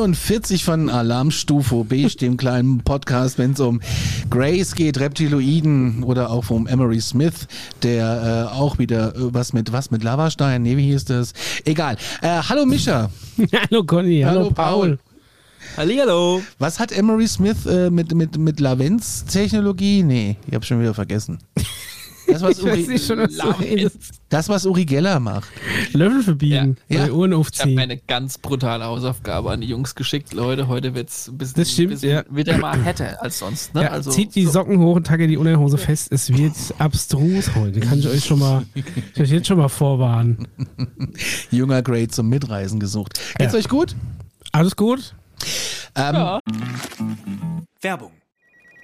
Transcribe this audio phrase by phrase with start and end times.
[0.00, 3.82] 49 von Alarmstufe B, dem kleinen Podcast, wenn es um
[4.30, 7.46] Grace geht, Reptiloiden oder auch um Emery Smith,
[7.82, 11.34] der äh, auch wieder äh, was mit was mit Lavastein, nee, wie hieß das?
[11.66, 11.98] Egal.
[12.22, 13.10] Äh, hallo Mischa.
[13.52, 14.96] hallo Conny, hallo, hallo Paul.
[14.96, 14.98] Paul.
[15.76, 16.40] Hallihallo.
[16.58, 20.02] Was hat Emery Smith äh, mit, mit, mit Lavenz-Technologie?
[20.02, 21.40] Nee, ich habe schon wieder vergessen.
[22.32, 23.92] Das, was Uri, schon, was
[24.28, 25.48] das, was Uri Geller macht.
[25.92, 27.06] Löffel verbiegen, ja.
[27.06, 27.12] ja.
[27.12, 27.70] Uhren aufziehen.
[27.70, 30.32] Ich habe eine ganz brutale Hausaufgabe an die Jungs geschickt.
[30.32, 32.24] Leute, heute wird es ein bisschen, das stimmt, bisschen ja.
[32.30, 33.74] wieder mal hätte als sonst.
[33.74, 33.82] Ne?
[33.82, 36.12] Ja, also, zieht die Socken hoch und tagge die Unterhose fest.
[36.12, 37.80] Es wird abstrus heute.
[37.80, 38.64] Kann ich euch schon mal,
[39.14, 40.46] ich euch jetzt schon mal vorwarnen.
[41.50, 43.20] Junger Grade zum Mitreisen gesucht.
[43.38, 43.96] Geht's euch gut?
[44.52, 45.14] Alles gut?
[45.96, 46.40] Ähm, ja.
[47.80, 48.12] Werbung.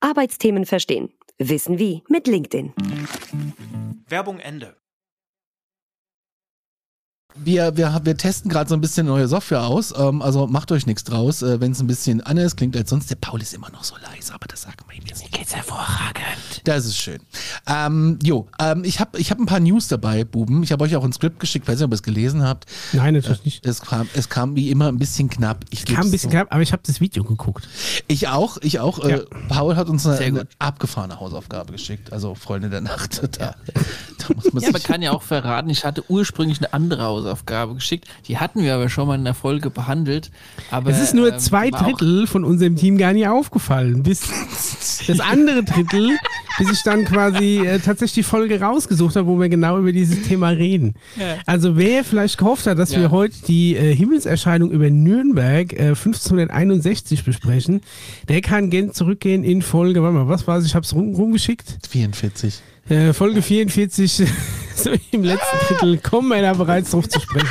[0.00, 1.10] Arbeitsthemen verstehen.
[1.38, 2.72] Wissen wie mit LinkedIn.
[4.08, 4.76] Werbung Ende.
[7.36, 10.86] Wir, wir, wir testen gerade so ein bisschen neue Software aus, ähm, also macht euch
[10.86, 13.08] nichts draus, äh, wenn es ein bisschen anders klingt als sonst.
[13.08, 15.32] Der Paul ist immer noch so leise, aber das sagen wir ihm jetzt nicht.
[15.32, 16.26] Geht's hervorragend.
[16.64, 17.20] Das ist schön.
[17.66, 20.62] Ähm, jo, ähm, ich habe ich hab ein paar News dabei, Buben.
[20.64, 22.66] Ich habe euch auch ein Skript geschickt, weiß nicht, ob ihr es gelesen habt.
[22.92, 23.66] Nein, natürlich äh, nicht.
[23.66, 25.64] Es kam, es kam wie immer ein bisschen knapp.
[25.70, 26.36] Ich kam ein bisschen so.
[26.36, 27.68] knapp, aber ich habe das Video geguckt.
[28.08, 28.98] Ich auch, ich auch.
[29.04, 29.16] Äh, ja.
[29.18, 33.20] Äh, Paul hat uns eine, eine, abgefahrene Hausaufgabe geschickt, also Freunde der Nacht.
[33.30, 33.54] Da, ja.
[34.18, 37.19] da muss man ja, man kann ja auch verraten, ich hatte ursprünglich eine andere Hausaufgabe
[37.74, 38.06] geschickt.
[38.26, 40.30] Die hatten wir aber schon mal in der Folge behandelt.
[40.70, 44.02] Aber, es ist nur ähm, zwei Drittel von unserem Team gar nicht aufgefallen.
[44.02, 44.22] Bis
[45.06, 46.16] das andere Drittel
[46.60, 50.22] bis ich dann quasi äh, tatsächlich die Folge rausgesucht habe, wo wir genau über dieses
[50.28, 50.94] Thema reden.
[51.18, 51.38] Ja.
[51.46, 53.00] Also wer vielleicht gehofft hat, dass ja.
[53.00, 57.80] wir heute die äh, Himmelserscheinung über Nürnberg äh, 1561 besprechen,
[58.28, 60.66] der kann gerne zurückgehen in Folge, warte mal, was war es?
[60.66, 61.78] Ich habe es rum, rumgeschickt.
[61.88, 62.60] 44.
[62.90, 64.12] Äh, Folge 44,
[64.74, 67.48] so im letzten Drittel, kommen wir da bereits drauf zu sprechen.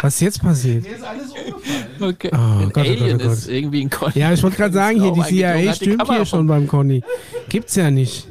[0.00, 0.84] Was ist jetzt passiert?
[0.84, 1.86] Mir ist alles umgefallen.
[2.00, 2.30] Okay.
[2.32, 3.32] Oh, Gott, Alien oh Gott, oh Gott.
[3.32, 4.12] ist irgendwie ein Conny.
[4.18, 7.02] Ja, ich wollte gerade sagen, hier, die CIA stürmt hier schon beim Conny.
[7.50, 8.26] Gibt's ja nicht.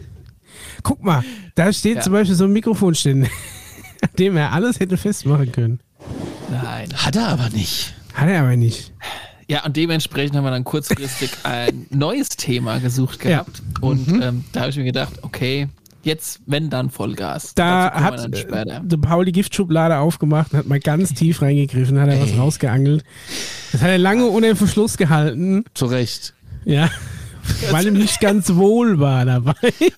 [0.82, 1.24] Guck mal,
[1.54, 2.02] da steht ja.
[2.02, 3.28] zum Beispiel so ein Mikrofonständer,
[4.02, 5.80] an dem er alles hätte festmachen können.
[6.50, 6.90] Nein.
[6.96, 7.94] Hat er aber nicht.
[8.16, 8.92] Hat er aber nicht.
[9.48, 13.62] Ja, und dementsprechend haben wir dann kurzfristig ein neues Thema gesucht gehabt.
[13.82, 13.88] Ja.
[13.88, 14.22] Und mhm.
[14.22, 15.68] ähm, da habe ich mir gedacht, okay,
[16.09, 17.53] jetzt, wenn dann Vollgas.
[17.56, 22.22] Da hat der Paul die Giftschublade aufgemacht und hat mal ganz tief reingegriffen, hat er
[22.22, 23.03] was rausgeangelt.
[23.72, 25.64] Das hat er lange ohne den Verschluss gehalten.
[25.74, 26.34] Zu Recht.
[26.66, 26.90] Ja.
[27.72, 29.53] Weil ihm nicht ganz wohl war dabei.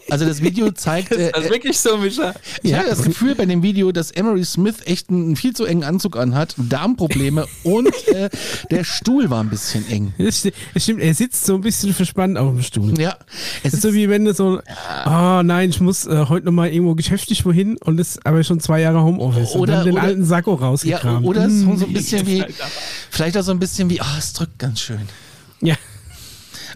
[0.09, 1.11] Also das Video zeigt.
[1.11, 2.33] Äh, das ist wirklich so, Micha?
[2.63, 2.79] Ich ja.
[2.79, 6.17] habe das Gefühl bei dem Video, dass Emery Smith echt einen viel zu engen Anzug
[6.17, 8.29] anhat, Darmprobleme und äh,
[8.69, 10.13] der Stuhl war ein bisschen eng.
[10.17, 12.99] Das stimmt, er sitzt so ein bisschen verspannt auf dem Stuhl.
[12.99, 13.17] Ja.
[13.63, 14.59] Es ist so wie wenn du so,
[15.05, 18.81] oh nein, ich muss äh, heute nochmal irgendwo geschäftlich wohin und ist aber schon zwei
[18.81, 19.55] Jahre Homeoffice.
[19.55, 21.23] Oder und den oder, alten Sakko rausgekramt.
[21.23, 21.77] Ja, oder hm.
[21.77, 22.43] so ein bisschen wie,
[23.09, 25.07] vielleicht auch so ein bisschen wie, oh, es drückt ganz schön.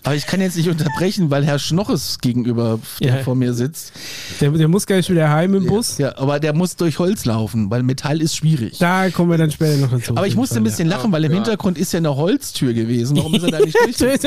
[0.06, 3.18] Aber ich kann jetzt nicht unterbrechen, weil Herr Schnoches gegenüber ja.
[3.24, 3.92] vor mir sitzt.
[4.40, 5.98] Der, der, muss gleich wieder heim im Bus.
[5.98, 8.78] Ja, aber der muss durch Holz laufen, weil Metall ist schwierig.
[8.78, 10.16] Da kommen wir dann später noch dazu.
[10.16, 13.18] Aber ich musste ein bisschen lachen, weil im Hintergrund ist ja eine Holztür gewesen.
[13.18, 14.20] Warum ist er da nicht durch?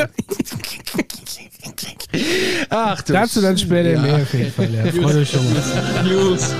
[2.70, 4.00] Ach, du Dazu dann später ja.
[4.00, 4.74] mehr auf jeden Fall.
[4.74, 4.92] Ja.
[4.92, 5.62] Freut euch schon mal.
[6.04, 6.54] News.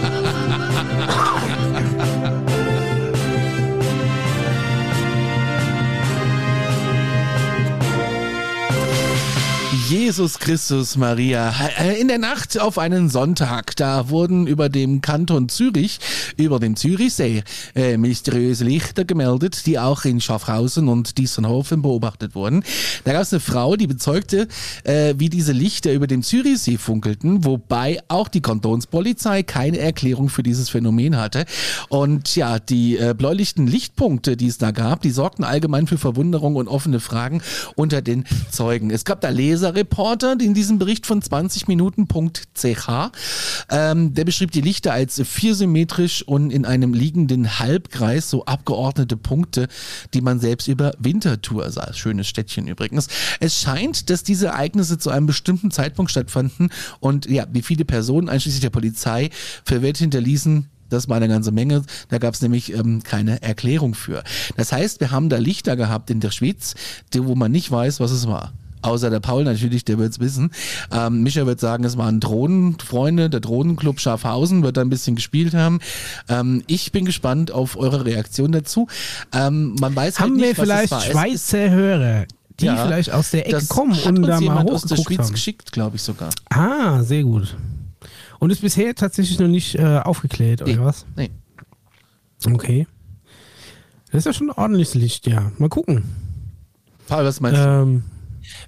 [9.89, 11.51] Jesus Christus Maria.
[11.79, 15.99] Äh, in der Nacht auf einen Sonntag, da wurden über dem Kanton Zürich,
[16.37, 17.43] über dem Zürichsee,
[17.75, 22.65] äh, mysteriöse Lichter gemeldet, die auch in Schaffhausen und Diessenhofen beobachtet wurden.
[23.05, 24.49] Da gab es eine Frau, die bezeugte,
[24.85, 30.43] äh, wie diese Lichter über dem Zürichsee funkelten, wobei auch die Kantonspolizei keine Erklärung für
[30.43, 31.47] dieses Phänomen hatte.
[31.89, 36.57] Und ja, die äh, bläulichten Lichtpunkte, die es da gab, die sorgten allgemein für Verwunderung
[36.57, 37.41] und offene Fragen
[37.75, 38.91] unter den Zeugen.
[38.91, 42.89] Es gab da Leser Reporter in diesem Bericht von 20minuten.ch.
[43.71, 49.69] Ähm, der beschrieb die Lichter als viersymmetrisch und in einem liegenden Halbkreis, so abgeordnete Punkte,
[50.15, 51.93] die man selbst über Winterthur sah.
[51.93, 53.07] Schönes Städtchen übrigens.
[53.39, 58.29] Es scheint, dass diese Ereignisse zu einem bestimmten Zeitpunkt stattfanden und ja, wie viele Personen,
[58.29, 59.31] einschließlich der Polizei,
[59.65, 61.83] verwirrt hinterließen, Das war eine ganze Menge.
[62.09, 64.25] Da gab es nämlich ähm, keine Erklärung für.
[64.57, 66.75] Das heißt, wir haben da Lichter gehabt in der Schweiz,
[67.13, 68.53] die, wo man nicht weiß, was es war.
[68.83, 70.51] Außer der Paul natürlich, der wird es wissen.
[70.93, 75.55] Ähm, Micha wird sagen, es waren Drohnenfreunde, der Drohnenclub Schafhausen wird da ein bisschen gespielt
[75.55, 75.81] haben.
[76.29, 78.87] Ähm, ich bin gespannt auf eure Reaktion dazu.
[79.33, 81.23] Ähm, man weiß Haben halt nicht, wir vielleicht was es war.
[81.23, 82.25] Schweizer Hörer,
[82.61, 85.19] die Ja, vielleicht aus der Ecke kommen hat und uns da mal aus der Schweiz
[85.19, 85.33] haben?
[85.33, 86.31] geschickt, glaube ich sogar.
[86.51, 87.57] Ah, sehr gut.
[88.39, 90.79] Und ist bisher tatsächlich noch nicht äh, aufgeklärt, oder Nee.
[90.81, 91.05] was?
[91.17, 91.31] Nee.
[92.47, 92.87] Okay.
[94.13, 95.51] Das ist ja schon ein ordentliches Licht, ja.
[95.59, 96.05] Mal gucken.
[97.09, 97.65] Paul, was meinst du?
[97.65, 98.05] Ähm,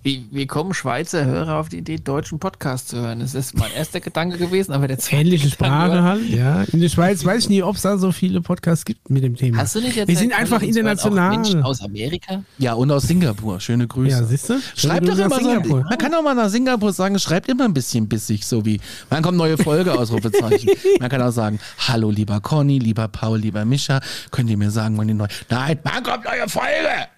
[0.03, 3.21] Wie, wie kommen Schweizer Hörer auf die Idee, deutschen Podcast zu hören?
[3.21, 6.63] Das ist mein erster Gedanke gewesen, aber der zweite ähnliche Sprache halt, ja.
[6.63, 9.37] In der Schweiz weiß ich nicht, ob es da so viele Podcasts gibt mit dem
[9.37, 9.59] Thema.
[9.59, 11.31] Hast du nicht erzählt, Wir sind einfach hören Auch international.
[11.31, 12.43] Menschen aus Amerika?
[12.57, 13.61] Ja, und aus Singapur.
[13.61, 14.17] Schöne Grüße.
[14.17, 14.59] Ja, siehst du?
[14.75, 15.51] Schreibt doch immer aus so.
[15.51, 15.85] Singapur.
[15.87, 18.81] Man kann auch mal nach Singapur sagen, schreibt immer ein bisschen bissig, so wie,
[19.11, 20.71] man kommt neue Folge, Ausrufezeichen.
[21.01, 21.59] Man kann auch sagen,
[21.89, 24.01] hallo lieber Conny, lieber Paul, lieber Mischa,
[24.31, 27.09] könnt ihr mir sagen, wann die neue, nein, wann kommt neue Folge?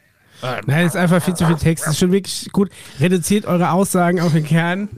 [0.43, 1.85] Nein, das ist einfach viel zu viel Text.
[1.87, 2.71] Das ist schon wirklich gut.
[3.00, 4.89] Reduziert eure Aussagen auf den Kern.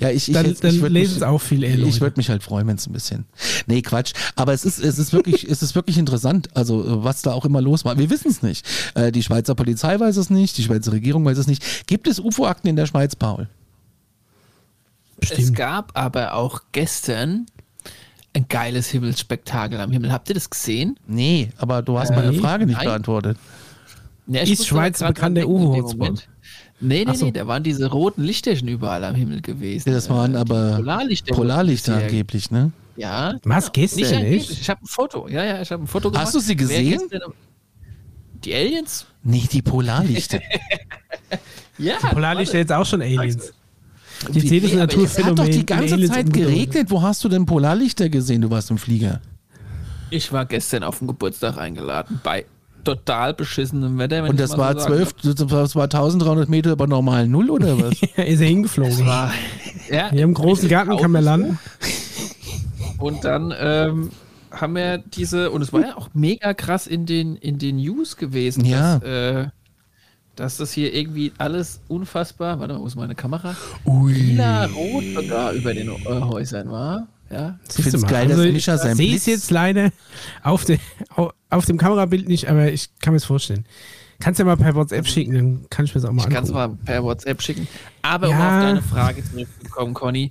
[0.00, 2.00] Ja, ich, ich, Dann, ich, dann lesen mich- es auch viel eher Ich Leute.
[2.00, 3.24] würde mich halt freuen, wenn es ein bisschen.
[3.68, 4.12] Nee, Quatsch.
[4.34, 7.44] Aber es ist, es ist wirklich, es ist wirklich interessant, also äh, was da auch
[7.44, 7.96] immer los war.
[7.96, 8.66] Wir wissen es nicht.
[8.96, 11.86] Äh, die Schweizer Polizei weiß es nicht, die Schweizer Regierung weiß es nicht.
[11.86, 13.48] Gibt es UFO-Akten in der Schweiz, Paul?
[15.20, 15.54] Es Stimmt.
[15.56, 17.46] gab aber auch gestern
[18.34, 20.10] ein geiles Himmelsspektakel am Himmel.
[20.12, 20.98] Habt ihr das gesehen?
[21.06, 22.86] Nee, aber du hast meine nee, Frage nicht nein.
[22.86, 23.38] beantwortet.
[24.26, 25.46] Ja, Ist Schweiz bekannt der?
[25.46, 26.28] Moment.
[26.80, 27.26] Nee, nee, so.
[27.26, 29.92] nee, da waren diese roten Lichterchen überall am Himmel gewesen.
[29.92, 31.34] Das waren Äh, aber die Polarlichter.
[31.34, 32.72] Polarlichter angeblich, ne?
[32.96, 33.34] Ja.
[33.44, 34.50] Was, gestern, Nicht angeblich.
[34.50, 34.60] echt?
[34.60, 35.28] Ich habe ein Foto.
[35.28, 36.26] Ja, ja, ich habe ein Foto gemacht.
[36.26, 37.02] Hast du sie gesehen?
[38.44, 39.06] Die Aliens?
[39.22, 40.40] Nee, die Polarlichter.
[41.78, 41.96] Ja.
[41.96, 43.52] Polarlichter jetzt auch schon Aliens.
[44.32, 45.06] Die Nee, aber Naturphänomen.
[45.06, 46.90] es hat doch die in ganze Aliens Zeit geregnet.
[46.90, 48.42] Wo hast du denn Polarlichter gesehen?
[48.42, 49.20] Du warst im Flieger.
[50.10, 52.44] Ich war gestern auf den Geburtstag eingeladen bei
[52.84, 54.22] total beschissenem Wetter.
[54.22, 57.26] wenn Und ich das mal war so sagen 12, das war 1300 Meter über normal
[57.26, 58.00] Null oder was?
[58.16, 59.06] Ja, ist er hingeflogen.
[59.06, 59.30] Ja,
[60.10, 61.58] Hier im großen Garten kann man landen.
[62.98, 64.10] Und dann ähm,
[64.50, 68.16] haben wir diese, und es war ja auch mega krass in den, in den News
[68.16, 68.98] gewesen, Ja.
[68.98, 69.48] dass, äh,
[70.36, 73.54] dass das hier irgendwie alles unfassbar, warte mal, wo ist meine Kamera?
[73.84, 74.12] Ui.
[74.12, 77.06] Lila rot sogar über den äh, Häusern war.
[77.34, 77.58] Ja.
[77.68, 79.90] Ich finde es geil, dass Mischa sein sehe jetzt leider
[80.42, 80.78] auf, de,
[81.16, 83.64] au- auf dem Kamerabild nicht, aber ich kann mir es vorstellen.
[84.20, 86.44] Kannst ja mal per WhatsApp schicken, dann kann ich mir das auch mal Ich kann
[86.44, 87.66] es mal per WhatsApp schicken.
[88.02, 88.58] Aber um Ja.
[88.58, 90.30] auf deine Frage zurückzukommen, Conny,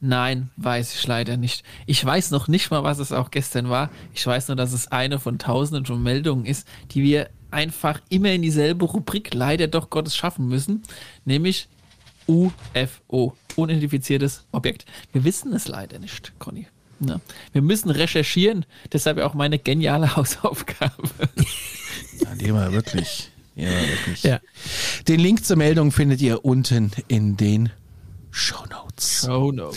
[0.00, 1.64] nein, weiß ich leider nicht.
[1.86, 3.90] Ich weiß noch nicht mal, was es auch gestern war.
[4.12, 8.30] Ich weiß nur, dass es eine von tausenden von Meldungen ist, die wir einfach immer
[8.32, 10.82] in dieselbe Rubrik leider doch Gottes schaffen müssen,
[11.24, 11.68] nämlich
[12.26, 14.84] UFO, unidentifiziertes Objekt.
[15.12, 16.66] Wir wissen es leider nicht, Conny.
[17.00, 17.20] Ja.
[17.52, 21.08] Wir müssen recherchieren, deshalb auch meine geniale Hausaufgabe.
[22.18, 23.28] Ja, die war wirklich...
[23.54, 24.22] Ja, wirklich.
[24.22, 24.40] Ja.
[25.08, 27.70] Den Link zur Meldung findet ihr unten in den
[29.00, 29.28] Shownotes.
[29.28, 29.70] Oh no.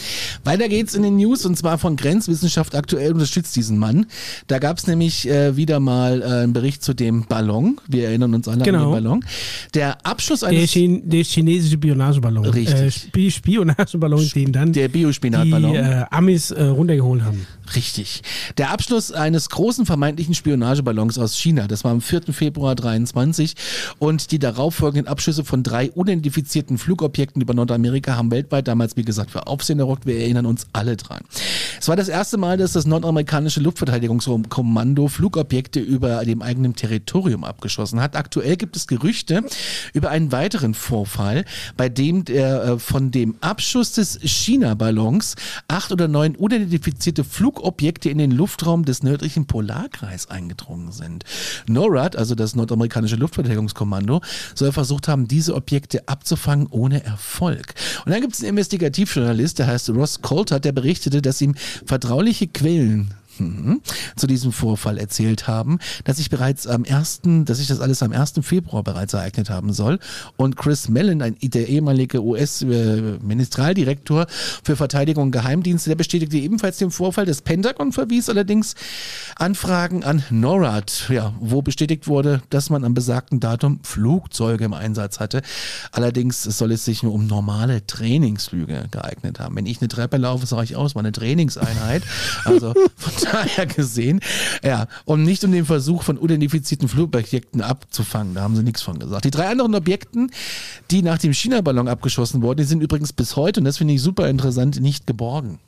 [0.44, 4.06] Weiter geht's in den News und zwar von Grenzwissenschaft aktuell unterstützt diesen Mann.
[4.48, 7.80] Da gab's nämlich äh, wieder mal äh, einen Bericht zu dem Ballon.
[7.88, 8.86] Wir erinnern uns alle an Genau.
[8.86, 9.26] den Ballon.
[9.74, 12.46] Der Abschluss Der, eines Chin der chinesische Spionageballon.
[12.46, 12.76] Richtig.
[12.76, 15.76] Äh, Spi Spionageballon, den dann der die Biospinatballon.
[15.76, 17.46] äh, Amis äh, runtergeholt haben.
[17.76, 18.22] Richtig.
[18.58, 22.22] Der Abschluss eines großen vermeintlichen Spionageballons aus China, das war am 4.
[22.32, 23.56] Februar 23
[23.98, 29.30] und die darauffolgenden Abschüsse von drei unidentifizierten Flugobjekten über Nordamerika haben weltweit damals, wie gesagt,
[29.30, 30.08] für Aufsehen errockt.
[30.08, 31.22] Wir erinnern uns alle dran.
[31.80, 38.02] Es war das erste Mal, dass das nordamerikanische Luftverteidigungskommando Flugobjekte über dem eigenen Territorium abgeschossen
[38.02, 38.16] hat.
[38.16, 39.44] Aktuell gibt es Gerüchte
[39.94, 41.46] über einen weiteren Vorfall,
[41.78, 45.36] bei dem der äh, von dem Abschuss des China-Ballons
[45.68, 51.26] acht oder neun unidentifizierte Flugobjekte in den Luftraum des nördlichen Polarkreis eingedrungen sind.
[51.68, 54.22] NORAD, also das nordamerikanische Luftverteidigungskommando,
[54.56, 57.76] soll versucht haben, diese Objekte abzufangen ohne Erfolg.
[58.04, 58.50] Und dann gibt es einen
[58.98, 63.82] Investigativjournalist, der heißt Ross Coulter, der berichtete, dass ihm vertrauliche Quellen mhm,
[64.16, 68.12] zu diesem Vorfall erzählt haben, dass sich bereits am 1., dass sich das alles am
[68.12, 68.34] 1.
[68.42, 70.00] Februar bereits ereignet haben soll.
[70.38, 74.28] Und Chris Mellon, ein, der ehemalige US-Ministraldirektor
[74.64, 77.26] für Verteidigung und Geheimdienste, der bestätigte ebenfalls den Vorfall.
[77.26, 78.76] Das Pentagon verwies allerdings
[79.36, 85.20] Anfragen an NORAD, ja, wo bestätigt wurde, dass man am besagten Datum Flugzeuge im Einsatz
[85.20, 85.42] hatte.
[85.92, 89.56] Allerdings soll es sich nur um normale Trainingsflüge geeignet haben.
[89.56, 92.04] Wenn ich eine Treppe laufe, sage ich aus, war eine Trainingseinheit.
[92.44, 94.20] Also von daher gesehen,
[94.64, 98.36] ja, und nicht um den Versuch von unidentifizierten Flugobjekten abzufangen.
[98.36, 99.26] Da haben sie nichts von gesagt.
[99.26, 100.32] Die drei anderen Objekten,
[100.92, 104.02] die nach dem China-Ballon abgeschossen wurden, die sind übrigens bis heute, und das finde ich
[104.02, 105.60] super interessant, nicht geborgen.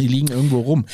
[0.00, 0.86] Die liegen irgendwo rum.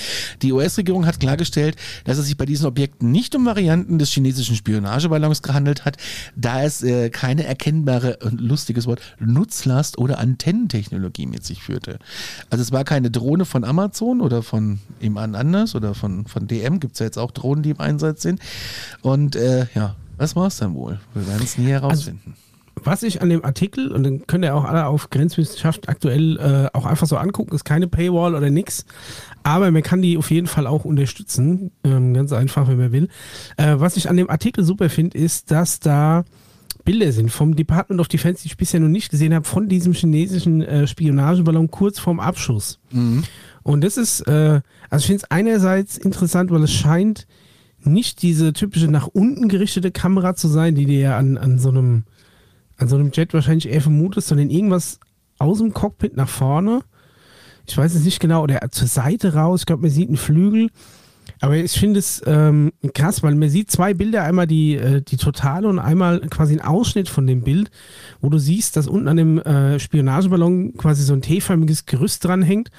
[0.42, 4.56] Die US-Regierung hat klargestellt, dass es sich bei diesen Objekten nicht um Varianten des chinesischen
[4.56, 5.98] Spionageballons gehandelt hat,
[6.34, 12.00] da es äh, keine erkennbare, lustiges Wort, Nutzlast oder Antennentechnologie mit sich führte.
[12.50, 16.80] Also es war keine Drohne von Amazon oder von jemand anders oder von, von DM,
[16.80, 18.40] gibt es ja jetzt auch Drohnen, die im Einsatz sind.
[19.02, 20.98] Und äh, ja, was war es dann wohl?
[21.14, 22.34] Wir werden es nie herausfinden.
[22.34, 22.47] Also
[22.88, 26.76] was ich an dem Artikel, und dann könnt ihr auch alle auf Grenzwissenschaft aktuell äh,
[26.76, 28.86] auch einfach so angucken, ist keine Paywall oder nix,
[29.42, 33.08] aber man kann die auf jeden Fall auch unterstützen, ähm, ganz einfach, wenn man will.
[33.58, 36.24] Äh, was ich an dem Artikel super finde, ist, dass da
[36.84, 39.92] Bilder sind vom Department of Defense, die ich bisher noch nicht gesehen habe, von diesem
[39.92, 42.80] chinesischen äh, Spionageballon kurz vorm Abschuss.
[42.90, 43.24] Mhm.
[43.62, 47.26] Und das ist, äh, also ich finde es einerseits interessant, weil es scheint
[47.82, 51.68] nicht diese typische nach unten gerichtete Kamera zu sein, die dir ja an, an so
[51.68, 52.04] einem
[52.78, 54.98] an so Jet wahrscheinlich eher vermutest, sondern irgendwas
[55.38, 56.80] aus dem Cockpit nach vorne.
[57.66, 59.60] Ich weiß es nicht genau, oder zur Seite raus.
[59.60, 60.70] Ich glaube, man sieht einen Flügel.
[61.40, 65.16] Aber ich finde es ähm, krass, weil man sieht zwei Bilder, einmal die, äh, die
[65.16, 67.70] totale und einmal quasi ein Ausschnitt von dem Bild,
[68.20, 72.70] wo du siehst, dass unten an dem äh, Spionageballon quasi so ein T-förmiges Gerüst dranhängt,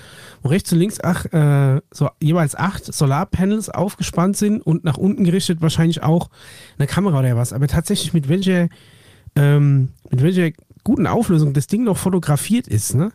[0.41, 5.23] wo rechts und links ach, äh, so jeweils acht Solarpanels aufgespannt sind und nach unten
[5.23, 6.29] gerichtet wahrscheinlich auch
[6.77, 7.53] eine Kamera oder was.
[7.53, 8.67] Aber tatsächlich mit welcher
[9.35, 10.51] ähm, mit welcher
[10.83, 12.95] guten Auflösung das Ding noch fotografiert ist.
[12.95, 13.11] Ne?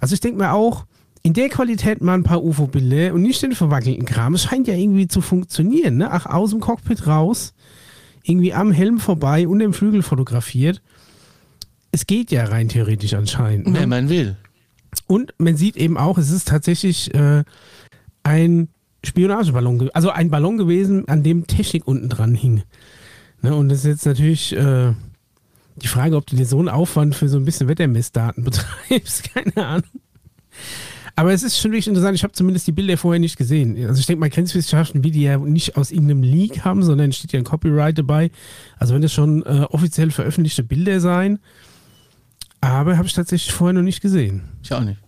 [0.00, 0.86] Also ich denke mir auch,
[1.22, 4.34] in der Qualität mal ein paar UFO-Bilder und nicht den verwackelten Kram.
[4.34, 5.98] Es scheint ja irgendwie zu funktionieren.
[5.98, 6.10] Ne?
[6.10, 7.54] Ach, aus dem Cockpit raus,
[8.22, 10.80] irgendwie am Helm vorbei und dem Flügel fotografiert.
[11.90, 13.68] Es geht ja rein theoretisch anscheinend.
[13.68, 13.80] Ne?
[13.80, 14.36] Wenn man will.
[15.06, 17.44] Und man sieht eben auch, es ist tatsächlich äh,
[18.22, 18.68] ein
[19.04, 22.62] Spionageballon, also ein Ballon gewesen, an dem Technik unten dran hing.
[23.42, 23.54] Ne?
[23.54, 24.56] Und das ist jetzt natürlich.
[24.56, 24.92] Äh,
[25.82, 28.44] die Frage, ob du dir so einen Aufwand für so ein bisschen Wettermessdaten
[28.88, 29.90] betreibst, keine Ahnung.
[31.16, 32.14] Aber es ist schon wirklich interessant.
[32.14, 33.76] Ich habe zumindest die Bilder vorher nicht gesehen.
[33.88, 37.32] Also ich denke mal, Grenzwissenschaften, wie die ja nicht aus irgendeinem Leak haben, sondern steht
[37.32, 38.30] ja ein Copyright dabei.
[38.78, 41.40] Also wenn das schon äh, offiziell veröffentlichte Bilder sein.
[42.60, 44.42] Aber habe ich tatsächlich vorher noch nicht gesehen.
[44.62, 45.00] Ich auch nicht.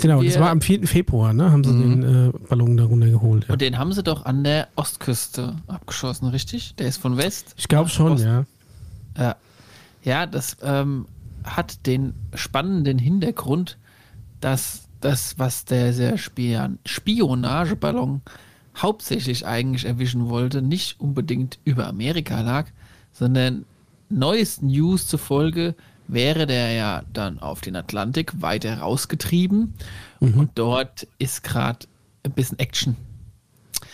[0.00, 0.86] Genau, das war am 4.
[0.86, 1.52] Februar, ne?
[1.52, 2.02] Haben sie mhm.
[2.02, 3.46] den äh, Ballon da runtergeholt.
[3.46, 3.52] Ja.
[3.52, 6.74] Und den haben sie doch an der Ostküste abgeschossen, richtig?
[6.76, 7.54] Der ist von West.
[7.56, 8.24] Ich glaube schon, Ost.
[8.24, 8.44] ja.
[9.16, 9.36] Ja,
[10.04, 11.06] ja das ähm,
[11.44, 13.78] hat den spannenden Hintergrund,
[14.40, 18.22] dass das, was der, der Spion Spionageballon
[18.76, 22.68] hauptsächlich eigentlich erwischen wollte, nicht unbedingt über Amerika lag,
[23.12, 23.66] sondern
[24.08, 25.74] neuesten News zufolge
[26.06, 29.74] wäre der ja dann auf den Atlantik weiter rausgetrieben
[30.20, 30.34] mhm.
[30.34, 31.86] und dort ist gerade
[32.24, 32.96] ein bisschen Action.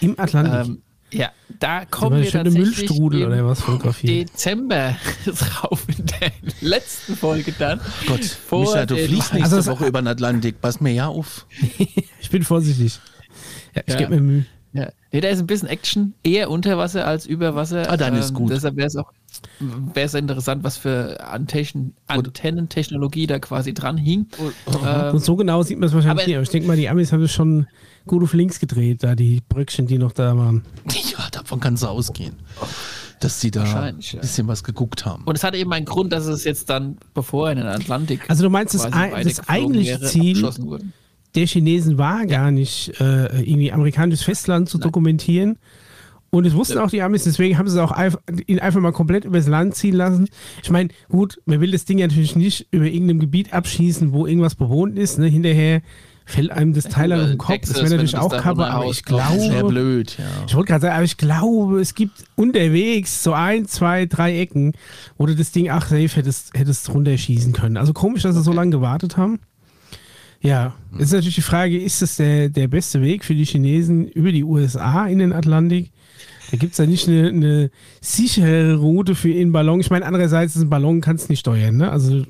[0.00, 0.74] Im Atlantik?
[0.74, 4.26] Ähm, ja, da kommen wir tatsächlich Müllstrudel oder was fotografieren.
[4.26, 7.80] Dezember drauf in der letzten Folge dann.
[7.80, 10.60] Oh Gott, Vor Micha, du fliegst nächste also Woche über den Atlantik.
[10.60, 11.46] Pass mir ja auf.
[12.20, 13.00] ich bin vorsichtig.
[13.74, 13.98] Ja, ich ja.
[13.98, 14.46] gebe mir Mühe.
[14.72, 14.92] Ja.
[15.12, 17.90] Nee, da ist ein bisschen Action, eher unter Wasser als über Wasser.
[17.90, 18.50] Ah, dann ist ähm, gut.
[18.52, 19.12] Deshalb wäre es auch
[19.58, 24.26] wäre es interessant, was für Antennentechnologie da quasi dran hing.
[24.84, 26.36] Ähm, und so genau sieht man es wahrscheinlich nicht.
[26.36, 27.66] Aber ich denke mal, die Amis haben es schon
[28.06, 30.64] gut auf links gedreht, da die Brückchen, die noch da waren.
[31.12, 32.34] Ja, davon kann es ausgehen.
[33.20, 35.24] Dass sie da ein bisschen was geguckt haben.
[35.24, 38.22] Und es hat eben einen Grund, dass es jetzt dann, bevor in den Atlantik.
[38.28, 40.50] Also, du meinst, das, das eigentliche Ziel
[41.34, 44.82] der Chinesen war gar nicht, äh, irgendwie amerikanisches Festland zu Nein.
[44.82, 45.58] dokumentieren,
[46.30, 48.92] und es wussten auch die Amis, deswegen haben sie es auch einfach, ihn einfach mal
[48.92, 50.28] komplett übers Land ziehen lassen.
[50.62, 54.54] Ich meine, gut, man will das Ding natürlich nicht über irgendeinem Gebiet abschießen, wo irgendwas
[54.54, 55.18] bewohnt ist.
[55.18, 55.26] Ne?
[55.26, 55.82] Hinterher
[56.24, 57.50] fällt einem das Teil an den Kopf.
[57.50, 59.40] Texas, das wäre natürlich auch Cover, aber ich glaube.
[59.40, 60.24] Sehr blöd, ja.
[60.46, 64.72] Ich wollte gerade sagen, aber ich glaube, es gibt unterwegs so ein, zwei, drei Ecken,
[65.18, 67.76] wo du das Ding, ach, safe hättest, hättest runterschießen können.
[67.76, 69.40] Also komisch, dass sie so lange gewartet haben.
[70.40, 74.08] Ja, jetzt ist natürlich die Frage, ist das der, der beste Weg für die Chinesen
[74.08, 75.90] über die USA in den Atlantik?
[76.50, 79.80] Da gibt es ja nicht eine, eine, sichere Route für einen Ballon.
[79.80, 81.76] Ich meine, andererseits ist ein Ballon, kannst du nicht steuern.
[81.76, 81.90] Ne?
[81.90, 82.24] Also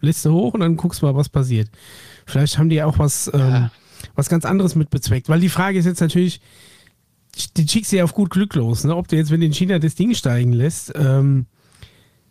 [0.00, 1.68] lässt du hoch und dann guckst du mal, was passiert.
[2.26, 3.70] Vielleicht haben die auch was, ähm,
[4.14, 5.28] was ganz anderes mit bezweckt.
[5.28, 6.40] Weil die Frage ist jetzt natürlich,
[7.56, 8.84] die schickst du ja auf gut Glück los.
[8.84, 8.94] Ne?
[8.94, 11.46] Ob du jetzt, wenn du in China das Ding steigen lässt, ähm,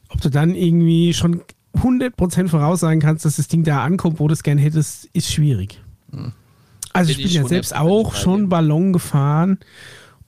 [0.10, 1.42] ob du dann irgendwie schon
[1.76, 5.82] 100% voraussagen kannst, dass das Ding da ankommt, wo du es gerne hättest, ist schwierig.
[6.12, 6.32] Hm.
[6.94, 9.58] Also ich bin ja selbst auch schon Ballon gefahren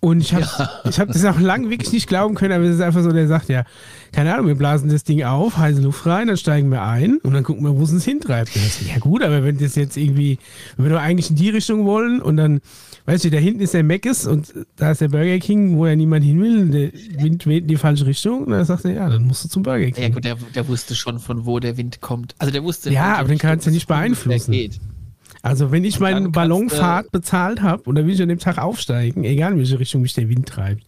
[0.06, 0.98] und ich habe ja.
[1.00, 3.50] hab das auch lange wirklich nicht glauben können, aber es ist einfach so, der sagt
[3.50, 3.64] ja,
[4.12, 7.34] keine Ahnung, wir blasen das Ding auf, heiße Luft rein, dann steigen wir ein und
[7.34, 8.52] dann gucken wir, wo es uns hintreibt.
[8.88, 10.38] ja gut, aber wenn das jetzt irgendwie,
[10.78, 12.62] wenn wir eigentlich in die Richtung wollen und dann,
[13.08, 15.96] weißt du, da hinten ist der Mc's und da ist der Burger King, wo ja
[15.96, 19.10] niemand hin will, der Wind weht in die falsche Richtung und dann sagt er, ja,
[19.10, 20.04] dann musst du zum Burger King.
[20.04, 22.36] Ja gut, der, der wusste schon, von wo der Wind kommt.
[22.38, 24.54] Also der wusste, ja, aber den kannst du nicht beeinflussen.
[25.46, 28.40] Also wenn ich meine Dann kannst Ballonfahrt bezahlt habe und dann will ich an dem
[28.40, 30.84] Tag aufsteigen, egal in welche Richtung mich der Wind treibt,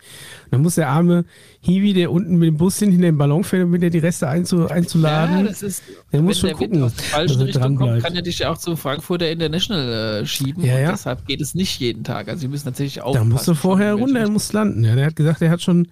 [0.49, 1.25] dann muss der arme
[1.61, 4.67] Hiwi, der unten mit dem Bus hinter den Ballon fährt, um wieder die Reste einzu,
[4.67, 7.45] einzuladen, Ja, das ist, der muss schon der Wind gucken, aus der falschen dass er
[7.47, 8.03] Richtung dran kommt, bleibt.
[8.05, 10.63] kann er dich ja auch zum Frankfurter International äh, schieben.
[10.65, 10.91] Ja, und ja.
[10.91, 12.27] Deshalb geht es nicht jeden Tag.
[12.27, 13.29] Also, Sie müssen tatsächlich Da aufpassen.
[13.29, 14.83] musst du vorher runter, er muss landen.
[14.83, 15.87] Ja, der hat gesagt, er hat schon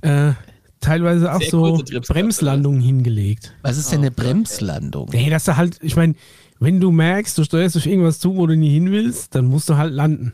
[0.00, 0.32] äh,
[0.80, 3.52] teilweise auch Sehr so Bremslandungen hingelegend.
[3.62, 5.08] Was ist denn eine Bremslandung?
[5.12, 6.14] Nee, dass du halt, ich meine,
[6.60, 9.68] wenn du merkst, du steuerst auf irgendwas zu, wo du nie hin willst, dann musst
[9.68, 10.32] du halt landen.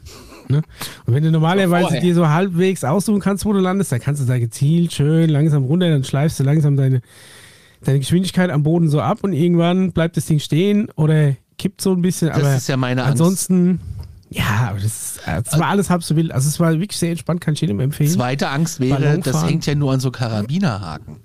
[0.49, 0.63] Ne?
[1.07, 4.27] Und wenn du normalerweise dir so halbwegs aussuchen kannst, wo du landest, dann kannst du
[4.27, 7.01] da gezielt schön langsam runter, dann schleifst du langsam deine,
[7.83, 11.93] deine Geschwindigkeit am Boden so ab und irgendwann bleibt das Ding stehen oder kippt so
[11.93, 12.29] ein bisschen.
[12.29, 13.13] Das aber ist ja meine Angst.
[13.13, 13.81] ansonsten,
[14.31, 16.33] ja, aber das, das war alles halb so wild.
[16.33, 18.11] Also es war wirklich sehr entspannt, kann ich jedem empfehlen.
[18.11, 21.17] Zweite Angst wäre, das hängt ja nur an so Karabinerhaken.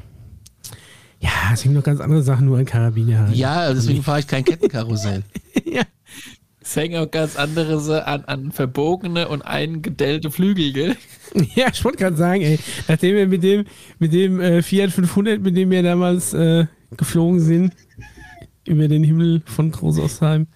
[1.20, 3.30] Ja, es sind noch ganz andere Sachen, nur an Karabiner.
[3.34, 5.24] Ja, deswegen fahre ich kein Kettenkarussell.
[5.66, 5.84] ja.
[6.62, 10.96] Es hängen auch ganz andere an, an verbogene und eingedellte Flügel, gell?
[11.56, 12.58] Ja, ich wollte gerade sagen, ey,
[12.88, 13.66] nachdem wir mit dem,
[14.00, 16.66] mit dem äh, Fiat 500, mit dem wir damals äh,
[16.98, 17.74] geflogen sind,
[18.66, 20.48] über den Himmel von Großostheim,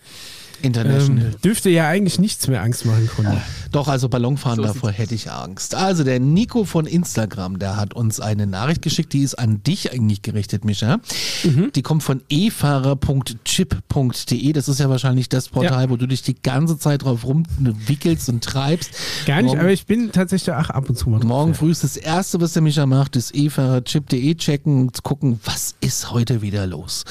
[0.63, 1.25] International.
[1.25, 3.41] ähm, dürfte ja eigentlich nichts mehr Angst machen können.
[3.73, 5.75] Doch, also Ballonfahren, So davor hätte ich Angst.
[5.75, 9.91] Also der Nico von Instagram, der hat uns eine Nachricht geschickt, die ist an dich
[9.91, 10.99] eigentlich gerichtet, Micha.
[11.43, 11.71] Mhm.
[11.75, 14.53] Die kommt von efahrer.chip.de.
[14.53, 15.89] Das ist ja wahrscheinlich das Portal, Ja.
[15.89, 18.91] wo du dich die ganze Zeit drauf rumwickelst und treibst.
[19.25, 21.71] Gar nicht, Morgen- aber ich bin tatsächlich auch ab und zu mal drauf, Morgen früh
[21.71, 26.41] ist das Erste, was der Micha macht, ist efahrerchip.de checken und gucken, was ist heute
[26.41, 27.03] wieder los?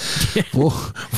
[0.52, 0.72] wo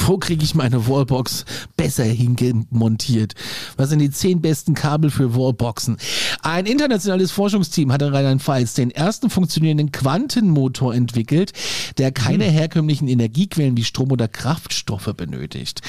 [0.06, 1.44] wo kriege ich meine Wallbox
[1.76, 3.34] besser hingemontiert?
[3.76, 5.98] Was sind die zehn besten Kabel für Wallboxen?
[6.42, 11.52] Ein internationales Forschungsteam hat in Rheinland-Pfalz den ersten funktionierenden Quantenmotor entwickelt,
[11.98, 15.80] der keine herkömmlichen Energiequellen wie Strom oder Kraftstoffe benötigt.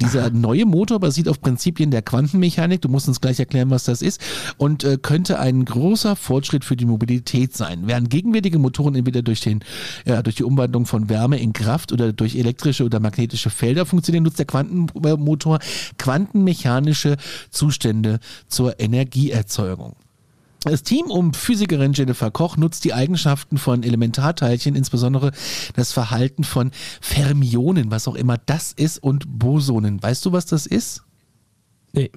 [0.00, 2.82] Dieser neue Motor basiert auf Prinzipien der Quantenmechanik.
[2.82, 4.20] Du musst uns gleich erklären, was das ist.
[4.58, 7.82] Und äh, könnte ein großer Fortschritt für die Mobilität sein.
[7.86, 9.60] Während gegenwärtige Motoren entweder durch, den,
[10.04, 14.24] ja, durch die Umwandlung von Wärme in Kraft oder durch elektrische oder magnetische Felder funktionieren,
[14.24, 15.58] nutzt der Quantenmotor
[15.98, 17.16] quantenmechanische
[17.50, 19.96] Zustände zur Energieerzeugung.
[20.64, 25.30] Das Team um Physikerin Jennifer Koch nutzt die Eigenschaften von Elementarteilchen, insbesondere
[25.76, 30.02] das Verhalten von Fermionen, was auch immer das ist, und Bosonen.
[30.02, 31.04] Weißt du, was das ist?
[31.92, 32.10] Nee.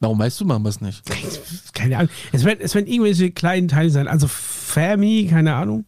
[0.00, 1.02] Warum weißt du mal was nicht?
[1.72, 2.10] Keine Ahnung.
[2.32, 4.08] Es werden, es werden irgendwelche kleinen Teile sein.
[4.08, 5.86] Also Fermi, keine Ahnung.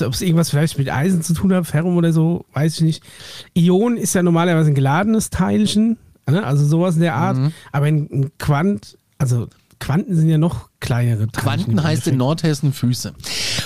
[0.00, 3.04] Ob es irgendwas vielleicht mit Eisen zu tun hat, Ferrum oder so, weiß ich nicht.
[3.52, 6.42] Ion ist ja normalerweise ein geladenes Teilchen, ne?
[6.42, 7.36] also sowas in der Art.
[7.36, 7.52] Mhm.
[7.72, 9.46] Aber ein Quant, also
[9.78, 11.32] Quanten sind ja noch kleinere Teilchen.
[11.64, 12.16] Quanten heißt in.
[12.18, 13.14] Nordhessen Füße.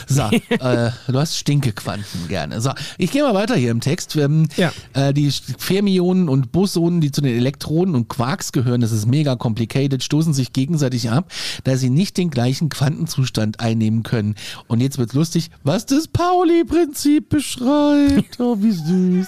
[0.07, 2.61] So, äh, du hast Stinkequanten gerne.
[2.61, 4.15] So, ich gehe mal weiter hier im Text.
[4.17, 4.73] Ähm, Ja.
[4.93, 9.35] äh, die Fermionen und Bosonen, die zu den Elektronen und Quarks gehören, das ist mega
[9.35, 11.33] complicated, stoßen sich gegenseitig ab,
[11.65, 14.35] da sie nicht den gleichen Quantenzustand einnehmen können.
[14.69, 18.39] Und jetzt wird's lustig, was das Pauli-Prinzip beschreibt.
[18.39, 19.27] Oh, wie süß.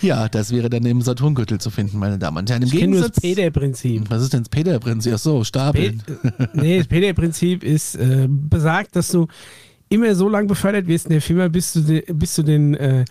[0.00, 2.62] Ja, das wäre dann im Saturngürtel zu finden, meine Damen und Herren.
[2.62, 3.36] Im Ich kenne nur das Gegensatz.
[3.36, 4.04] Peter-Prinzip.
[4.10, 5.12] Was ist denn das Peter-Prinzip?
[5.14, 6.02] Ach so, Stapeln.
[6.54, 9.26] nee, das PD-Prinzip ist äh, besagt, dass du
[9.88, 13.04] immer so lange befördert wirst in der Firma, bis du, de, bis du den, äh,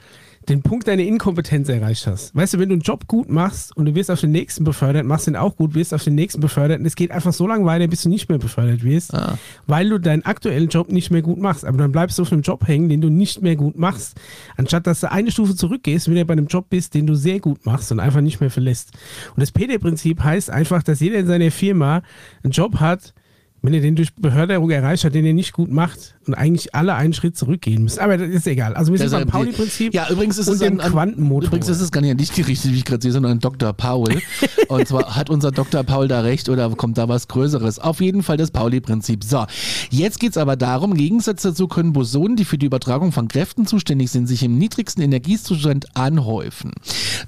[0.47, 2.34] den Punkt deiner Inkompetenz erreicht hast.
[2.34, 5.06] Weißt du, wenn du einen Job gut machst und du wirst auf den nächsten befördert,
[5.06, 7.65] machst den auch gut, wirst auf den nächsten befördert und es geht einfach so lange
[7.65, 9.38] weiter, bis du nicht mehr befördert wirst, Ah.
[9.67, 11.65] weil du deinen aktuellen Job nicht mehr gut machst.
[11.65, 14.17] Aber dann bleibst du auf einem Job hängen, den du nicht mehr gut machst,
[14.56, 17.41] anstatt dass du eine Stufe zurückgehst und wieder bei einem Job bist, den du sehr
[17.41, 18.91] gut machst und einfach nicht mehr verlässt.
[19.36, 22.02] Und das PD-Prinzip heißt einfach, dass jeder in seiner Firma
[22.43, 23.13] einen Job hat,
[23.62, 26.95] wenn er den durch Beförderung erreicht hat, den er nicht gut macht und eigentlich alle
[26.95, 28.00] einen Schritt zurückgehen müssen.
[28.00, 28.76] Aber das ist egal.
[28.76, 31.48] Also wir sind beim Pauli-Prinzip Ja, übrigens ist es an, Quantenmotor.
[31.48, 33.74] Übrigens ist es gar nicht an dich gerichtet, wie ich gerade sehe, sondern an Dr.
[33.74, 34.10] Paul.
[34.69, 35.84] Und zwar hat unser Dr.
[35.84, 37.80] Paul da recht oder kommt da was Größeres?
[37.80, 39.24] Auf jeden Fall das Pauli-Prinzip.
[39.24, 39.45] So,
[39.89, 43.65] jetzt geht's aber darum, im Gegensatz dazu können Bosonen, die für die Übertragung von Kräften
[43.65, 46.72] zuständig sind, sich im niedrigsten Energiezustand anhäufen.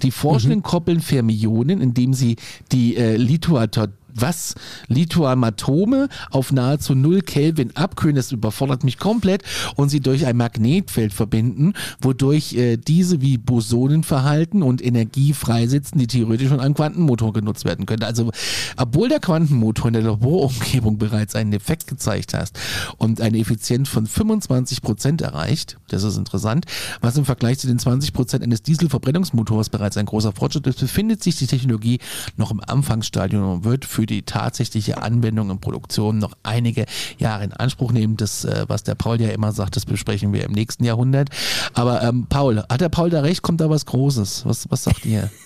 [0.01, 2.37] Die Forschenden koppeln Fermionen, indem sie
[2.71, 4.55] die äh, Lithoator was
[4.87, 9.43] Lithoamatome auf nahezu 0 Kelvin abkühlen, das überfordert mich komplett,
[9.75, 15.99] und sie durch ein Magnetfeld verbinden, wodurch äh, diese wie Bosonen verhalten und Energie freisetzen,
[15.99, 18.05] die theoretisch von einem Quantenmotor genutzt werden könnte.
[18.05, 18.31] Also,
[18.77, 22.51] obwohl der Quantenmotor in der Laborumgebung bereits einen Effekt gezeigt hat
[22.97, 26.65] und eine Effizienz von 25 Prozent erreicht, das ist interessant,
[27.01, 31.23] was im Vergleich zu den 20 Prozent eines Dieselverbrennungsmotors bereits ein großer Fortschritt ist, befindet
[31.23, 31.99] sich die Technologie
[32.37, 36.85] noch im Anfangsstadium und wird für die tatsächliche Anwendung in Produktion noch einige
[37.17, 38.17] Jahre in Anspruch nehmen.
[38.17, 41.29] Das, äh, was der Paul ja immer sagt, das besprechen wir im nächsten Jahrhundert.
[41.73, 43.41] Aber ähm, Paul, hat der Paul da recht?
[43.41, 44.45] Kommt da was Großes?
[44.45, 45.29] Was, was sagt ihr?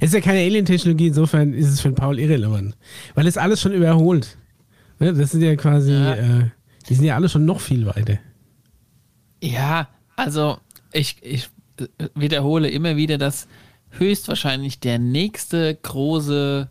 [0.00, 2.74] Es ist ja keine Alien-Technologie, insofern ist es für Paul irrelevant.
[3.14, 4.38] Weil es alles schon überholt.
[4.98, 6.14] Ne, das sind ja quasi, ja.
[6.14, 6.50] Äh,
[6.88, 8.18] die sind ja alle schon noch viel weiter.
[9.42, 10.58] Ja, also
[10.92, 11.50] ich, ich
[12.14, 13.48] wiederhole immer wieder, dass
[13.90, 16.68] höchstwahrscheinlich der nächste große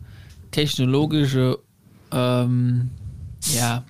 [0.56, 1.58] technologische,
[2.12, 2.90] ähm,
[3.54, 3.84] ja,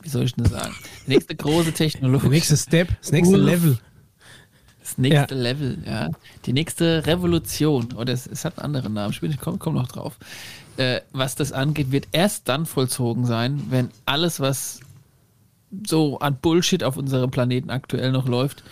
[0.00, 0.74] wie soll ich denn sagen?
[1.06, 2.30] Nächste große technologische.
[2.30, 3.78] Der nächste Step, das nächste Level.
[4.80, 5.40] Das nächste ja.
[5.40, 6.10] Level, ja.
[6.46, 7.92] Die nächste Revolution.
[7.92, 9.14] Oder es, es hat einen anderen Namen.
[9.20, 10.18] Ich komme komm noch drauf.
[10.78, 14.80] Äh, was das angeht, wird erst dann vollzogen sein, wenn alles, was
[15.86, 18.64] so an Bullshit auf unserem Planeten aktuell noch läuft,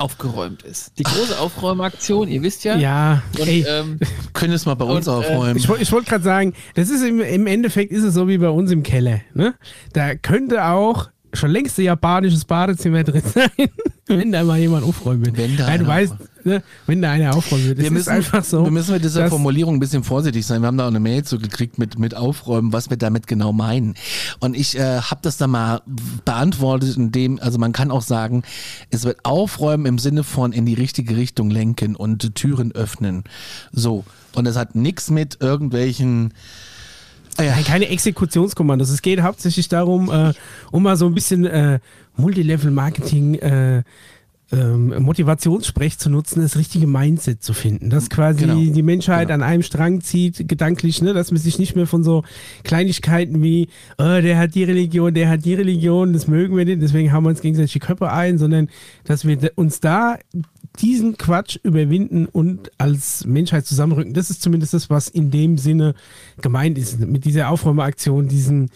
[0.00, 0.98] aufgeräumt ist.
[0.98, 2.76] Die große Aufräumaktion, ihr wisst ja.
[2.76, 3.98] Ja, und, ey, ähm,
[4.32, 5.56] können es mal bei uns und, äh, aufräumen.
[5.56, 8.48] ich, ich wollte gerade sagen, das ist im, im, Endeffekt ist es so wie bei
[8.48, 9.20] uns im Keller.
[9.34, 9.54] Ne?
[9.92, 13.50] Da könnte auch schon längst ein japanisches Badezimmer drin sein,
[14.06, 15.36] wenn da mal jemand aufräumen will.
[15.36, 16.14] Wenn da Nein, du weißt,
[16.44, 17.74] ne, wenn da einer aufräumen will.
[17.74, 18.64] Das wir müssen, einfach so.
[18.64, 20.62] Wir müssen mit dieser Formulierung ein bisschen vorsichtig sein.
[20.62, 23.94] Wir haben da auch eine Mail zugekriegt mit, mit Aufräumen, was wir damit genau meinen.
[24.40, 25.82] Und ich äh, habe das dann mal
[26.24, 28.42] beantwortet, indem, also man kann auch sagen,
[28.90, 33.24] es wird aufräumen im Sinne von in die richtige Richtung lenken und Türen öffnen.
[33.72, 34.04] So.
[34.34, 36.32] Und es hat nichts mit irgendwelchen
[37.40, 37.62] Ah ja.
[37.62, 38.90] Keine Exekutionskommandos.
[38.90, 40.34] Es geht hauptsächlich darum, äh,
[40.72, 41.80] um mal so ein bisschen äh,
[42.16, 43.82] Multilevel-Marketing äh,
[44.52, 47.90] ähm, Motivationssprech zu nutzen, das richtige Mindset zu finden.
[47.90, 48.56] Dass quasi genau.
[48.56, 49.34] die Menschheit genau.
[49.34, 51.14] an einem Strang zieht, gedanklich, ne?
[51.14, 52.24] dass man sich nicht mehr von so
[52.64, 56.82] Kleinigkeiten wie, oh, der hat die Religion, der hat die Religion, das mögen wir nicht,
[56.82, 58.68] deswegen haben wir uns gegenseitig die Köpfe ein, sondern
[59.04, 60.18] dass wir uns da
[60.80, 64.14] diesen Quatsch überwinden und als Menschheit zusammenrücken.
[64.14, 65.94] Das ist zumindest das, was in dem Sinne
[66.40, 68.70] gemeint ist, mit dieser Aufräumaktion, diesen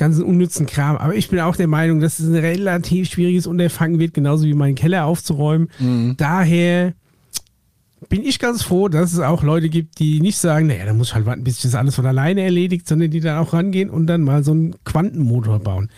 [0.00, 0.96] ganzen unnützen Kram.
[0.96, 4.54] Aber ich bin auch der Meinung, dass es ein relativ schwieriges Unterfangen wird, genauso wie
[4.54, 5.68] meinen Keller aufzuräumen.
[5.78, 6.16] Mhm.
[6.16, 6.94] Daher
[8.08, 11.08] bin ich ganz froh, dass es auch Leute gibt, die nicht sagen, naja, da muss
[11.08, 13.90] ich halt warten, bis sich das alles von alleine erledigt, sondern die dann auch rangehen
[13.90, 15.90] und dann mal so einen Quantenmotor bauen.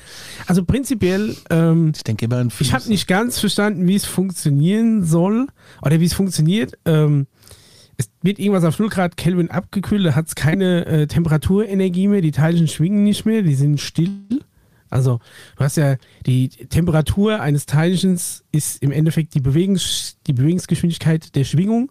[0.46, 5.46] Also prinzipiell, ähm, ich denke immer Ich habe nicht ganz verstanden, wie es funktionieren soll
[5.80, 6.76] oder wie es funktioniert.
[6.84, 7.26] Ähm,
[8.02, 12.20] es wird irgendwas auf 0 Grad Kelvin abgekühlt, da hat es keine äh, Temperaturenergie mehr,
[12.20, 14.40] die Teilchen schwingen nicht mehr, die sind still.
[14.90, 15.20] Also
[15.56, 21.44] du hast ja die Temperatur eines Teilchens ist im Endeffekt die, Bewegungs die Bewegungsgeschwindigkeit der
[21.44, 21.90] Schwingung.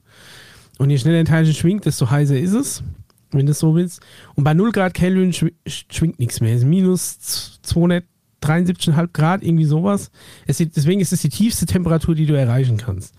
[0.77, 2.83] Und je schneller ein Teilchen schwingt, desto heißer ist es,
[3.31, 4.01] wenn du es so willst.
[4.35, 6.53] Und bei 0 Grad Kelvin schw schwingt nichts mehr.
[6.53, 10.11] Es ist minus 273,5 Grad, irgendwie sowas.
[10.45, 13.15] Es, deswegen ist es die tiefste Temperatur, die du erreichen kannst.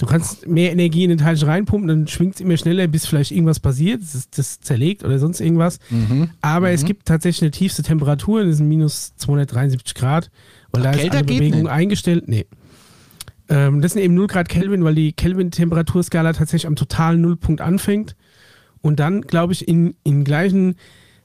[0.00, 3.32] Du kannst mehr Energie in den Teilchen reinpumpen, dann schwingt es immer schneller, bis vielleicht
[3.32, 5.78] irgendwas passiert, das, das zerlegt oder sonst irgendwas.
[5.90, 6.30] Mhm.
[6.40, 6.74] Aber mhm.
[6.74, 10.30] es gibt tatsächlich eine tiefste Temperatur, das sind minus 273 Grad,
[10.72, 12.28] weil Ach, da ist eine Bewegung eingestellt.
[12.28, 12.46] Nee.
[13.50, 18.16] Ähm, das sind eben 0 Grad Kelvin, weil die Kelvin-Temperaturskala tatsächlich am totalen Nullpunkt anfängt
[18.80, 20.76] und dann, glaube ich, in, in gleichen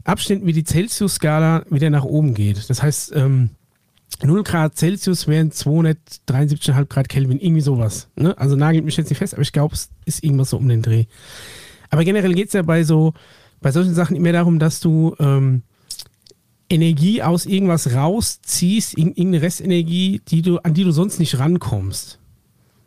[0.04, 2.70] Abständen wie die Celsius-Skala wieder nach oben geht.
[2.70, 3.52] Das heißt, ähm,
[4.24, 8.08] 0 Grad Celsius wären 273,5 Grad Kelvin, irgendwie sowas.
[8.16, 8.38] Ne?
[8.38, 10.82] Also nagelt mich jetzt nicht fest, aber ich glaube, es ist irgendwas so um den
[10.82, 11.06] Dreh.
[11.90, 13.14] Aber generell geht es ja bei so,
[13.62, 15.64] bei solchen Sachen immer darum, dass du ähm,
[16.70, 22.20] Energie aus irgendwas rausziehst, irgendeine Restenergie, die du, an die du sonst nicht rankommst.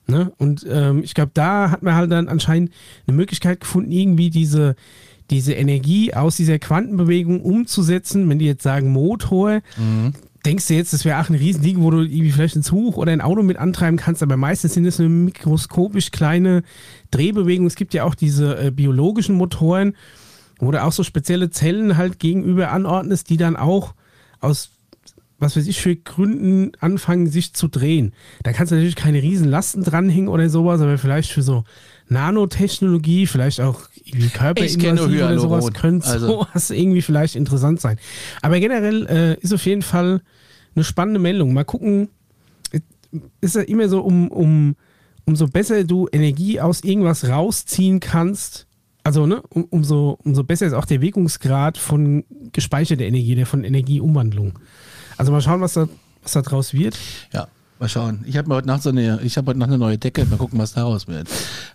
[0.07, 0.33] Ne?
[0.39, 2.73] Und ähm, ich glaube, da hat man halt dann anscheinend
[3.07, 4.75] eine Möglichkeit gefunden, irgendwie diese,
[5.31, 8.29] diese Energie aus dieser Quantenbewegung umzusetzen.
[8.29, 10.15] Wenn die jetzt sagen Motor, mhm
[10.49, 13.13] denkst du jetzt, das wäre auch ein Riesending, wo du irgendwie vielleicht ein Zug oder
[13.13, 16.63] ein Auto mit antreiben kannst, aber meistens sind es eine mikroskopisch kleine
[17.11, 17.67] Drehbewegung.
[17.67, 19.95] Es gibt ja auch diese äh, biologischen Motoren,
[20.59, 23.95] wo du auch so spezielle Zellen halt gegenüber anordnest, die dann auch
[24.41, 24.71] aus
[25.41, 28.13] was weiß ich für Gründen anfangen, sich zu drehen.
[28.43, 31.63] Da kannst du natürlich keine riesen Lasten dranhängen oder sowas, aber vielleicht für so
[32.09, 36.27] Nanotechnologie, vielleicht auch irgendwie Körperinvasiv oder sowas, könnte also.
[36.27, 38.01] sowas irgendwie vielleicht interessant sein.
[38.43, 40.23] Aber generell äh, ist auf jeden Fall
[40.79, 41.53] eine spannende Meldung.
[41.53, 42.09] Mal gucken,
[43.41, 44.77] ist ja immer so, um, um,
[45.25, 48.67] umso besser du Energie aus irgendwas rausziehen kannst,
[49.05, 53.65] also ne, um, umso, umso besser ist auch der Wirkungsgrad von gespeicherter Energie, der von
[53.65, 54.59] Energieumwandlung.
[55.17, 55.89] Also mal schauen, was da,
[56.23, 56.97] was da draus wird.
[57.33, 58.25] Ja, mal schauen.
[58.27, 60.37] Ich habe mir heute Nacht so eine, ich habe heute Nacht eine neue Decke, mal
[60.37, 61.29] gucken, was daraus wird.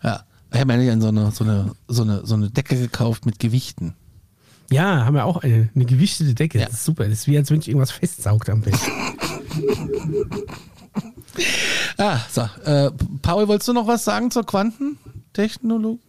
[0.03, 0.23] Ja.
[0.53, 3.95] Ich habe mir so eine, so, eine, so, eine, so eine Decke gekauft mit Gewichten.
[4.73, 6.59] Ja, haben wir auch eine, eine gewichtete Decke.
[6.59, 6.65] Ja.
[6.65, 7.03] Das ist super.
[7.03, 8.75] Das ist wie, als wenn ich irgendwas festsaugt am Bett.
[11.97, 12.41] ah, so.
[12.65, 15.99] Äh, Paul, wolltest du noch was sagen zur Quantentechnologie?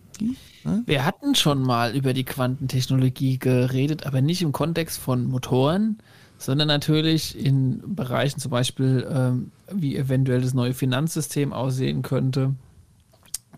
[0.62, 0.82] Hm?
[0.86, 5.98] Wir hatten schon mal über die Quantentechnologie geredet, aber nicht im Kontext von Motoren,
[6.38, 12.54] sondern natürlich in Bereichen zum Beispiel, ähm, wie eventuell das neue Finanzsystem aussehen könnte,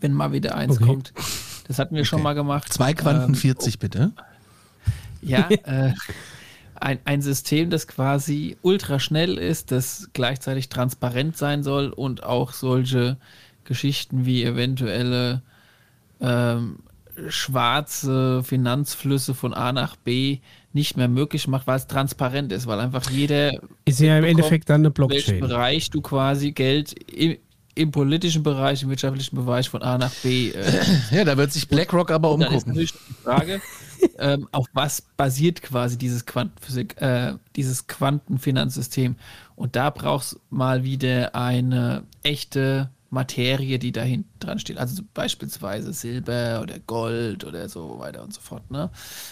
[0.00, 0.86] wenn mal wieder eins okay.
[0.86, 1.12] kommt.
[1.68, 2.08] Das hatten wir okay.
[2.08, 2.72] schon mal gemacht.
[2.72, 4.12] Zwei Quanten ähm, 40 bitte.
[5.22, 5.92] Ja, äh,
[6.74, 12.52] ein, ein System, das quasi ultra schnell ist, das gleichzeitig transparent sein soll und auch
[12.52, 13.16] solche
[13.64, 15.42] Geschichten wie eventuelle
[16.20, 16.78] ähm,
[17.28, 20.38] schwarze Finanzflüsse von A nach B
[20.72, 24.68] nicht mehr möglich macht, weil es transparent ist, weil einfach jeder ist ja im Endeffekt
[24.68, 25.26] dann eine Blockchain.
[25.26, 27.38] Welchen Bereich du quasi Geld im,
[27.74, 30.50] im, politischen Bereich, im wirtschaftlichen Bereich von A nach B.
[30.50, 32.50] Äh, ja, da wird sich BlackRock aber umgucken.
[32.50, 33.60] Dann ist natürlich die Frage,
[34.18, 39.16] ähm, auf was basiert quasi dieses Quantenphysik, äh, dieses Quantenfinanzsystem?
[39.54, 44.78] Und da brauchst mal wieder eine echte Materie, die da hinten dran steht.
[44.78, 48.70] Also beispielsweise Silber oder Gold oder so weiter und so fort.
[48.70, 48.90] Ne?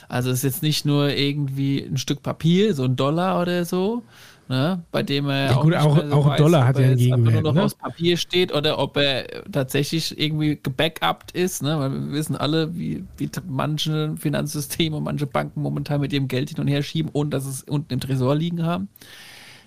[0.09, 4.03] Also es ist jetzt nicht nur irgendwie ein Stück Papier, so ein Dollar oder so,
[4.49, 4.83] ne?
[4.91, 7.35] bei dem er ja, gut, auch, auch weiß, Dollar hat ja einen Gegenwert.
[7.35, 7.63] nur noch ne?
[7.63, 11.63] aus Papier steht oder ob er tatsächlich irgendwie gebackupt ist.
[11.63, 11.79] Ne?
[11.79, 16.51] Weil wir wissen alle, wie, wie manche Finanzsysteme und manche Banken momentan mit ihrem Geld
[16.51, 18.89] hin und her schieben, ohne dass es unten im Tresor liegen haben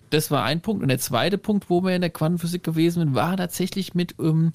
[0.09, 0.81] das war ein Punkt.
[0.81, 4.27] Und der zweite Punkt, wo wir in der Quantenphysik gewesen sind, war tatsächlich mit, um,
[4.27, 4.51] ähm,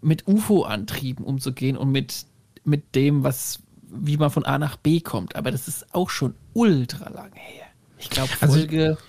[0.00, 2.26] mit UFO-Antrieben umzugehen und mit,
[2.64, 5.36] mit dem, was, wie man von A nach B kommt.
[5.36, 7.66] Aber das ist auch schon ultra lang her.
[7.98, 9.00] Ich glaube, also Folge, also,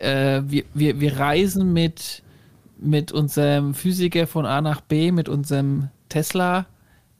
[0.00, 2.22] äh, wir, wir, wir reisen mit,
[2.78, 6.66] mit unserem Physiker von A nach B, mit unserem Tesla,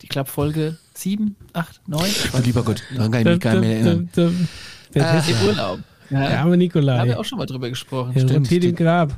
[0.02, 2.10] ich glaube Folge 7, 8, 9.
[2.32, 4.10] Oh, lieber Gott, daran kann ich mich gar nicht mehr erinnern.
[4.94, 5.80] Äh, Im Urlaub.
[6.10, 6.94] Ja, der arme Nikolai.
[6.94, 8.12] Da haben wir auch schon mal drüber gesprochen.
[8.16, 9.16] Er rotiert im Grab.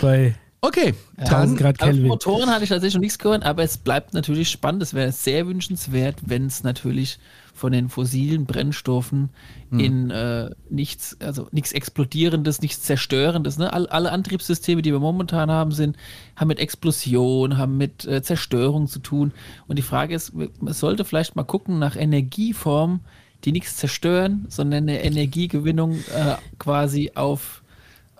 [0.00, 2.06] Bei Okay, 1000 Grad Kelvin.
[2.06, 4.82] Motoren hatte ich tatsächlich noch nichts gehört, aber es bleibt natürlich spannend.
[4.82, 7.18] Es wäre sehr wünschenswert, wenn es natürlich
[7.54, 9.30] von den fossilen Brennstoffen
[9.70, 9.80] hm.
[9.80, 13.58] in äh, nichts, also nichts Explodierendes, nichts Zerstörendes.
[13.58, 13.72] Ne?
[13.72, 15.96] All, alle Antriebssysteme, die wir momentan haben, sind,
[16.36, 19.32] haben mit Explosion, haben mit äh, Zerstörung zu tun.
[19.66, 23.00] Und die Frage ist, man sollte vielleicht mal gucken nach Energieformen,
[23.44, 27.62] die nichts zerstören, sondern eine Energiegewinnung äh, quasi auf,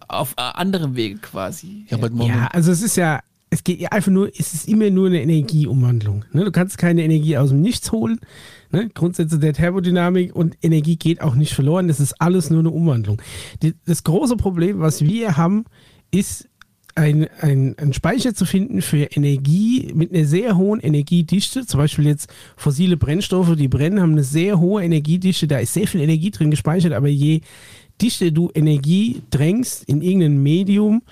[0.09, 1.87] auf äh, anderem Wege quasi.
[1.89, 5.23] Ja, ja, also es ist ja, es geht einfach nur, es ist immer nur eine
[5.23, 6.25] Energieumwandlung.
[6.33, 6.45] Ne?
[6.45, 8.21] Du kannst keine Energie aus dem Nichts holen.
[8.73, 8.89] Ne?
[8.95, 11.89] Grundsätze der Thermodynamik und Energie geht auch nicht verloren.
[11.89, 13.21] Das ist alles nur eine Umwandlung.
[13.63, 15.65] Die, das große Problem, was wir haben,
[16.11, 16.49] ist
[16.95, 22.07] ein, ein, ein Speicher zu finden für Energie mit einer sehr hohen Energiedichte, zum Beispiel
[22.07, 26.31] jetzt fossile Brennstoffe, die brennen, haben eine sehr hohe Energiedichte, da ist sehr viel Energie
[26.31, 27.41] drin gespeichert, aber je
[28.01, 31.03] dichter du Energie drängst in irgendein Medium,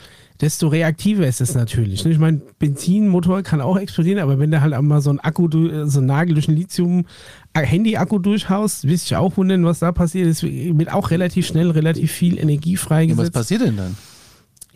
[0.40, 2.04] desto reaktiver ist es natürlich.
[2.06, 5.48] Ich meine, Benzinmotor kann auch explodieren, aber wenn du halt einmal so ein Akku,
[5.86, 10.28] so ein Nagel durch ein Lithium-Handy-Akku durchhaust, wirst du auch wundern, was da passiert.
[10.28, 13.18] Es wird auch relativ schnell relativ viel Energie freigesetzt.
[13.18, 13.96] was passiert denn dann?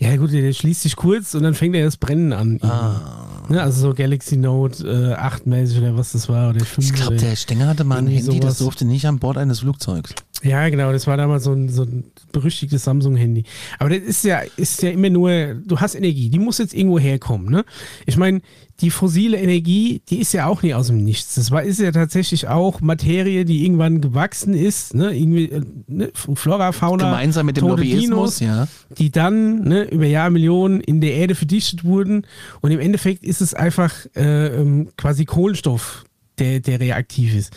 [0.03, 2.59] Ja, gut, der schließt sich kurz und dann fängt er das Brennen an.
[2.63, 3.23] Ah.
[3.51, 6.51] Ja, also so Galaxy Note äh, 8 mäßig oder was das war.
[6.51, 8.41] Oder 5 ich glaube, der Stenger hatte mal ein Handy, sowas.
[8.41, 10.15] das durfte nicht an Bord eines Flugzeugs.
[10.43, 13.45] Ja, genau, das war damals so ein, so ein berüchtigtes Samsung-Handy.
[13.79, 16.99] Aber das ist ja, ist ja immer nur, du hast Energie, die muss jetzt irgendwo
[16.99, 17.51] herkommen.
[17.51, 17.65] Ne?
[18.07, 18.41] Ich meine,
[18.81, 21.35] die fossile Energie, die ist ja auch nie aus dem Nichts.
[21.35, 25.17] Das war, ist ja tatsächlich auch Materie, die irgendwann gewachsen ist, ne?
[25.17, 26.11] Irgendwie, äh, ne?
[26.15, 27.11] Flora, Fauna.
[27.11, 28.67] Gemeinsam mit dem Lobbyismus, ja.
[28.99, 32.27] Die dann ne, über Jahrmillionen in der Erde verdichtet wurden.
[32.61, 36.05] Und im Endeffekt ist es einfach äh, ähm, quasi Kohlenstoff,
[36.39, 37.53] der, der reaktiv ist.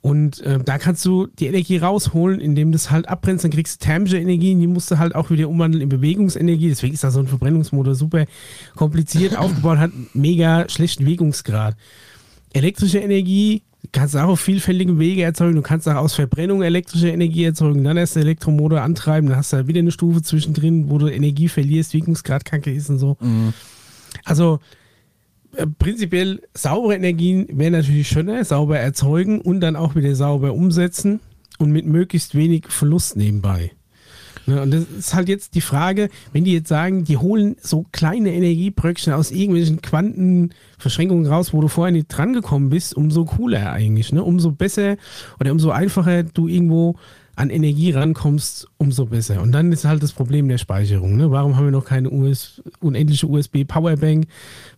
[0.00, 3.80] Und äh, da kannst du die Energie rausholen, indem du es halt abbrennst, dann kriegst
[3.80, 6.68] du thermische Energie, die musst du halt auch wieder umwandeln in Bewegungsenergie.
[6.68, 8.24] Deswegen ist da so ein Verbrennungsmotor super
[8.76, 11.76] kompliziert aufgebaut, hat mega schlechten Wirkungsgrad.
[12.52, 15.56] Elektrische Energie kannst du auch auf vielfältige Wege erzeugen.
[15.56, 19.52] Du kannst auch aus Verbrennung elektrische Energie erzeugen, dann erst den Elektromotor antreiben, dann hast
[19.52, 23.16] du da wieder eine Stufe zwischendrin, wo du Energie verlierst, Wirkungsgrad kacke ist und so.
[23.20, 23.52] Mhm.
[24.24, 24.60] Also
[25.78, 31.20] prinzipiell saubere Energien wären natürlich schöner, sauber erzeugen und dann auch wieder sauber umsetzen
[31.58, 33.72] und mit möglichst wenig Verlust nebenbei.
[34.46, 37.84] Ne, und das ist halt jetzt die Frage, wenn die jetzt sagen, die holen so
[37.92, 44.10] kleine Energiebröckchen aus irgendwelchen Quantenverschränkungen raus, wo du vorher nicht drangekommen bist, umso cooler eigentlich.
[44.10, 44.24] Ne?
[44.24, 44.96] Umso besser
[45.38, 46.96] oder umso einfacher du irgendwo
[47.38, 49.40] an Energie rankommst, umso besser.
[49.40, 51.16] Und dann ist halt das Problem der Speicherung.
[51.16, 51.30] Ne?
[51.30, 54.26] Warum haben wir noch keine US unendliche USB-Powerbank?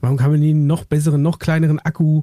[0.02, 2.22] Warum kann man einen noch besseren, noch kleineren Akku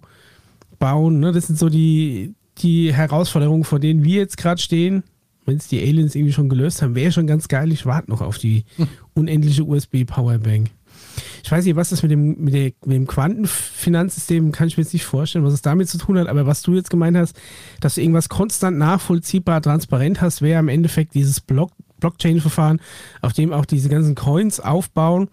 [0.77, 1.19] bauen?
[1.19, 1.31] Ne?
[1.31, 5.03] Das sind so die, die Herausforderungen, vor denen wir jetzt gerade stehen.
[5.47, 7.71] Wenn es die Aliens irgendwie schon gelöst haben, wäre schon ganz geil.
[7.71, 8.65] Ich warte noch auf die
[9.15, 10.69] unendliche USB-Powerbank.
[11.43, 14.83] Ich weiß nicht, was das mit dem, mit, der, mit dem Quantenfinanzsystem kann ich mir
[14.83, 17.35] jetzt nicht vorstellen, was es damit zu tun hat, aber was du jetzt gemeint hast,
[17.79, 22.81] dass du irgendwas konstant nachvollziehbar transparent hast, wäre im Endeffekt dieses Block, Blockchain-Verfahren,
[23.21, 25.29] auf dem auch diese ganzen Coins aufbauen.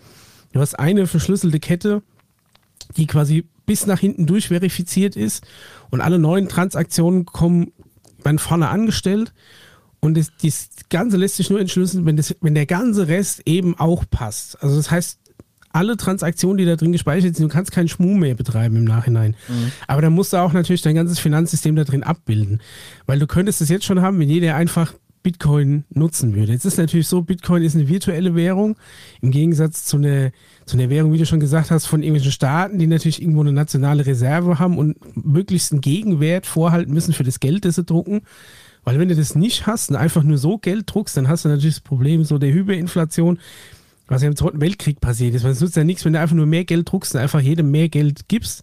[0.52, 2.02] Du hast eine verschlüsselte Kette,
[2.96, 5.44] die quasi bis nach hinten durch verifiziert ist
[5.90, 7.72] und alle neuen Transaktionen kommen
[8.22, 9.32] dann vorne angestellt
[10.04, 13.78] und das, das Ganze lässt sich nur entschlüsseln, wenn, das, wenn der ganze Rest eben
[13.78, 14.62] auch passt.
[14.62, 15.18] Also das heißt,
[15.74, 19.36] alle Transaktionen, die da drin gespeichert sind, du kannst keinen Schmuh mehr betreiben im Nachhinein.
[19.48, 19.72] Mhm.
[19.86, 22.60] Aber dann musst du auch natürlich dein ganzes Finanzsystem da drin abbilden.
[23.06, 26.52] Weil du könntest es jetzt schon haben, wenn jeder einfach Bitcoin nutzen würde.
[26.52, 28.76] Jetzt ist natürlich so, Bitcoin ist eine virtuelle Währung,
[29.22, 30.30] im Gegensatz zu einer,
[30.66, 33.52] zu einer Währung, wie du schon gesagt hast, von irgendwelchen Staaten, die natürlich irgendwo eine
[33.52, 38.20] nationale Reserve haben und möglichst einen Gegenwert vorhalten müssen für das Geld, das sie drucken.
[38.84, 41.48] Weil wenn du das nicht hast und einfach nur so Geld druckst, dann hast du
[41.48, 43.38] natürlich das Problem so der Hyperinflation,
[44.06, 45.44] was ja im Zweiten Weltkrieg passiert ist.
[45.44, 47.70] Weil es nutzt ja nichts, wenn du einfach nur mehr Geld druckst und einfach jedem
[47.70, 48.62] mehr Geld gibst.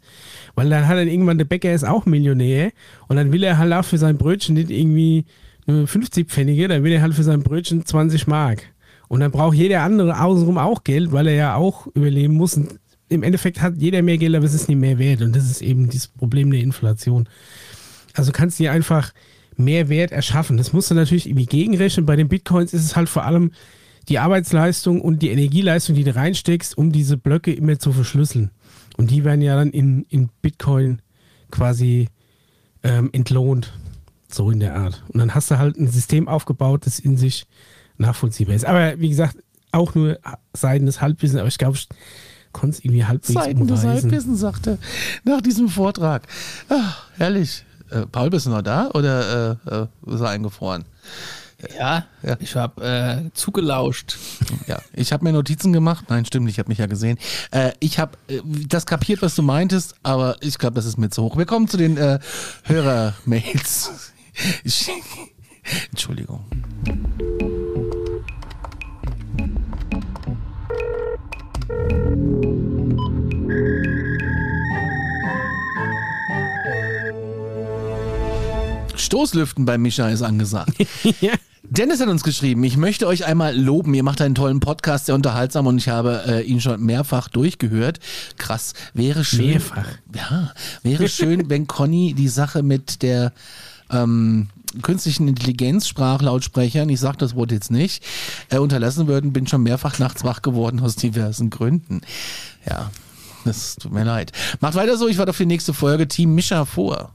[0.56, 2.72] Weil dann hat dann irgendwann der Bäcker ist auch Millionär
[3.08, 5.26] und dann will er halt auch für sein Brötchen nicht irgendwie
[5.68, 8.64] 50 Pfennige, dann will er halt für sein Brötchen 20 Mark.
[9.08, 12.56] Und dann braucht jeder andere außenrum auch Geld, weil er ja auch überleben muss.
[12.56, 15.22] Und im Endeffekt hat jeder mehr Geld, aber es ist nicht mehr wert.
[15.22, 17.28] Und das ist eben das Problem der Inflation.
[18.14, 19.14] Also kannst du dir einfach
[19.58, 20.58] mehr Wert erschaffen.
[20.58, 22.06] Das musst du natürlich irgendwie gegenrechnen.
[22.06, 23.52] Bei den Bitcoins ist es halt vor allem
[24.10, 28.52] die Arbeitsleistung und die Energieleistung, die du reinsteckst, um diese Blöcke immer zu verschlüsseln.
[28.98, 31.02] Und die werden ja dann in, in Bitcoin
[31.50, 32.10] quasi
[32.84, 33.74] ähm, entlohnt.
[34.30, 35.04] So in der Art.
[35.10, 37.46] Und dann hast du halt ein System aufgebaut, das in sich
[37.98, 38.66] nachvollziehbar ist.
[38.66, 39.38] Aber wie gesagt,
[39.72, 40.20] auch nur
[40.54, 41.88] seidenes Halbwissen, aber ich glaube, ich
[42.52, 44.78] konnte es irgendwie halbwegs Seidenes Halbwissen, sagte
[45.24, 46.28] nach diesem Vortrag.
[46.70, 47.66] Ach, herrlich.
[47.90, 50.86] Äh, Paul, bist du noch da oder äh, äh, ist er eingefroren?
[51.78, 52.38] Ja, ja.
[52.40, 54.18] ich habe äh, zugelauscht.
[54.68, 56.06] Ja, ich habe mir Notizen gemacht.
[56.10, 57.18] Nein, stimmt, ich habe mich ja gesehen.
[57.52, 61.10] Äh, ich habe äh, das kapiert, was du meintest, aber ich glaube, das ist mir
[61.10, 61.38] zu hoch.
[61.38, 62.20] Wir kommen zu den äh,
[62.64, 64.12] Hörer-Mails.
[65.92, 66.46] Entschuldigung.
[79.12, 80.74] Stoßlüften bei Micha ist angesagt.
[81.22, 81.34] ja.
[81.64, 83.94] Dennis hat uns geschrieben, ich möchte euch einmal loben.
[83.94, 88.00] Ihr macht einen tollen Podcast, sehr unterhaltsam und ich habe äh, ihn schon mehrfach durchgehört.
[88.38, 89.52] Krass, wäre schön.
[89.52, 89.88] Mehrfach.
[90.14, 93.32] Ja, wäre schön, wenn Conny die Sache mit der
[93.92, 94.50] ähm,
[94.82, 98.04] künstlichen Intelligenz, Sprachlautsprechern, ich sage das Wort jetzt nicht,
[98.50, 99.32] äh, unterlassen würden.
[99.32, 102.02] Bin schon mehrfach nachts wach geworden aus diversen Gründen.
[102.66, 102.90] Ja,
[103.46, 104.32] das tut mir leid.
[104.60, 106.08] Macht weiter so, ich warte auf die nächste Folge.
[106.08, 107.14] Team Mischa vor.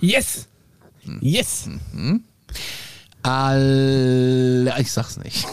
[0.00, 0.48] Yes!
[1.20, 1.68] Yes!
[1.92, 2.24] Mhm.
[3.26, 5.46] All, ich sag's nicht.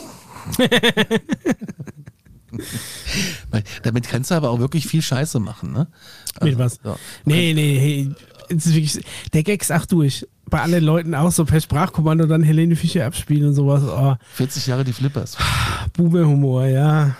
[3.82, 5.88] Damit kannst du aber auch wirklich viel Scheiße machen, ne?
[6.36, 6.80] Also, Mit was?
[6.84, 6.96] Ja.
[7.26, 8.12] Nee, nee, hey,
[8.50, 10.28] wirklich, der Gag ist auch durch.
[10.46, 13.82] Bei allen Leuten auch so per Sprachkommando dann Helene Fischer abspielen und sowas.
[13.84, 14.16] Oh.
[14.36, 15.36] 40 Jahre die Flippers.
[15.94, 17.16] Boomer-Humor, ja.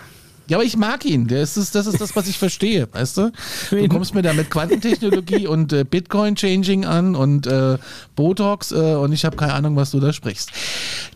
[0.46, 1.26] Ja, aber ich mag ihn.
[1.26, 3.32] Das ist, das ist das, was ich verstehe, weißt du?
[3.70, 7.78] Du kommst mir da mit Quantentechnologie und äh, Bitcoin-Changing an und äh,
[8.14, 10.50] Botox äh, und ich habe keine Ahnung, was du da sprichst.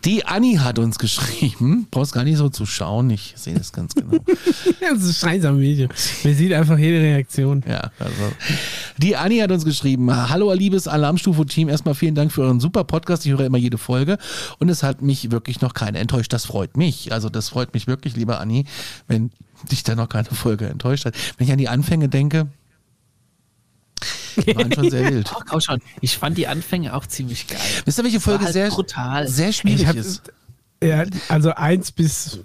[0.05, 3.93] Die Anni hat uns geschrieben, brauchst gar nicht so zu schauen, ich sehe das ganz
[3.93, 4.17] genau.
[4.79, 5.87] das ist scheiße am Video.
[6.23, 7.63] Man sieht einfach jede Reaktion.
[7.67, 8.33] Ja, also.
[8.97, 13.25] Die Anni hat uns geschrieben, hallo liebes Alarmstufe-Team, erstmal vielen Dank für euren super Podcast,
[13.25, 14.17] ich höre immer jede Folge
[14.57, 17.11] und es hat mich wirklich noch keiner enttäuscht, das freut mich.
[17.13, 18.65] Also das freut mich wirklich, lieber Anni,
[19.07, 19.31] wenn wenn
[19.69, 21.15] dich da noch keine Folge enttäuscht hat.
[21.37, 22.47] Wenn ich an die Anfänge denke,
[24.37, 25.31] die waren schon sehr wild.
[25.33, 25.81] Ach, schon.
[26.01, 27.59] Ich fand die Anfänge auch ziemlich geil.
[27.85, 29.27] Wisst ihr, welche Folge halt sehr, brutal.
[29.27, 30.31] sehr schwierig ist?
[30.81, 32.39] Ja, also 1 bis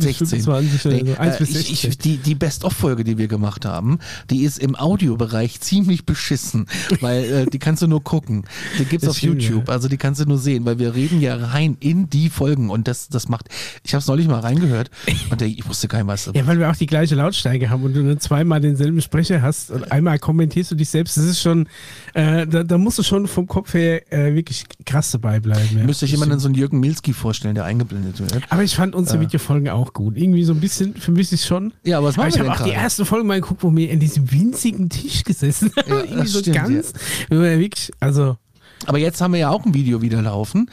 [0.00, 0.40] 16.
[0.40, 1.20] 20 oder so.
[1.20, 1.72] 1 bis 16.
[1.72, 3.98] Ich, ich, die die Best-of-Folge, die wir gemacht haben,
[4.30, 6.66] die ist im Audiobereich ziemlich beschissen,
[7.00, 8.44] weil äh, die kannst du nur gucken.
[8.78, 9.74] Die gibt's auf stimmt, YouTube, ja.
[9.74, 12.88] also die kannst du nur sehen, weil wir reden ja rein in die Folgen und
[12.88, 13.48] das, das macht,
[13.84, 14.90] ich habe es neulich mal reingehört
[15.30, 16.30] und ich wusste gar nicht, was.
[16.34, 19.70] Ja, weil wir auch die gleiche Lautstärke haben und du nur zweimal denselben Sprecher hast
[19.70, 21.68] und einmal kommentierst du dich selbst, das ist schon,
[22.14, 25.78] äh, da, da, musst du schon vom Kopf her äh, wirklich krass dabei bleiben.
[25.78, 25.84] Ja.
[25.84, 28.42] Müsste ich jemanden so einen Jürgen Milski vorstellen, der eingeblendet wird.
[28.48, 29.20] Aber ich fand unsere äh.
[29.22, 30.16] Videofolgen auch gut.
[30.16, 31.72] Irgendwie so ein bisschen, für mich ist schon.
[31.84, 33.90] Ja, aber was machen aber ich habe auch die erste Folge mal geguckt, wo wir
[33.90, 35.86] in diesem winzigen Tisch gesessen haben.
[35.96, 36.92] Ja, irgendwie so stimmt, ganz.
[37.30, 37.38] Ja.
[37.38, 38.36] Wirklich, also.
[38.84, 40.70] Aber jetzt haben wir ja auch ein Video wieder laufen.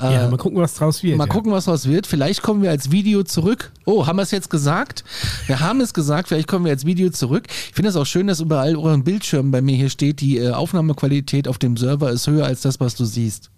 [0.00, 1.16] Ja, äh, mal gucken, was draus wird.
[1.16, 1.32] Mal ja.
[1.32, 2.06] gucken, was draus wird.
[2.06, 3.70] Vielleicht kommen wir als Video zurück.
[3.84, 5.04] Oh, haben wir es jetzt gesagt?
[5.46, 7.44] Wir haben es gesagt, vielleicht kommen wir als Video zurück.
[7.48, 10.50] Ich finde es auch schön, dass überall euren Bildschirmen bei mir hier steht, die äh,
[10.50, 13.50] Aufnahmequalität auf dem Server ist höher als das, was du siehst.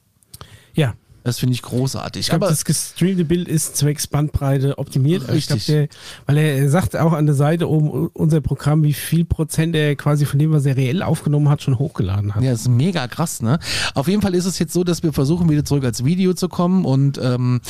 [0.75, 0.95] Ja,
[1.27, 2.21] das finde ich großartig.
[2.21, 5.29] Ich glaube, das gestreamte Bild ist zwecks Bandbreite optimiert.
[5.29, 5.57] Richtig.
[5.57, 5.89] Ich glaub, der,
[6.27, 10.25] weil er sagt auch an der Seite oben unser Programm, wie viel Prozent er quasi
[10.25, 12.45] von dem, was er reell aufgenommen hat, schon hochgeladen hat.
[12.45, 13.59] Ja, das ist mega krass, ne?
[13.95, 16.49] Auf jeden Fall ist es jetzt so, dass wir versuchen, wieder zurück als Video zu
[16.49, 17.61] kommen und ähm,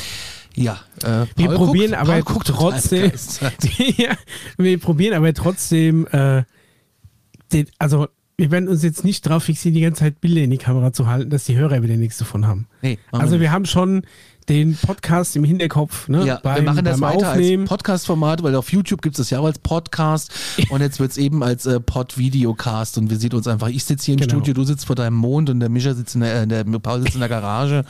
[0.55, 3.11] ja, äh, wir probieren guckt, aber trotzdem.
[3.97, 4.11] ja,
[4.59, 6.43] wir probieren aber trotzdem äh,
[7.55, 8.09] den, also
[8.39, 11.07] wir werden uns jetzt nicht darauf fixieren, die ganze Zeit Bilder in die Kamera zu
[11.07, 12.67] halten, dass die Hörer wieder nichts davon haben.
[12.83, 14.03] Nee, also wir wir haben schon
[14.49, 16.09] den Podcast im Hinterkopf.
[16.09, 16.19] Ne?
[16.21, 17.63] Ja, wir beim- machen das weiter Aufnehmen.
[17.65, 20.31] als Podcast-Format, weil auf YouTube gibt es das ja auch als Podcast
[20.71, 23.69] und jetzt wird es eben als äh, Pod-Videocast und wir sehen uns einfach.
[23.69, 24.31] Ich sitze hier im Genau.
[24.31, 27.01] Studio, du sitzt vor deinem Mond und der Mischa sitzt in der, äh, der Paul
[27.01, 27.85] sitzt in der Garage.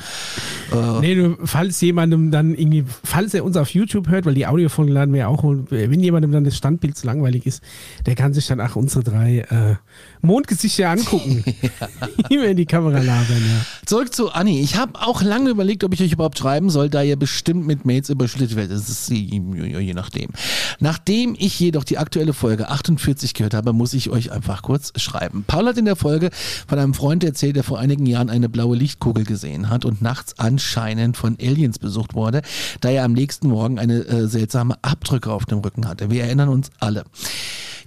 [0.73, 4.47] Äh, Nee, du, falls jemandem dann irgendwie, falls er uns auf YouTube hört, weil die
[4.47, 7.63] Audiofolgen laden wir ja auch, und wenn jemandem dann das Standbild zu langweilig ist,
[8.07, 9.77] der kann sich dann auch unsere drei äh,
[10.23, 11.45] Mondgesichter angucken.
[12.31, 13.67] Immer in die Kamera labern, ja.
[13.85, 14.61] Zurück zu Anni.
[14.61, 17.85] Ich habe auch lange überlegt, ob ich euch überhaupt schreiben soll, da ihr bestimmt mit
[17.87, 18.79] Mails überschüttet werdet.
[18.79, 20.31] Das ist je, nachdem.
[20.79, 25.43] Nachdem ich jedoch die aktuelle Folge 48 gehört habe, muss ich euch einfach kurz schreiben.
[25.45, 26.31] Paul hat in der Folge
[26.69, 30.39] von einem Freund erzählt, der vor einigen Jahren eine blaue Lichtkugel gesehen hat und nachts
[30.39, 32.43] anscheinend von Aliens besucht wurde,
[32.81, 36.13] da er am nächsten Morgen eine äh, seltsame Abdrücke auf dem Rücken hatte.
[36.13, 37.03] Wir erinnern uns alle.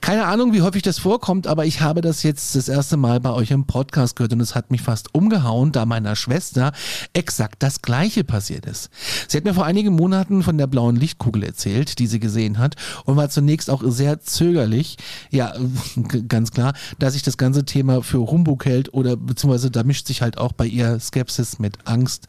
[0.02, 3.32] Keine Ahnung, wie häufig das vorkommt, aber ich habe das jetzt das erste Mal bei
[3.32, 6.72] euch im Podcast gehört und es hat mich fast umgehauen, da meiner Schwester
[7.14, 8.90] exakt das Gleiche passiert ist.
[9.28, 12.76] Sie hat mir vor einigen Monaten von der blauen Lichtkugel erzählt, die sie gesehen hat
[13.06, 14.98] und war zunächst auch sehr zögerlich,
[15.30, 15.54] ja,
[16.28, 20.22] ganz klar, dass sich das ganze Thema für Humbug hält oder beziehungsweise da mischt sich
[20.22, 22.28] halt auch bei ihr Skepsis mit Angst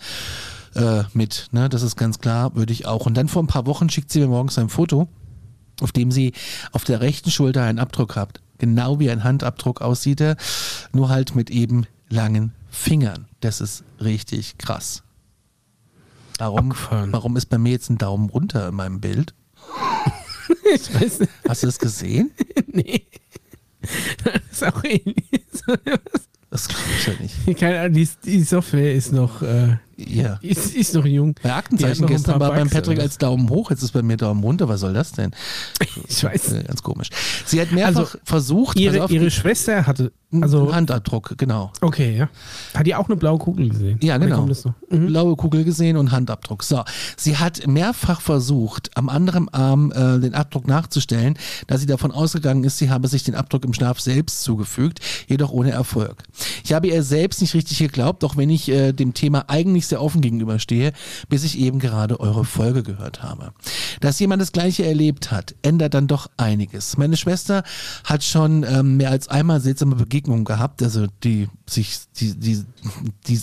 [0.75, 3.07] äh, mit, ne, das ist ganz klar, würde ich auch.
[3.07, 5.09] Und dann vor ein paar Wochen schickt sie mir morgens ein Foto
[5.81, 6.33] auf dem sie
[6.73, 8.41] auf der rechten Schulter einen Abdruck habt.
[8.59, 10.37] Genau wie ein Handabdruck aussieht er,
[10.93, 13.27] nur halt mit eben langen Fingern.
[13.41, 15.03] Das ist richtig krass.
[16.41, 17.13] Warum, Abgefahren.
[17.13, 19.35] warum ist bei mir jetzt ein Daumen runter in meinem Bild?
[20.75, 21.33] Ich weiß nicht.
[21.49, 22.33] Hast du das gesehen?
[22.67, 23.07] Nee.
[24.25, 25.25] Das ist auch ähnlich.
[26.51, 27.59] Das glaube ich ja nicht.
[27.59, 29.77] Keine Ahnung, die, die Software ist noch, äh,
[30.09, 30.39] Ja.
[30.43, 31.35] ist, ist noch jung.
[31.43, 33.05] Bei Aktenzeichen gestern war beim Patrick oder?
[33.05, 34.69] als Daumen hoch, jetzt ist bei mir Daumen runter.
[34.69, 35.33] Was soll das denn?
[36.09, 36.53] Ich weiß.
[36.53, 37.09] Äh, Ganz komisch.
[37.47, 41.73] Sie hat mehrfach Also, versucht, Ihre, auf, ihre Schwester hatte, also, Handabdruck, genau.
[41.81, 42.29] okay, ja.
[42.75, 43.99] Hat die auch eine blaue Kugel gesehen?
[44.01, 44.47] Ja, genau.
[44.89, 45.07] Mhm.
[45.07, 46.63] Blaue Kugel gesehen und Handabdruck.
[46.63, 46.85] So,
[47.17, 51.37] sie hat mehrfach versucht, am anderen Arm äh, den Abdruck nachzustellen,
[51.67, 55.51] da sie davon ausgegangen ist, sie habe sich den Abdruck im Schlaf selbst zugefügt, jedoch
[55.51, 56.23] ohne Erfolg.
[56.63, 60.03] Ich habe ihr selbst nicht richtig geglaubt, auch wenn ich äh, dem Thema eigentlich sehr
[60.03, 60.93] offen gegenüberstehe,
[61.29, 63.53] bis ich eben gerade eure Folge gehört habe.
[64.01, 66.97] Dass jemand das Gleiche erlebt hat, ändert dann doch einiges.
[66.97, 67.63] Meine Schwester
[68.05, 72.65] hat schon ähm, mehr als einmal seltsame Begegnungen gehabt, also die sich, die, die,
[73.27, 73.41] die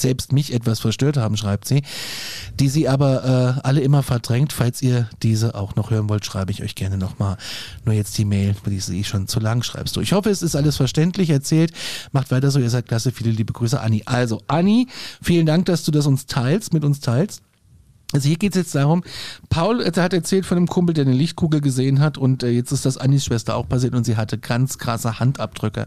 [0.00, 1.82] selbst mich etwas verstört haben, schreibt sie,
[2.58, 4.52] die sie aber äh, alle immer verdrängt.
[4.52, 7.36] Falls ihr diese auch noch hören wollt, schreibe ich euch gerne nochmal.
[7.84, 10.00] Nur jetzt die Mail, die sie schon zu lang schreibst du.
[10.00, 11.72] Ich hoffe, es ist alles verständlich erzählt.
[12.12, 13.12] Macht weiter so, ihr seid klasse.
[13.12, 14.02] Viele liebe Grüße, Anni.
[14.06, 14.88] Also, Anni,
[15.22, 17.42] vielen Dank, dass du das uns teilst, mit uns teilst.
[18.12, 19.02] Also hier geht es jetzt darum,
[19.48, 22.70] Paul äh, hat erzählt von einem Kumpel, der eine Lichtkugel gesehen hat und äh, jetzt
[22.70, 25.86] ist das Annis Schwester auch passiert und sie hatte ganz krasse Handabdrücke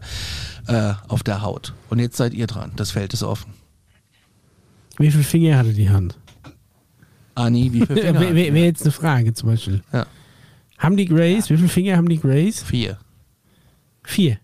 [0.66, 1.72] äh, auf der Haut.
[1.88, 3.59] Und jetzt seid ihr dran, das Feld ist offen.
[5.00, 6.18] Wie viele Finger hatte die Hand?
[7.34, 8.20] Anni, wie viele Finger?
[8.20, 9.82] Wäre wär, wär jetzt eine Frage zum Beispiel.
[9.92, 10.06] Ja.
[10.78, 12.62] Haben die Grays, wie viele Finger haben die Grays?
[12.62, 12.98] Vier.
[14.04, 14.38] Vier.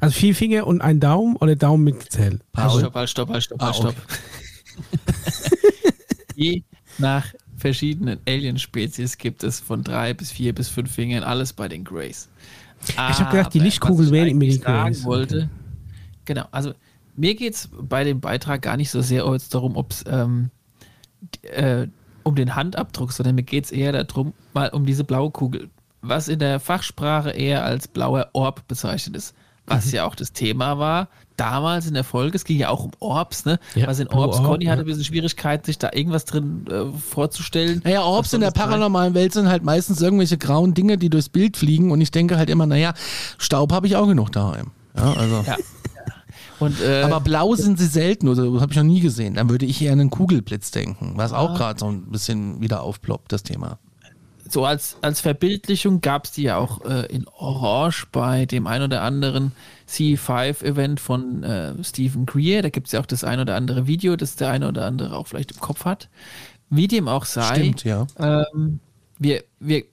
[0.00, 2.42] Also vier Finger und ein Daumen oder Daumen mitgezählt?
[2.56, 2.80] Halt, Paul.
[2.80, 3.94] stopp, halt, stopp, halt, stopp, Ah, halt, stopp.
[6.34, 6.62] Je
[6.98, 11.84] nach verschiedenen Alien-Spezies gibt es von drei bis vier bis fünf Fingern alles bei den
[11.84, 12.28] Greys.
[12.88, 15.04] Ich hab gedacht, die ich wären immer die Greys.
[15.04, 15.50] wollte,
[16.24, 16.72] Genau, also
[17.16, 20.50] mir geht es bei dem Beitrag gar nicht so sehr jetzt darum, ob es ähm,
[21.42, 21.86] äh,
[22.22, 25.68] um den Handabdruck, sondern mir geht es eher darum, mal um diese blaue Kugel,
[26.02, 29.34] was in der Fachsprache eher als blauer Orb bezeichnet ist.
[29.66, 29.92] Was Mhm.
[29.92, 33.44] ja auch das Thema war, damals in der Folge, es ging ja auch um Orbs,
[33.44, 33.58] ne?
[33.74, 36.86] Ja, was in Orbs, Orb, Conny hatte ein bisschen Schwierigkeiten, sich da irgendwas drin äh,
[36.98, 37.80] vorzustellen.
[37.84, 41.56] Naja, Orbs in der paranormalen Welt sind halt meistens irgendwelche grauen Dinge, die durchs Bild
[41.56, 42.94] fliegen und ich denke halt immer, naja,
[43.38, 44.72] Staub habe ich auch genug daheim.
[44.96, 45.44] Ja, also.
[45.46, 45.56] Ja.
[46.60, 49.34] Und, äh, Aber blau sind sie selten, oder habe ich noch nie gesehen.
[49.34, 52.82] Dann würde ich eher an einen Kugelblitz denken, was auch gerade so ein bisschen wieder
[52.82, 53.78] aufploppt, das Thema.
[54.48, 58.82] so als, als Verbildlichung gab es die ja auch äh, in Orange bei dem ein
[58.82, 59.52] oder anderen
[59.88, 62.62] C5-Event von äh, Stephen Greer.
[62.62, 65.16] Da gibt es ja auch das ein oder andere Video, das der eine oder andere
[65.16, 66.08] auch vielleicht im Kopf hat.
[66.68, 68.06] Wie dem auch sei, Stimmt, ja.
[68.18, 68.80] ähm,
[69.18, 69.84] wir, wir,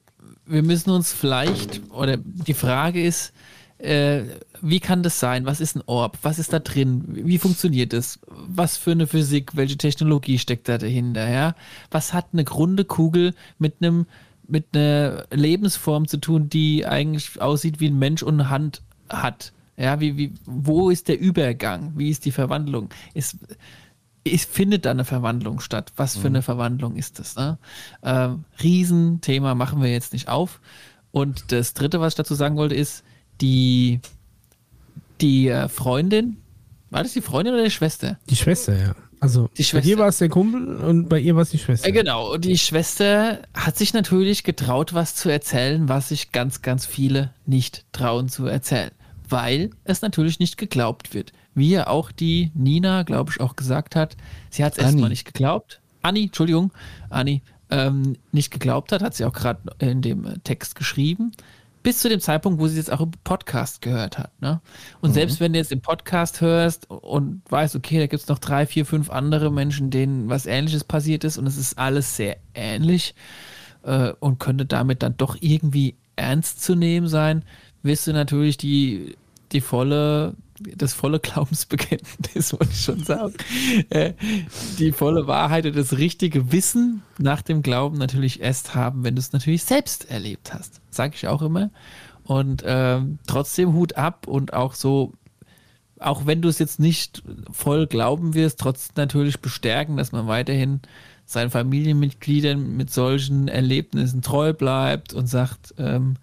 [0.46, 3.34] wir müssen uns vielleicht, oder die Frage ist,
[3.80, 4.24] äh,
[4.62, 5.46] wie kann das sein?
[5.46, 6.18] Was ist ein Orb?
[6.24, 7.04] Was ist da drin?
[7.08, 8.20] Wie funktioniert das?
[8.28, 9.56] Was für eine Physik?
[9.56, 11.30] Welche Technologie steckt da dahinter?
[11.30, 11.56] Ja?
[11.92, 14.06] Was hat eine runde Kugel mit einem
[14.50, 19.52] mit einer Lebensform zu tun, die eigentlich aussieht wie ein Mensch und eine Hand hat?
[19.76, 21.94] Ja, wie, wie, wo ist der Übergang?
[21.96, 22.90] Wie ist die Verwandlung?
[23.14, 23.38] Ist,
[24.24, 25.94] es findet da eine Verwandlung statt.
[25.98, 27.36] Was für eine Verwandlung ist das?
[27.36, 27.60] Ne?
[28.02, 30.62] Ähm, Riesenthema machen wir jetzt nicht auf.
[31.12, 33.04] Und das Dritte, was ich dazu sagen wollte, ist,
[33.42, 34.00] die
[35.22, 36.38] die äh, Freundin,
[36.90, 38.20] war das die Freundin oder die Schwester?
[38.30, 38.96] Die Schwester, ja.
[39.20, 39.82] Also Die bei Schwester.
[39.82, 41.88] dir war es der Kumpel und bei ihr war es die Schwester.
[41.88, 46.62] Äh, genau, und die Schwester hat sich natürlich getraut, was zu erzählen, was sich ganz,
[46.62, 48.92] ganz viele nicht trauen zu erzählen,
[49.28, 51.34] weil es natürlich nicht geglaubt wird.
[51.56, 54.16] Wie ja auch die Nina, glaube ich, auch gesagt hat,
[54.52, 55.82] sie hat es erstmal nicht geglaubt.
[56.04, 56.72] Anni, Entschuldigung,
[57.10, 61.32] Anni, ähm, nicht geglaubt hat, hat sie auch gerade in dem äh, Text geschrieben.
[61.88, 64.42] Bis zu dem Zeitpunkt, wo sie jetzt auch im Podcast gehört hat.
[64.42, 64.60] Ne?
[65.00, 68.40] Und selbst wenn du jetzt im Podcast hörst und weißt, okay, da gibt es noch
[68.40, 72.36] drei, vier, fünf andere Menschen, denen was Ähnliches passiert ist und es ist alles sehr
[72.54, 73.16] ähnlich
[73.84, 77.46] äh, und könnte damit dann doch irgendwie ernst zu nehmen sein,
[77.84, 79.16] wirst du natürlich die,
[79.54, 83.34] die volle, das volle Glaubensbekenntnis, wollte ich schon sagen,
[83.90, 84.14] äh,
[84.80, 89.20] die volle Wahrheit und das richtige Wissen nach dem Glauben natürlich erst haben, wenn du
[89.20, 90.82] es natürlich selbst erlebt hast.
[90.90, 91.70] Sage ich auch immer.
[92.24, 95.14] Und ähm, trotzdem Hut ab und auch so,
[96.00, 100.82] auch wenn du es jetzt nicht voll glauben wirst, trotzdem natürlich bestärken, dass man weiterhin
[101.26, 106.16] seinen Familienmitgliedern mit solchen Erlebnissen treu bleibt und sagt, ähm,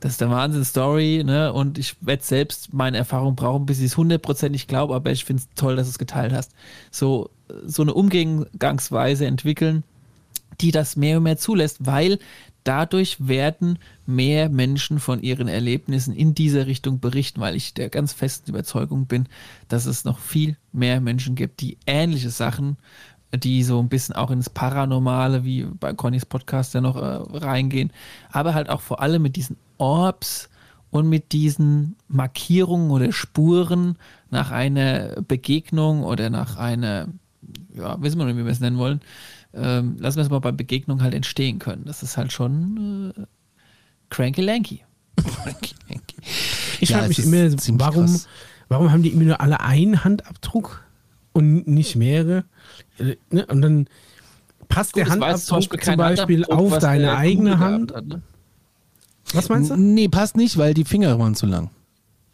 [0.00, 1.52] das ist der Wahnsinn-Story, ne?
[1.52, 5.42] Und ich werde selbst meine Erfahrung brauchen, bis ich es hundertprozentig glaube, aber ich finde
[5.42, 6.52] es toll, dass du es geteilt hast.
[6.90, 7.30] So,
[7.66, 9.82] so eine Umgangsweise entwickeln,
[10.60, 12.18] die das mehr und mehr zulässt, weil
[12.64, 18.12] dadurch werden mehr Menschen von ihren Erlebnissen in dieser Richtung berichten, weil ich der ganz
[18.12, 19.26] festen Überzeugung bin,
[19.68, 22.76] dass es noch viel mehr Menschen gibt, die ähnliche Sachen,
[23.34, 27.92] die so ein bisschen auch ins Paranormale, wie bei Connys Podcast ja noch äh, reingehen,
[28.30, 30.48] aber halt auch vor allem mit diesen Orbs
[30.90, 33.96] und mit diesen Markierungen oder Spuren
[34.30, 37.08] nach einer Begegnung oder nach einer,
[37.74, 39.00] ja, wissen wir nicht, wie wir es nennen wollen,
[39.54, 41.84] ähm, lassen wir es mal bei Begegnung halt entstehen können.
[41.84, 43.22] Das ist halt schon äh,
[44.10, 44.82] cranky lanky.
[46.80, 47.50] Ich Ja, frage mich immer,
[47.80, 48.28] warum, krass.
[48.68, 50.84] warum haben die immer nur alle einen Handabdruck
[51.32, 52.44] und nicht mehrere?
[52.98, 53.46] Äh, ne?
[53.46, 53.88] Und dann
[54.68, 57.94] passt der war jetzt Handabdruck zum Beispiel Handabdruck, auf was deine der eigene Hand.
[57.94, 58.22] Hat, ne?
[59.32, 59.76] Was meinst du?
[59.76, 61.70] Nee, passt nicht, weil die Finger waren zu lang.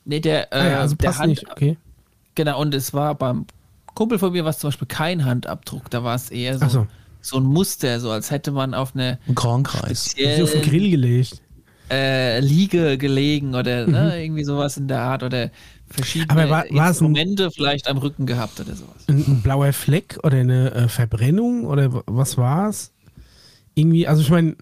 [0.04, 1.76] Nee, der, äh, Ah ja, also der passt Hand, nicht, okay.
[2.34, 3.46] Genau, und es war beim
[3.94, 6.86] Kumpel von mir war es zum Beispiel kein Handabdruck, da war es eher so, so.
[7.20, 10.14] so ein Muster, so als hätte man auf eine Ein Kornkreis.
[10.42, 11.40] Auf den Grill gelegt.
[11.90, 15.50] äh, Liege gelegen oder ne, irgendwie sowas in der Art oder
[15.94, 16.30] verschiedene.
[16.30, 19.04] Aber war- war es ein- Instrumente vielleicht am Rücken gehabt oder sowas.
[19.08, 22.92] Ein, ein blauer Fleck oder eine äh, Verbrennung oder was war's?
[23.74, 24.56] Irgendwie, also ich meine,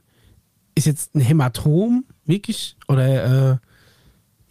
[0.75, 3.57] ist jetzt ein Hämatom wirklich oder äh,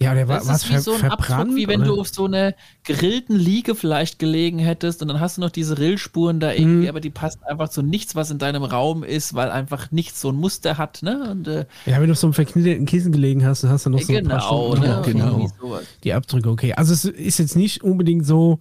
[0.02, 1.32] ja, oder war Das was ist wie so ein verbrannt?
[1.42, 1.90] Abdruck, wie wenn oder?
[1.96, 5.78] du auf so einer gerillten Liege vielleicht gelegen hättest und dann hast du noch diese
[5.78, 6.90] Rillspuren da irgendwie, Mhm.
[6.90, 10.30] aber die passen einfach zu nichts, was in deinem Raum ist, weil einfach nichts so
[10.30, 11.30] ein Muster hat, ne?
[11.32, 13.90] Und äh, ja, wenn du auf so einem verknitterten Kissen gelegen hast, dann hast du
[13.92, 14.88] noch so ein paar genau, Stunden- ne?
[14.96, 15.50] Ja, genau.
[16.04, 16.74] Die Abdrücke, okay.
[16.74, 18.60] Also es ist jetzt nicht unbedingt so,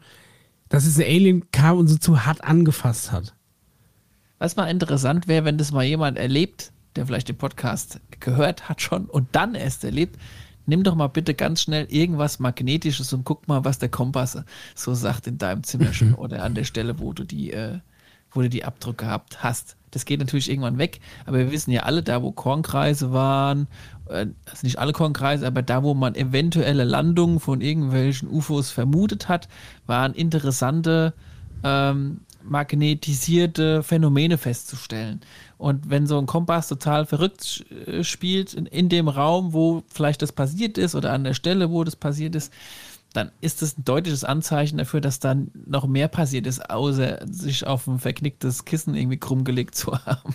[0.68, 3.34] dass es ein Alien kam und so zu hart angefasst hat.
[4.38, 8.80] Was mal interessant wäre, wenn das mal jemand erlebt, der vielleicht den Podcast gehört hat
[8.80, 10.16] schon und dann erst erlebt,
[10.70, 14.38] nimm doch mal bitte ganz schnell irgendwas Magnetisches und guck mal, was der Kompass
[14.74, 17.80] so sagt in deinem Zimmerchen oder an der Stelle, wo du die, äh,
[18.30, 19.76] wo du die Abdrücke gehabt hast.
[19.90, 23.66] Das geht natürlich irgendwann weg, aber wir wissen ja alle, da wo Kornkreise waren,
[24.08, 29.28] äh, also nicht alle Kornkreise, aber da wo man eventuelle Landungen von irgendwelchen UFOs vermutet
[29.28, 29.48] hat,
[29.86, 31.12] waren interessante
[31.64, 35.20] ähm, magnetisierte Phänomene festzustellen.
[35.60, 40.22] Und wenn so ein Kompass total verrückt äh, spielt in, in dem Raum, wo vielleicht
[40.22, 42.50] das passiert ist oder an der Stelle, wo das passiert ist,
[43.12, 47.66] dann ist das ein deutliches Anzeichen dafür, dass dann noch mehr passiert ist, außer sich
[47.66, 50.34] auf ein verknicktes Kissen irgendwie krumm gelegt zu haben.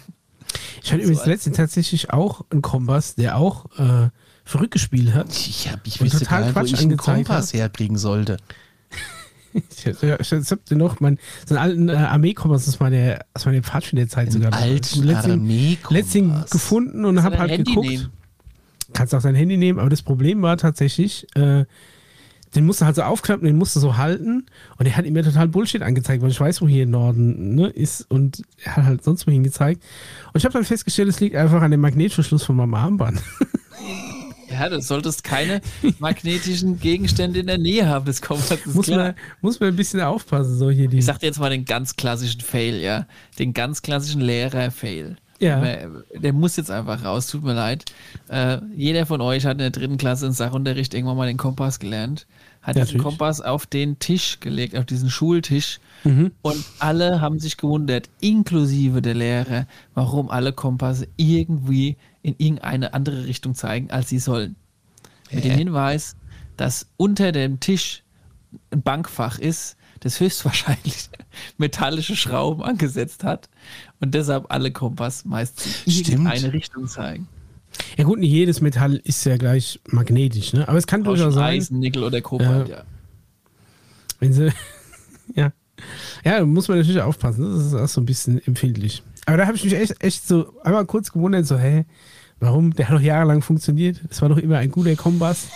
[0.84, 4.10] Ich hatte übrigens als- letztens tatsächlich auch einen Kompass, der auch äh,
[4.44, 5.32] verrückt gespielt hat.
[5.32, 8.38] Ich, hab, ich wüsste total gar nicht, wo Quatsch ich einen Kompass herkriegen sollte.
[9.56, 13.46] Ich, ja, ich hab den noch, mein, so einen alten äh, Armeekompass aus meiner, aus
[13.46, 14.54] meiner Pfadfinderzeit sogar.
[14.54, 17.88] Alten letztens, letztens gefunden und habe halt Handy geguckt.
[17.88, 18.12] nehmen?
[18.94, 21.66] Kannst auch dein Handy nehmen, aber das Problem war tatsächlich, äh,
[22.56, 24.46] den musst du halt so aufklappen, den musst du so halten
[24.78, 27.68] und der hat mir total Bullshit angezeigt, weil ich weiß, wo hier im Norden ne,
[27.68, 29.84] ist und er hat halt sonst wohin gezeigt.
[30.34, 33.22] Und ich habe dann festgestellt, es liegt einfach an dem Magnetverschluss von meinem Armband.
[34.50, 35.62] Ja, du solltest keine
[36.00, 38.74] magnetischen Gegenstände in der Nähe haben des Kompasses.
[38.74, 38.98] muss, klar.
[38.98, 41.00] man, muss man ein bisschen aufpassen, so hier die.
[41.00, 43.08] Ich sag dir jetzt mal den ganz klassischen Fail, ja.
[43.40, 45.18] Den ganz klassischen Lehrer-Fail.
[45.40, 45.62] Ja.
[46.16, 47.86] Der, muss jetzt einfach raus, tut mir leid.
[48.30, 51.80] Äh, jeder von euch hat in der dritten Klasse in Sachunterricht irgendwann mal den Kompass
[51.80, 52.26] gelernt,
[52.62, 53.04] hat Ja, diesen natürlich.
[53.04, 55.80] Kompass auf den Tisch gelegt, auf diesen Schultisch.
[56.06, 56.32] Mhm.
[56.42, 63.26] Und alle haben sich gewundert, inklusive der Lehrer, warum alle Kompasse irgendwie in irgendeine andere
[63.26, 64.56] Richtung zeigen, als sie sollen.
[65.32, 66.16] Mit dem Hinweis,
[66.58, 68.04] dass unter dem Tisch
[68.72, 71.10] ein Bankfach ist, das höchstwahrscheinlich
[71.58, 73.50] metallische Schrauben angesetzt hat
[74.00, 77.28] und deshalb alle Kompass meist in eine Richtung zeigen.
[77.98, 80.68] Ja gut, nicht jedes Metall ist ja gleich magnetisch, ne?
[80.68, 81.58] Aber es kann durchaus sein.
[81.58, 82.78] Eisen, Nickel oder Kobalt, ja.
[82.78, 82.84] ja.
[84.20, 84.52] Wenn sie,
[85.36, 85.52] ja.
[86.24, 87.44] Ja, da muss man natürlich aufpassen.
[87.44, 87.56] Ne?
[87.56, 89.04] Das ist auch so ein bisschen empfindlich.
[89.26, 91.86] Aber da habe ich mich echt, echt so einmal kurz gewundert, so, hä,
[92.46, 92.74] warum?
[92.74, 94.02] Der hat doch jahrelang funktioniert.
[94.10, 95.48] Das war doch immer ein guter Kompass.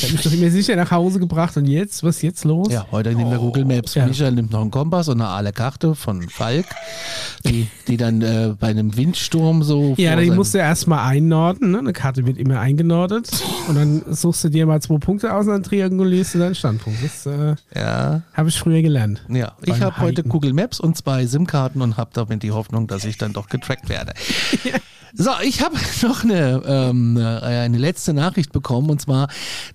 [0.00, 1.56] Der hat mich doch immer sicher nach Hause gebracht.
[1.56, 2.04] Und jetzt?
[2.04, 2.68] Was ist jetzt los?
[2.70, 3.94] Ja, heute nehmen wir Google Maps.
[3.94, 4.06] Ja.
[4.06, 6.66] Michael nimmt noch einen Kompass und eine aale Karte von Falk,
[7.46, 9.94] die, die dann äh, bei einem Windsturm so.
[9.96, 11.70] Ja, die musst du erstmal einnorden.
[11.70, 11.78] Ne?
[11.78, 13.30] Eine Karte wird immer eingenordet.
[13.68, 17.02] Und dann suchst du dir mal zwei Punkte aus und dann triangulierst du deinen Standpunkt.
[17.02, 18.22] Das äh, ja.
[18.34, 19.24] habe ich früher gelernt.
[19.30, 23.06] Ja, ich habe heute Google Maps und zwei SIM-Karten und habe damit die Hoffnung, dass
[23.06, 24.12] ich dann doch getrackt werde.
[24.64, 24.72] ja.
[25.18, 29.28] So, ich habe noch eine, ähm, eine letzte Nachricht bekommen und zwar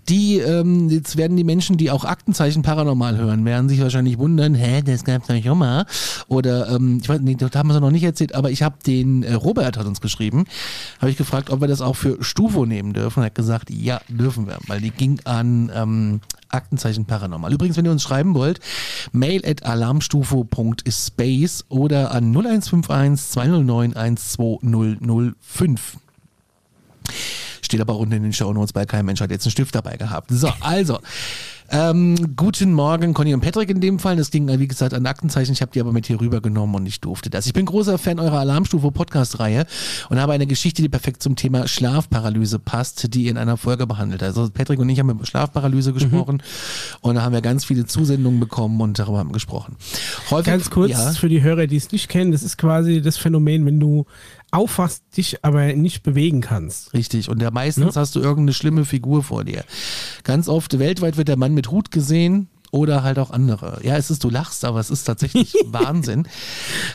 [0.07, 4.53] die, ähm, jetzt werden die Menschen, die auch Aktenzeichen paranormal hören, werden sich wahrscheinlich wundern,
[4.53, 5.85] hä, das gab's doch schon mal.
[6.27, 9.23] Oder, ähm, ich weiß nicht, das haben wir noch nicht erzählt, aber ich habe den,
[9.23, 10.45] äh, Robert hat uns geschrieben,
[10.99, 13.23] habe ich gefragt, ob wir das auch für Stufo nehmen dürfen.
[13.23, 16.21] Er hat gesagt, ja, dürfen wir, weil die ging an ähm,
[16.53, 17.53] Aktenzeichen Paranormal.
[17.53, 18.59] Übrigens, wenn ihr uns schreiben wollt,
[19.11, 25.97] mail at alarmstufo.space oder an 0151 209 12005.
[27.71, 29.95] Steht aber unten in den Show Notes, weil kein Mensch hat jetzt einen Stift dabei
[29.95, 30.29] gehabt.
[30.29, 30.99] So, also.
[31.73, 34.17] Ähm, guten Morgen, Conny und Patrick in dem Fall.
[34.17, 35.53] Das ging, wie gesagt, an Aktenzeichen.
[35.53, 37.45] Ich habe die aber mit hier rübergenommen und ich durfte das.
[37.45, 39.65] Ich bin großer Fan eurer Alarmstufe Podcast-Reihe
[40.09, 43.87] und habe eine Geschichte, die perfekt zum Thema Schlafparalyse passt, die ihr in einer Folge
[43.87, 44.21] behandelt.
[44.21, 46.97] Also Patrick und ich haben über Schlafparalyse gesprochen mhm.
[46.99, 49.77] und da haben wir ganz viele Zusendungen bekommen und darüber haben wir gesprochen.
[50.29, 51.13] Häufig, ganz kurz ja.
[51.13, 54.05] für die Hörer, die es nicht kennen, das ist quasi das Phänomen, wenn du
[54.51, 56.93] aufwachst, dich aber nicht bewegen kannst.
[56.93, 57.29] Richtig.
[57.29, 58.01] Und ja, meistens ja?
[58.01, 59.63] hast du irgendeine schlimme Figur vor dir.
[60.23, 63.79] Ganz oft weltweit wird der Mann mit Hut gesehen oder halt auch andere.
[63.83, 66.23] Ja, es ist, du lachst, aber es ist tatsächlich Wahnsinn.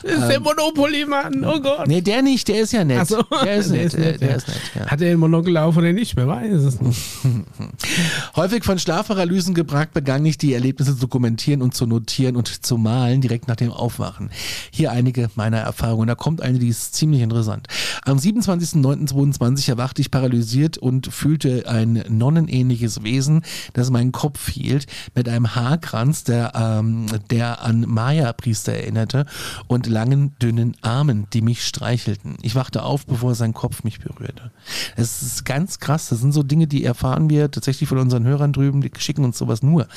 [0.01, 1.87] Das ist ähm, der Monopoly-Mann, oh Gott.
[1.87, 3.07] Nee, der nicht, der ist ja nett.
[3.07, 4.87] So, der ist der nett, nett, der, ist nett ja.
[4.87, 6.17] Hat er den Monokel auf oder nicht?
[6.17, 6.99] Wer weiß es nicht.
[8.35, 12.77] Häufig von Schlafparalysen gebracht, begann ich die Erlebnisse zu dokumentieren und zu notieren und zu
[12.77, 14.31] malen, direkt nach dem Aufwachen.
[14.71, 16.07] Hier einige meiner Erfahrungen.
[16.07, 17.67] Da kommt eine, die ist ziemlich interessant.
[18.03, 25.29] Am 27.09.22 erwachte ich paralysiert und fühlte ein nonnenähnliches Wesen, das meinen Kopf hielt, mit
[25.29, 29.25] einem Haar Haarkranz, der, ähm, der an Maya-Priester erinnerte,
[29.67, 32.37] und langen, dünnen Armen, die mich streichelten.
[32.41, 34.51] Ich wachte auf, bevor sein Kopf mich berührte.
[34.95, 36.09] Es ist ganz krass.
[36.09, 39.37] Das sind so Dinge, die erfahren wir tatsächlich von unseren Hörern drüben, die schicken uns
[39.37, 39.87] sowas nur.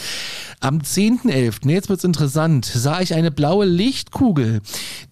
[0.61, 4.61] Am 10.11., jetzt wird's interessant, sah ich eine blaue Lichtkugel,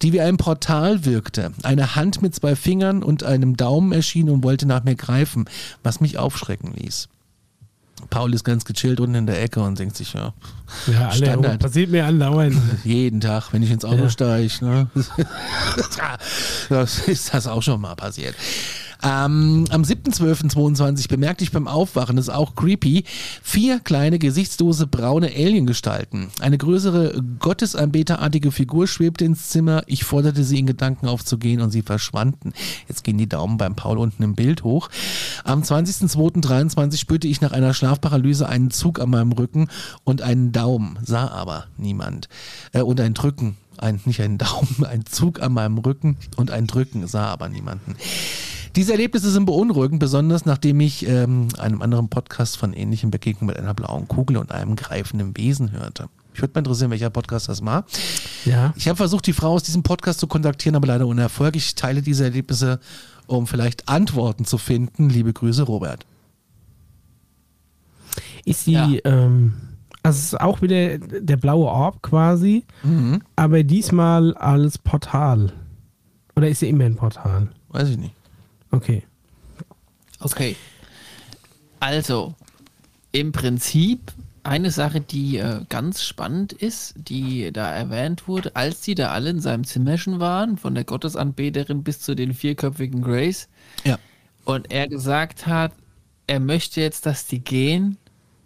[0.01, 1.51] die wie ein Portal wirkte.
[1.63, 5.45] Eine Hand mit zwei Fingern und einem Daumen erschien und wollte nach mir greifen,
[5.83, 7.09] was mich aufschrecken ließ.
[8.09, 10.33] Paul ist ganz gechillt unten in der Ecke und denkt sich, ja,
[10.87, 11.59] ja alle, Standard.
[11.59, 12.55] passiert mir andauernd.
[12.83, 14.09] Jeden Tag, wenn ich ins Auto ja.
[14.09, 14.87] steige, ne?
[16.69, 18.35] das ist das auch schon mal passiert.
[19.01, 23.05] Ähm, am 7.12.22 bemerkte ich beim Aufwachen, das ist auch creepy,
[23.41, 26.27] vier kleine gesichtslose braune Aliengestalten.
[26.41, 29.83] Eine größere gottesanbeterartige Figur schwebte ins Zimmer.
[29.87, 32.51] Ich forderte sie in Gedanken aufzugehen und sie verschwanden.
[32.87, 34.89] Jetzt gehen die Daumen beim Paul unten im Bild hoch.
[35.45, 39.69] Am 20.02.23 spürte ich nach einer Schlafparalyse einen Zug an meinem Rücken
[40.03, 42.27] und einen Daumen, sah aber niemand.
[42.73, 46.67] Äh, und ein Drücken ein, nicht ein Daumen, ein Zug an meinem Rücken und ein
[46.67, 47.95] Drücken, sah aber niemanden.
[48.75, 53.57] Diese Erlebnisse sind beunruhigend, besonders nachdem ich ähm, einem anderen Podcast von ähnlichen Begegnungen mit
[53.57, 56.09] einer blauen Kugel und einem greifenden Wesen hörte.
[56.33, 57.85] Ich würde mal interessieren, welcher Podcast das war.
[58.45, 58.73] Ja.
[58.77, 61.55] Ich habe versucht, die Frau aus diesem Podcast zu kontaktieren, aber leider ohne Erfolg.
[61.55, 62.79] Ich teile diese Erlebnisse,
[63.27, 65.09] um vielleicht Antworten zu finden.
[65.09, 66.05] Liebe Grüße, Robert.
[68.45, 68.89] Ist sie, ja.
[69.03, 69.53] ähm,
[70.03, 73.21] also es ist auch wieder der blaue Orb quasi, mhm.
[73.35, 75.51] aber diesmal als Portal.
[76.35, 77.49] Oder ist sie immer ein Portal?
[77.69, 78.15] Weiß ich nicht.
[78.71, 79.03] Okay.
[80.19, 80.55] Okay.
[81.79, 82.35] Also,
[83.11, 84.11] im Prinzip
[84.43, 89.29] eine Sache, die äh, ganz spannend ist, die da erwähnt wurde, als die da alle
[89.29, 93.47] in seinem Zimmerchen waren, von der Gottesanbeterin bis zu den vierköpfigen Grace.
[93.83, 93.97] Ja.
[94.45, 95.73] Und er gesagt hat,
[96.27, 97.97] er möchte jetzt, dass die gehen,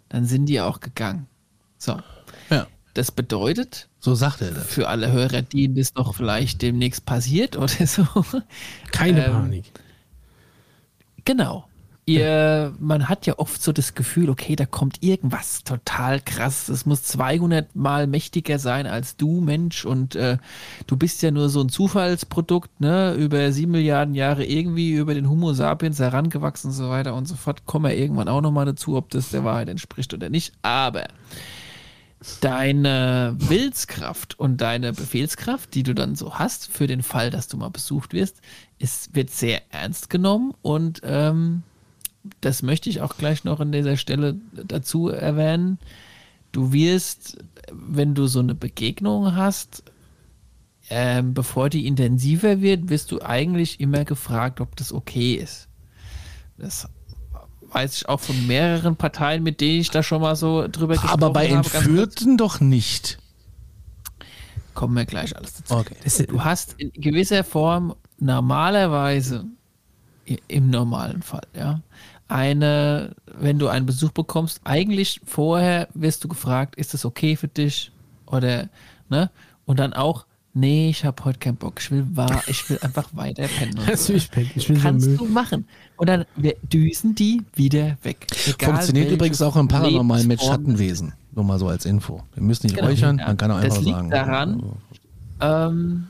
[0.08, 1.26] dann sind die auch gegangen.
[1.78, 2.00] So.
[2.50, 2.66] Ja.
[2.94, 4.66] Das bedeutet, so sagt er das.
[4.66, 8.06] Für alle Hörer, denen das doch vielleicht demnächst passiert oder so.
[8.92, 9.64] Keine ähm, Panik.
[11.24, 11.66] Genau.
[12.06, 16.66] ihr, man hat ja oft so das Gefühl, okay, da kommt irgendwas total krass.
[16.66, 19.86] Das muss 200 mal mächtiger sein als du, Mensch.
[19.86, 20.36] Und äh,
[20.86, 23.14] du bist ja nur so ein Zufallsprodukt, ne?
[23.14, 27.36] Über sieben Milliarden Jahre irgendwie über den Homo sapiens herangewachsen und so weiter und so
[27.36, 27.64] fort.
[27.64, 30.52] Kommen wir irgendwann auch nochmal dazu, ob das der Wahrheit entspricht oder nicht.
[30.60, 31.04] Aber
[32.40, 37.56] deine Willenskraft und deine Befehlskraft, die du dann so hast, für den Fall, dass du
[37.56, 38.40] mal besucht wirst,
[38.78, 41.62] ist, wird sehr ernst genommen und ähm,
[42.40, 45.78] das möchte ich auch gleich noch an dieser Stelle dazu erwähnen.
[46.52, 47.38] Du wirst,
[47.72, 49.82] wenn du so eine Begegnung hast,
[50.90, 55.68] ähm, bevor die intensiver wird, wirst du eigentlich immer gefragt, ob das okay ist.
[56.56, 56.88] Das
[57.72, 61.12] weiß ich auch von mehreren Parteien, mit denen ich da schon mal so drüber gesprochen
[61.12, 61.26] habe.
[61.26, 63.18] Aber bei Entführten doch nicht.
[64.74, 65.74] Kommen wir gleich alles dazu.
[65.74, 66.26] Okay.
[66.26, 67.94] Du hast in gewisser Form
[68.24, 69.44] normalerweise,
[70.48, 71.80] im normalen Fall, ja,
[72.28, 77.48] eine, wenn du einen Besuch bekommst, eigentlich vorher wirst du gefragt, ist das okay für
[77.48, 77.92] dich?
[78.26, 78.68] Oder,
[79.10, 79.30] ne?
[79.66, 83.08] Und dann auch, nee, ich habe heute keinen Bock, ich will wahr, ich will einfach
[83.12, 83.78] weiter pennen.
[83.86, 84.50] Das will ich pennen.
[84.54, 85.66] Ich will Kannst so du machen.
[85.96, 86.24] Und dann
[86.72, 88.26] düsen die wieder weg.
[88.46, 91.12] Egal Funktioniert übrigens auch im Paranormal mit Schattenwesen.
[91.34, 92.22] Nur mal so als Info.
[92.32, 92.88] Wir müssen nicht Genau.
[92.88, 93.26] räuchern, Ja.
[93.26, 94.10] man kann auch Das einfach liegt sagen.
[94.10, 94.62] daran,
[95.40, 96.06] Ähm,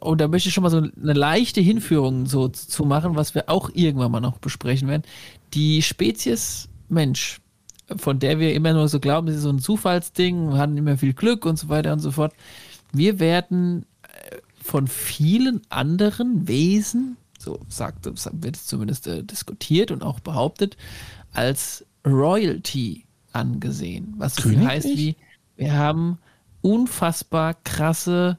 [0.00, 3.48] und da möchte ich schon mal so eine leichte Hinführung so zu machen, was wir
[3.48, 5.02] auch irgendwann mal noch besprechen werden.
[5.54, 7.40] Die Spezies Mensch,
[7.96, 10.98] von der wir immer nur so glauben, das ist so ein Zufallsding, wir hatten immer
[10.98, 12.34] viel Glück und so weiter und so fort.
[12.92, 20.02] Wir werden äh, von vielen anderen Wesen, so sagt, wird es zumindest äh, diskutiert und
[20.02, 20.76] auch behauptet,
[21.32, 24.14] als Royalty angesehen.
[24.18, 25.16] Was so viel heißt wie,
[25.56, 26.18] wir haben
[26.62, 28.38] unfassbar krasse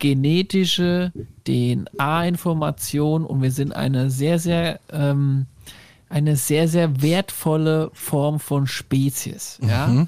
[0.00, 1.12] genetische
[1.46, 5.46] DNA-Information und wir sind eine sehr, sehr, ähm,
[6.08, 9.60] eine sehr, sehr wertvolle Form von Spezies.
[9.62, 10.06] Ja?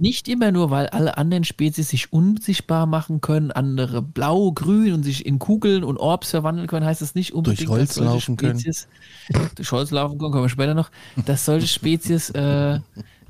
[0.00, 5.02] Nicht immer nur, weil alle anderen Spezies sich unsichtbar machen können, andere blau, grün und
[5.02, 8.36] sich in Kugeln und Orbs verwandeln können, heißt es nicht unbedingt, Holz dass solche laufen
[8.36, 8.60] können.
[8.60, 8.88] Spezies
[9.56, 10.90] durch Holz laufen können, kommen wir später noch,
[11.26, 12.78] dass solche Spezies äh,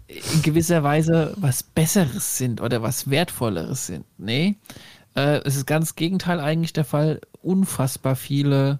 [0.08, 4.04] in gewisser Weise was Besseres sind oder was Wertvolleres sind.
[4.18, 4.56] Nee,
[5.18, 7.20] äh, es ist ganz Gegenteil eigentlich der Fall.
[7.42, 8.78] Unfassbar viele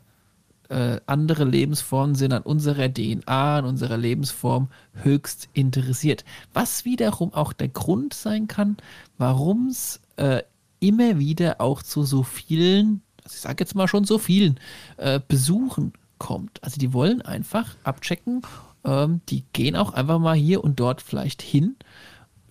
[0.69, 4.69] äh, andere Lebensformen sind an unserer DNA, an unserer Lebensform
[5.03, 6.25] höchst interessiert.
[6.53, 8.77] Was wiederum auch der Grund sein kann,
[9.17, 10.43] warum es äh,
[10.81, 14.61] immer wieder auch zu so vielen, also ich sage jetzt mal schon so vielen,
[14.97, 16.63] äh, Besuchen kommt.
[16.63, 18.43] Also die wollen einfach abchecken,
[18.85, 21.77] ähm, die gehen auch einfach mal hier und dort vielleicht hin,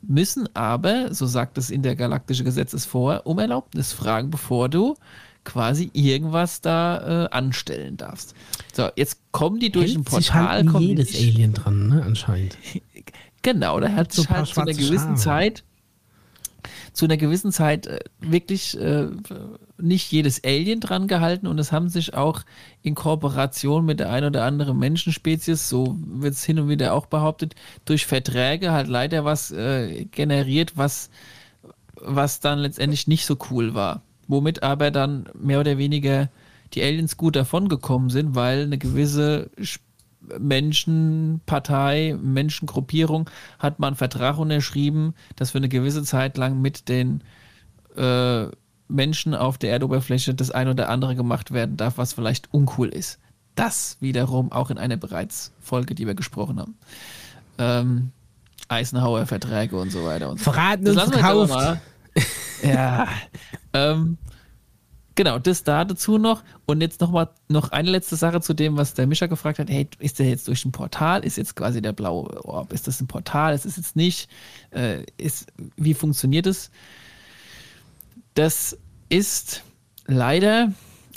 [0.02, 4.96] müssen aber, so sagt es in der galaktische Gesetzes vor, um Erlaubnis fragen, bevor du
[5.44, 8.36] quasi irgendwas da äh, anstellen darfst.
[8.74, 10.48] So, jetzt kommen die durch ein Hält sich Portal.
[10.50, 12.58] halt an kommen die jedes nicht- Alien dran, ne, anscheinend.
[13.44, 15.16] Genau, da hat So sich halt zu einer gewissen Schabe.
[15.20, 15.64] Zeit,
[16.92, 19.08] zu einer gewissen Zeit äh, wirklich äh,
[19.80, 22.42] nicht jedes Alien dran gehalten und es haben sich auch
[22.82, 27.06] in Kooperation mit der ein oder anderen Menschenspezies, so wird es hin und wieder auch
[27.06, 27.56] behauptet,
[27.86, 31.10] durch Verträge halt leider was äh, generiert, was,
[31.96, 34.02] was dann letztendlich nicht so cool war.
[34.28, 36.30] Womit aber dann mehr oder weniger
[36.74, 39.50] die Aliens gut davon gekommen sind, weil eine gewisse
[40.40, 47.24] Menschenpartei, Menschengruppierung hat man einen Vertrag unterschrieben, dass für eine gewisse Zeit lang mit den
[47.96, 48.48] äh,
[48.88, 53.20] Menschen auf der Erdoberfläche das ein oder andere gemacht werden darf, was vielleicht uncool ist.
[53.56, 56.78] Das wiederum auch in einer bereits Folge, die wir gesprochen haben.
[57.58, 58.12] Ähm,
[58.70, 60.44] Eisenhower Verträge und so weiter und so.
[60.52, 61.80] Verraten Das und verkauft.
[62.64, 63.08] Ja.
[63.74, 64.18] ähm,
[65.14, 66.44] genau, das da dazu noch.
[66.66, 69.70] Und jetzt noch mal noch eine letzte Sache zu dem, was der Mischa gefragt hat.
[69.70, 71.24] Hey, ist der jetzt durch ein Portal?
[71.24, 72.74] Ist jetzt quasi der blaue Orb?
[72.74, 73.54] Ist das ein Portal?
[73.54, 74.28] Ist es jetzt nicht?
[74.72, 76.72] Äh, ist, wie funktioniert es?
[78.38, 78.78] Das
[79.10, 79.64] ist
[80.06, 80.72] leider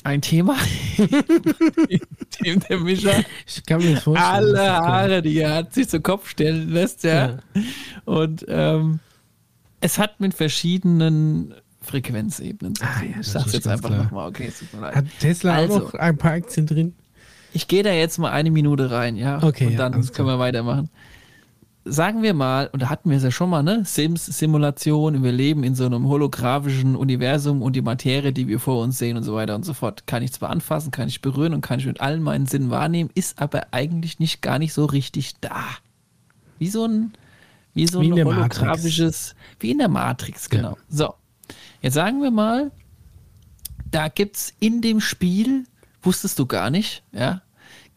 [0.05, 0.57] ein Thema,
[2.43, 3.11] dem der Mischa
[3.47, 4.33] Ich kann mir das vorstellen.
[4.33, 4.73] alle.
[4.73, 7.13] Haare, die er hat, sich zu Kopf stellen lässt, ja.
[7.27, 7.39] Ja.
[8.07, 9.01] Und ähm,
[9.83, 11.53] es hat mit verschiedenen
[11.83, 12.91] Frequenzebenen zu tun.
[12.97, 14.05] Ah, ja, ich sag's jetzt einfach klar.
[14.05, 14.51] nochmal, okay,
[14.81, 14.95] leid.
[14.95, 15.75] Hat Tesla Also.
[15.75, 16.95] auch noch ein paar Aktien drin?
[17.53, 19.43] Ich gehe da jetzt mal eine Minute rein, ja.
[19.43, 20.89] Okay, Und ja, dann alles können wir weitermachen.
[21.85, 23.85] Sagen wir mal, und da hatten wir es ja schon mal, ne?
[23.87, 28.99] Sims-Simulation, wir leben in so einem holographischen Universum und die Materie, die wir vor uns
[28.99, 31.63] sehen und so weiter und so fort, kann ich zwar anfassen, kann ich berühren und
[31.63, 35.37] kann ich mit allen meinen Sinnen wahrnehmen, ist aber eigentlich nicht gar nicht so richtig
[35.41, 35.65] da.
[36.59, 37.15] Wie so ein,
[37.73, 38.59] wie so Wie in ein der Matrix.
[38.59, 40.77] holographisches, wie in der Matrix, genau.
[40.91, 41.15] So.
[41.81, 42.73] Jetzt sagen wir mal,
[43.91, 45.65] da gibt's in dem Spiel,
[46.03, 47.41] wusstest du gar nicht, ja,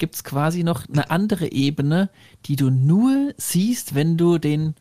[0.04, 2.10] gibt es quasi noch eine andere Ebene,
[2.45, 4.76] die du nur siehst, wenn du den,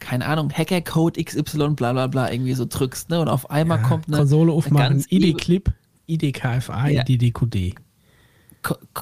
[0.00, 3.20] keine Ahnung, Hackercode XY bla bla bla irgendwie so drückst, ne?
[3.20, 4.16] Und auf einmal ja, kommt eine.
[4.16, 5.70] Konsole aufmachen, ID-Clip,
[6.08, 7.04] ID-KFA, ja.
[7.06, 7.76] ID-DQD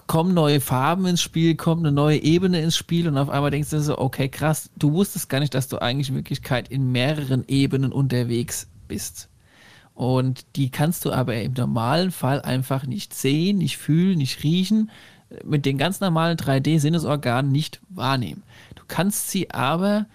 [0.09, 3.70] kommen neue Farben ins Spiel, kommt eine neue Ebene ins Spiel und auf einmal denkst
[3.70, 7.45] du so, okay, krass, du wusstest gar nicht, dass du eigentlich in Wirklichkeit in mehreren
[7.47, 9.31] Ebenen unterwegs bist.
[9.95, 14.91] Und die kannst du aber im normalen Fall einfach nicht sehen, nicht fühlen, nicht riechen,
[15.45, 18.43] mit den ganz normalen 3D-Sinnesorganen nicht wahrnehmen.
[18.74, 20.07] Du kannst sie aber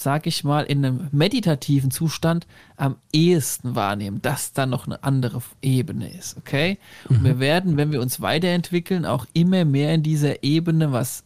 [0.00, 2.46] sag ich mal, in einem meditativen Zustand
[2.76, 6.78] am ehesten wahrnehmen, dass da noch eine andere Ebene ist, okay?
[7.08, 7.24] Und mhm.
[7.24, 11.24] wir werden, wenn wir uns weiterentwickeln, auch immer mehr in dieser Ebene, was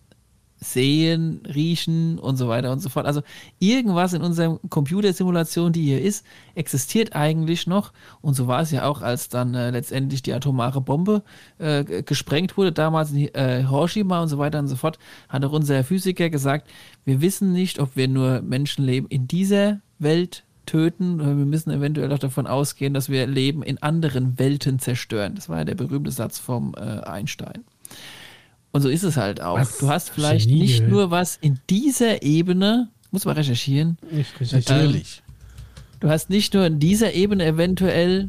[0.63, 3.07] sehen, riechen und so weiter und so fort.
[3.07, 3.23] Also
[3.59, 7.93] irgendwas in unserer Computersimulation, die hier ist, existiert eigentlich noch.
[8.21, 11.23] Und so war es ja auch, als dann äh, letztendlich die atomare Bombe
[11.59, 14.99] äh, gesprengt wurde, damals in äh, Hiroshima und so weiter und so fort,
[15.29, 16.69] hat auch unser Physiker gesagt,
[17.05, 21.19] wir wissen nicht, ob wir nur Menschenleben in dieser Welt töten.
[21.19, 25.35] Wir müssen eventuell auch davon ausgehen, dass wir Leben in anderen Welten zerstören.
[25.35, 27.65] Das war ja der berühmte Satz vom äh, Einstein.
[28.73, 29.59] Und so ist es halt auch.
[29.59, 29.79] Was?
[29.79, 33.99] Du hast vielleicht Genie nicht nur was in dieser Ebene, muss man recherchieren.
[34.53, 35.23] Natürlich.
[36.01, 38.29] du hast nicht nur in dieser Ebene eventuell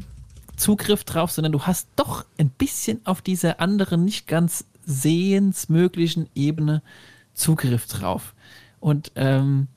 [0.56, 6.82] Zugriff drauf, sondern du hast doch ein bisschen auf dieser anderen, nicht ganz sehensmöglichen Ebene
[7.32, 8.34] Zugriff drauf.
[8.80, 9.68] Und ähm,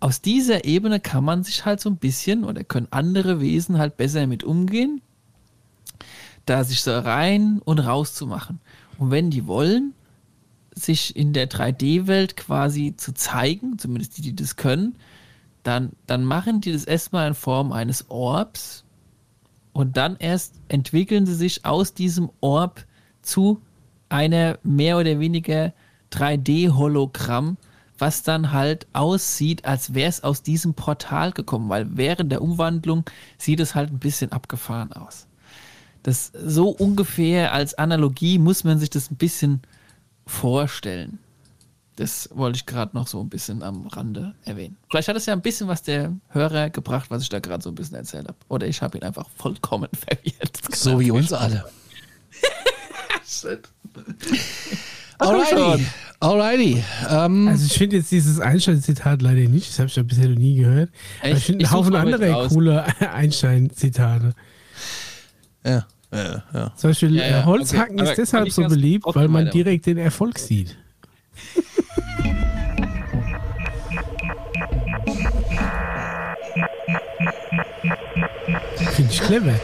[0.00, 3.96] aus dieser Ebene kann man sich halt so ein bisschen oder können andere Wesen halt
[3.96, 5.02] besser mit umgehen,
[6.46, 8.60] da sich so rein und raus zu machen.
[8.98, 9.92] Und wenn die wollen,
[10.78, 14.96] sich in der 3D-Welt quasi zu zeigen, zumindest die, die das können,
[15.62, 18.84] dann, dann machen die das erstmal in Form eines Orbs
[19.72, 22.84] und dann erst entwickeln sie sich aus diesem Orb
[23.22, 23.60] zu
[24.08, 25.72] einer mehr oder weniger
[26.12, 27.56] 3D-Hologramm,
[27.98, 33.04] was dann halt aussieht, als wäre es aus diesem Portal gekommen, weil während der Umwandlung
[33.38, 35.26] sieht es halt ein bisschen abgefahren aus.
[36.02, 39.62] Das so ungefähr als Analogie muss man sich das ein bisschen
[40.26, 41.18] vorstellen.
[41.96, 44.76] Das wollte ich gerade noch so ein bisschen am Rande erwähnen.
[44.90, 47.70] Vielleicht hat es ja ein bisschen was der Hörer gebracht, was ich da gerade so
[47.70, 48.36] ein bisschen erzählt habe.
[48.48, 50.58] Oder ich habe ihn einfach vollkommen verwirrt.
[50.74, 51.64] So wie uns alle.
[55.18, 55.86] Alrighty.
[56.20, 56.84] Alrighty.
[57.10, 59.70] Um, also ich finde jetzt dieses Einstein-Zitat leider nicht.
[59.70, 60.90] Das habe ich ja bisher noch nie gehört.
[61.20, 64.34] Aber ich finde einen Haufen andere coole Einstein-Zitate.
[65.64, 65.86] Ja.
[66.12, 66.72] Ja, ja.
[66.76, 67.44] Zum Beispiel ja, ja.
[67.44, 68.10] Holzhacken okay.
[68.10, 70.76] ist deshalb so beliebt, weil man direkt den Erfolg sieht.
[78.94, 79.60] Finde ich clever.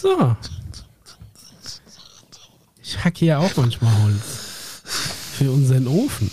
[0.00, 0.36] So.
[2.82, 4.82] Ich hacke ja auch manchmal Holz.
[4.84, 6.30] Für unseren Ofen.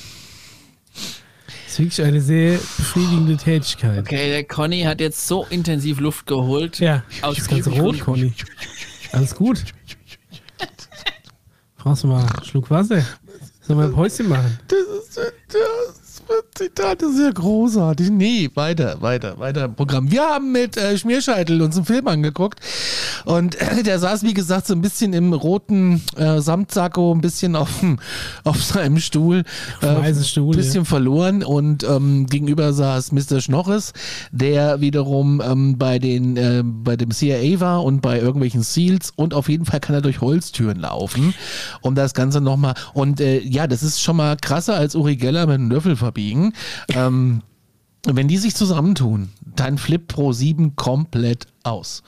[0.94, 4.00] Das ist wirklich eine sehr befriedigende Tätigkeit.
[4.00, 6.80] Okay, der Conny hat jetzt so intensiv Luft geholt.
[6.80, 8.34] Ja, aus ist ganz rot, Conny.
[9.12, 9.64] Alles gut.
[11.78, 13.06] Brauchst du mal einen Schluck Wasser?
[13.62, 14.58] Sollen wir ein Päuschen machen?
[14.68, 15.20] Das ist,
[16.28, 18.10] das Zitate sehr großartig.
[18.10, 20.10] Nee, weiter, weiter, weiter im Programm.
[20.12, 22.60] Wir haben mit äh, Schmierscheitel uns einen Film angeguckt
[23.26, 27.56] und äh, der saß, wie gesagt, so ein bisschen im roten äh, Samtsacko, ein bisschen
[27.56, 27.70] auf,
[28.44, 29.44] auf seinem Stuhl,
[29.82, 30.86] äh, Stuhl ein bisschen ja.
[30.86, 33.42] verloren und ähm, gegenüber saß Mr.
[33.42, 33.94] Schnorres,
[34.32, 39.34] der wiederum ähm, bei den äh, bei dem CIA war und bei irgendwelchen Seals und
[39.34, 41.34] auf jeden Fall kann er durch Holztüren laufen,
[41.82, 45.46] um das Ganze nochmal und äh, ja, das ist schon mal krasser als Uri Geller
[45.46, 46.54] mit einem Löffel verbiegen.
[46.94, 47.42] Ähm,
[48.08, 52.04] wenn die sich zusammentun, dann flippt Pro 7 komplett aus.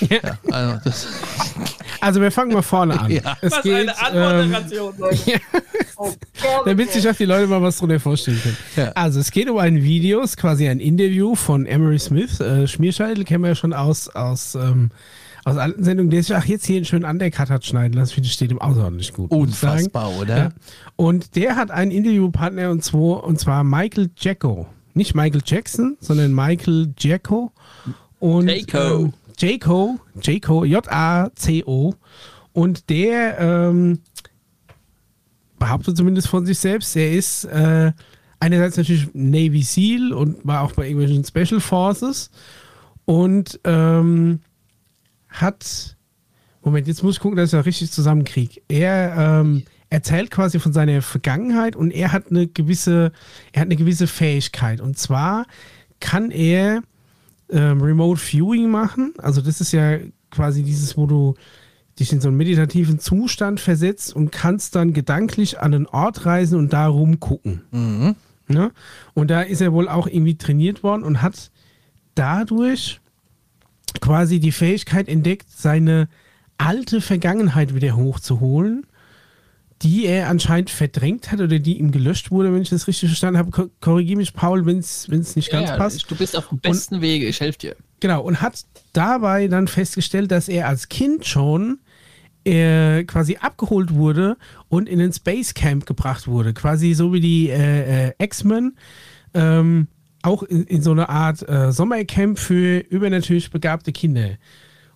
[0.00, 0.18] Ja.
[0.22, 0.90] Ja, also,
[2.00, 3.10] also, wir fangen mal vorne an.
[3.10, 3.36] Ja.
[3.42, 4.56] Es was geht, eine ähm,
[5.96, 6.10] oh
[6.64, 8.92] damit sich auch die Leute mal was drunter vorstellen können.
[8.94, 12.40] Also es geht um ein Video, es ist quasi ein Interview von Emery Smith.
[12.40, 14.90] Äh, Schmierscheitel kennen wir ja schon aus, aus, ähm,
[15.50, 18.10] aus alten Sendungen, der sich auch jetzt hier einen schönen Undercut hat schneiden lassen.
[18.10, 19.30] Ich finde, steht ihm außerordentlich gut.
[19.30, 20.52] Unfassbar, oder?
[20.96, 24.66] Und der hat einen Interviewpartner und zwar, und zwar Michael Jacko.
[24.94, 27.52] Nicht Michael Jackson, sondern Michael Jacko.
[28.18, 29.04] Und, Jaco.
[29.04, 31.94] Ähm, Jaco, Jaco, J-A-C-O.
[32.52, 34.00] Und der ähm,
[35.58, 37.92] behauptet zumindest von sich selbst, er ist äh,
[38.40, 42.30] einerseits natürlich Navy SEAL und war auch bei irgendwelchen Special Forces
[43.04, 44.40] und ähm,
[45.30, 45.96] hat
[46.62, 48.60] Moment, jetzt muss ich gucken, dass ich das richtig zusammenkriege.
[48.68, 53.12] Er ähm, erzählt quasi von seiner Vergangenheit und er hat eine gewisse,
[53.52, 54.80] er hat eine gewisse Fähigkeit.
[54.80, 55.46] Und zwar
[56.00, 56.82] kann er
[57.50, 59.14] ähm, Remote Viewing machen.
[59.18, 59.98] Also das ist ja
[60.30, 61.34] quasi dieses, wo du
[61.98, 66.58] dich in so einen meditativen Zustand versetzt und kannst dann gedanklich an einen Ort reisen
[66.58, 67.62] und da rumgucken.
[67.70, 68.16] Mhm.
[68.48, 68.70] Ja?
[69.14, 71.50] Und da ist er wohl auch irgendwie trainiert worden und hat
[72.14, 72.99] dadurch
[74.00, 76.08] quasi die Fähigkeit entdeckt, seine
[76.58, 78.86] alte Vergangenheit wieder hochzuholen,
[79.82, 83.38] die er anscheinend verdrängt hat oder die ihm gelöscht wurde, wenn ich das richtig verstanden
[83.38, 83.70] habe.
[83.80, 86.10] Korrigiere mich, Paul, wenn es nicht ganz ja, passt.
[86.10, 87.76] Du bist auf dem besten und, Wege, ich helfe dir.
[88.00, 91.78] Genau, und hat dabei dann festgestellt, dass er als Kind schon
[92.44, 94.36] äh, quasi abgeholt wurde
[94.68, 96.52] und in ein Space Camp gebracht wurde.
[96.52, 98.76] Quasi so wie die äh, äh, X-Men.
[99.34, 99.88] Ähm,
[100.22, 104.30] auch in, in, so einer Art äh, Sommercamp für übernatürlich begabte Kinder.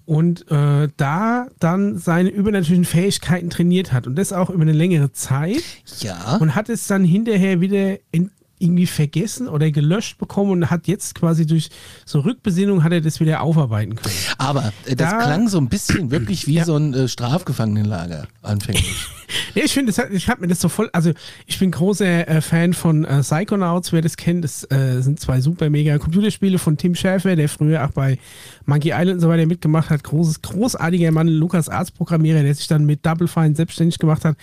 [0.06, 4.06] Und äh, da dann seine übernatürlichen Fähigkeiten trainiert hat.
[4.06, 5.62] Und das auch über eine längere Zeit.
[6.00, 6.36] Ja.
[6.36, 11.14] Und hat es dann hinterher wieder in, irgendwie vergessen oder gelöscht bekommen und hat jetzt
[11.14, 11.70] quasi durch
[12.04, 14.14] so Rückbesinnung hat er das wieder aufarbeiten können.
[14.38, 16.64] Aber äh, das da, klang so ein bisschen wirklich wie ja.
[16.64, 19.06] so ein äh, Strafgefangenenlager anfänglich.
[19.54, 21.12] ja, ich finde, ich habe mir das so voll, also
[21.46, 25.40] ich bin großer äh, Fan von äh, Psychonauts, wer das kennt, das äh, sind zwei
[25.40, 28.18] super mega Computerspiele von Tim Schäfer, der früher auch bei
[28.66, 32.66] Monkey Island und so weiter mitgemacht hat, großes, großartiger Mann, Lukas Arts Programmierer, der sich
[32.66, 34.36] dann mit Double Fine selbstständig gemacht hat.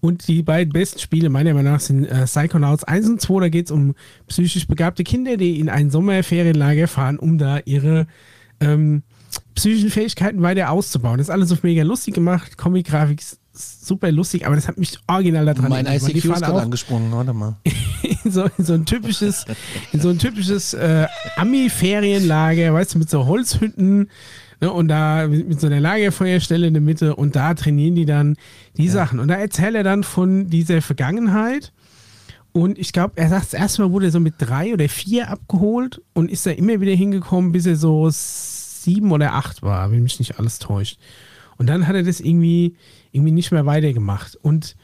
[0.00, 3.48] Und die beiden besten Spiele meiner Meinung nach sind äh, Psychonauts 1 und 2, da
[3.48, 3.94] geht es um
[4.26, 8.06] psychisch begabte Kinder, die in ein Sommerferienlager fahren, um da ihre
[8.60, 9.02] ähm,
[9.54, 11.18] psychischen Fähigkeiten weiter auszubauen.
[11.18, 13.22] Das ist alles so mega lustig gemacht, Comic-Grafik
[13.58, 17.56] super lustig, aber das hat mich original daran Mein ICQ ist gerade angesprungen, warte mal.
[18.24, 19.44] in, so, in so ein typisches,
[19.92, 21.06] in so ein typisches äh,
[21.36, 24.10] Ami-Ferienlager, weißt du, mit so Holzhütten
[24.60, 28.36] ne, und da mit, so einer Lagerfeuerstelle in der Mitte und da trainieren die dann
[28.76, 28.92] die ja.
[28.92, 29.18] Sachen.
[29.20, 31.72] Und da erzählt er dann von dieser Vergangenheit
[32.52, 35.28] und ich glaube, er sagt, das erste Mal wurde er so mit drei oder vier
[35.28, 40.02] abgeholt und ist da immer wieder hingekommen, bis er so sieben oder acht war, wenn
[40.02, 40.98] mich nicht alles täuscht.
[41.56, 42.74] Und dann hat er das irgendwie,
[43.12, 44.36] irgendwie nicht mehr weitergemacht.
[44.36, 44.76] Und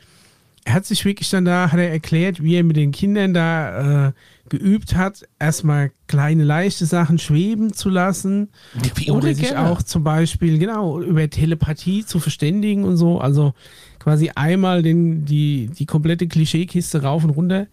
[0.64, 4.08] er hat sich wirklich dann da, hat er erklärt, wie er mit den Kindern da
[4.08, 4.12] äh,
[4.48, 8.48] geübt hat, erstmal kleine leichte Sachen schweben zu lassen.
[8.94, 13.20] Wie oder sich auch zum Beispiel, genau, über Telepathie zu verständigen und so.
[13.20, 13.52] Also
[13.98, 17.66] quasi einmal den, die, die komplette Klischeekiste rauf und runter.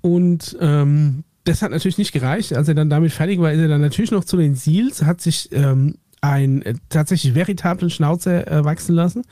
[0.00, 2.54] Und ähm, das hat natürlich nicht gereicht.
[2.54, 5.20] Als er dann damit fertig war, ist er dann natürlich noch zu den Seals, hat
[5.20, 9.22] sich ähm, ein äh, tatsächlich veritablen Schnauzer äh, wachsen lassen.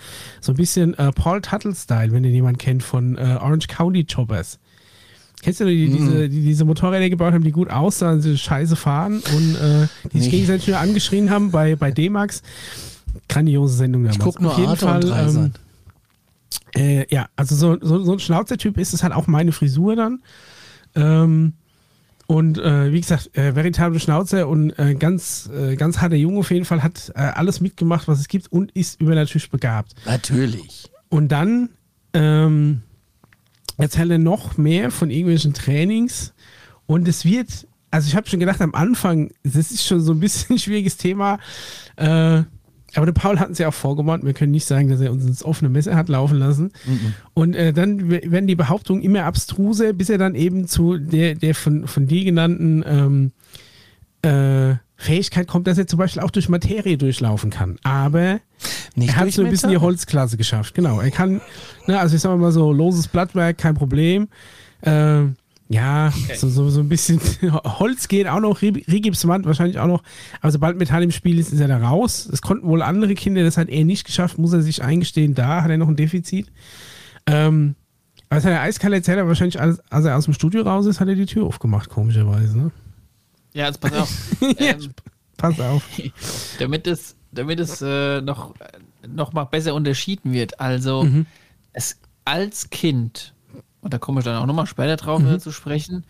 [0.41, 4.59] So ein bisschen äh, Paul Tuttle-Style, wenn den jemand kennt, von äh, Orange County Choppers.
[5.43, 5.97] Kennst du die, mm.
[5.97, 10.21] diese, die, diese Motorräder gebaut haben, die gut aussahen, diese scheiße fahren und äh, die
[10.21, 12.43] sich gegenseitig nur angeschrien haben bei, bei D-Max?
[13.29, 14.17] Grandiose Sendung damals.
[14.17, 15.53] Ich guck nur Auf jeden Fall, ähm,
[16.75, 20.23] äh, ja, also so, so, so ein Schnauzertyp ist es halt auch meine Frisur dann.
[20.95, 21.53] Ähm,
[22.31, 26.51] und äh, wie gesagt, äh, veritable Schnauzer und äh, ganz, äh, ganz harter Junge auf
[26.51, 29.95] jeden Fall hat äh, alles mitgemacht, was es gibt und ist übernatürlich begabt.
[30.05, 30.91] Natürlich.
[31.09, 31.71] Und dann
[32.13, 32.83] ähm,
[33.79, 36.35] erzählt er noch mehr von irgendwelchen Trainings
[36.85, 40.21] und es wird, also ich habe schon gedacht am Anfang, das ist schon so ein
[40.21, 41.39] bisschen ein schwieriges Thema.
[41.97, 42.43] Äh,
[42.99, 45.25] aber der Paul hat uns ja auch vorgemacht, wir können nicht sagen, dass er uns
[45.25, 46.73] ins offene Messer hat laufen lassen.
[46.85, 47.15] Mhm.
[47.33, 51.55] Und äh, dann werden die Behauptungen immer abstruser, bis er dann eben zu der, der
[51.55, 53.33] von, von dir genannten ähm,
[54.23, 57.79] äh, Fähigkeit kommt, dass er zum Beispiel auch durch Materie durchlaufen kann.
[57.85, 58.41] Aber
[58.97, 60.75] nicht er hat so ein bisschen die Holzklasse geschafft.
[60.75, 61.01] Genau.
[61.01, 61.41] Er kann,
[61.87, 64.27] ne, also ich sag mal so, loses Blattwerk, kein Problem.
[64.81, 65.23] Äh,
[65.71, 66.35] ja, okay.
[66.35, 70.03] so, so, so ein bisschen Holz geht auch noch, Rigipswand wahrscheinlich auch noch.
[70.41, 72.27] Aber sobald Metall im Spiel ist, ist er da raus.
[72.31, 75.35] Das konnten wohl andere Kinder, das hat er nicht geschafft, muss er sich eingestehen.
[75.35, 76.51] Da hat er noch ein Defizit.
[77.27, 77.75] Ähm,
[78.31, 81.01] das hat der eiskalt erzählt, aber wahrscheinlich, als, als, er aus dem Studio raus ist,
[81.01, 82.57] hat er die Tür aufgemacht, komischerweise.
[82.57, 82.71] Ne?
[83.53, 84.11] Ja, jetzt pass auf.
[84.59, 84.91] ähm,
[85.37, 85.87] pass auf.
[86.59, 88.55] damit es, damit es äh, noch,
[89.07, 90.61] noch mal besser unterschieden wird.
[90.61, 91.27] Also, mhm.
[91.75, 93.35] es als Kind
[93.89, 95.41] und da komme ich dann auch nochmal später drauf mhm.
[95.41, 96.05] zu sprechen,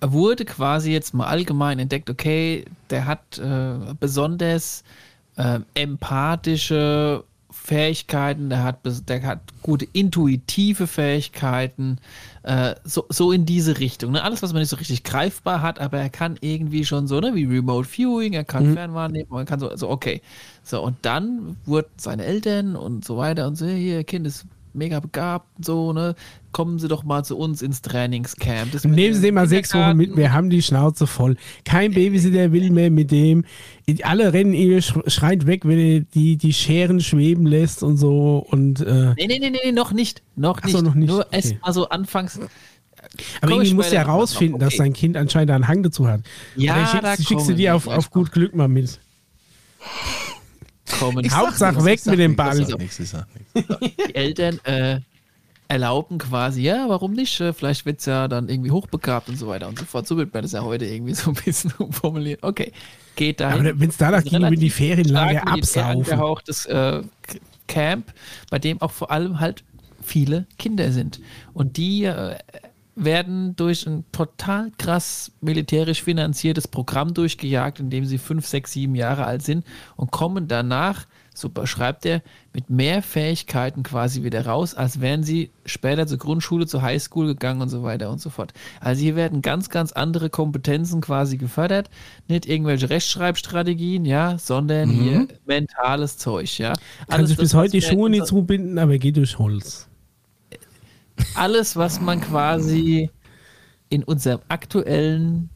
[0.00, 4.84] wurde quasi jetzt mal allgemein entdeckt, okay, der hat äh, besonders
[5.34, 11.98] äh, empathische Fähigkeiten, der hat, der hat gute intuitive Fähigkeiten,
[12.44, 14.12] äh, so, so in diese Richtung.
[14.12, 14.22] Ne?
[14.22, 17.34] Alles, was man nicht so richtig greifbar hat, aber er kann irgendwie schon so, ne,
[17.34, 18.74] wie Remote Viewing, er kann mhm.
[18.74, 20.22] Fernwahrnehmung, er kann so, so, okay.
[20.62, 25.00] So, und dann wurden seine Eltern und so weiter und so, hier, Kind ist mega
[25.00, 26.14] begabt so, ne?
[26.52, 28.72] Kommen Sie doch mal zu uns ins Trainingscamp.
[28.72, 31.36] Das Nehmen Sie den mal sechs Wochen mit, wir haben die Schnauze voll.
[31.64, 33.44] Kein Babysitter will mehr mit dem.
[34.02, 38.44] Alle rennen ihr, schreit weg, wenn er die, die Scheren schweben lässt und so.
[38.50, 40.22] Und, äh nee, nee, nee, nee, noch nicht.
[40.34, 40.76] Noch nicht.
[40.76, 41.08] So, noch nicht.
[41.08, 41.36] Nur okay.
[41.36, 42.40] erst mal so anfangs.
[43.40, 44.64] Aber irgendwie muss er herausfinden, okay.
[44.64, 46.22] dass sein Kind anscheinend einen Hang dazu hat.
[46.56, 49.00] Ja, schickst, da schickst du die auf, auf gut Glück mal mit
[50.98, 51.24] kommen.
[51.24, 52.64] Ich Hauptsache weg mit dem Ball.
[52.64, 55.00] Die Eltern äh,
[55.70, 57.40] erlauben quasi, ja, warum nicht?
[57.40, 60.06] Äh, vielleicht wird es ja dann irgendwie hochbegabt und so weiter und so fort.
[60.06, 62.42] So wird man das ja heute irgendwie so ein bisschen umformuliert.
[62.42, 62.72] Okay,
[63.14, 63.50] geht da.
[63.50, 65.90] Aber wenn es danach ging, wie die Ferienlage absaufen.
[65.90, 67.02] angehauchtes äh,
[67.68, 68.12] Camp,
[68.50, 69.62] bei dem auch vor allem halt
[70.02, 71.20] viele Kinder sind.
[71.54, 72.36] Und die äh,
[73.04, 78.94] werden durch ein total krass militärisch finanziertes Programm durchgejagt, in dem sie fünf, sechs, sieben
[78.94, 79.64] Jahre alt sind
[79.96, 82.22] und kommen danach, so beschreibt er,
[82.52, 87.62] mit mehr Fähigkeiten quasi wieder raus, als wären sie später zur Grundschule, zur Highschool gegangen
[87.62, 88.52] und so weiter und so fort.
[88.80, 91.88] Also hier werden ganz, ganz andere Kompetenzen quasi gefördert,
[92.28, 95.02] nicht irgendwelche Rechtschreibstrategien, ja, sondern mhm.
[95.02, 96.74] hier mentales Zeug, ja.
[97.08, 99.89] Kann sich bis heute die Schuhe nicht zubinden, aber geht durch Holz
[101.34, 103.10] alles, was man quasi
[103.88, 105.50] in unserem aktuellen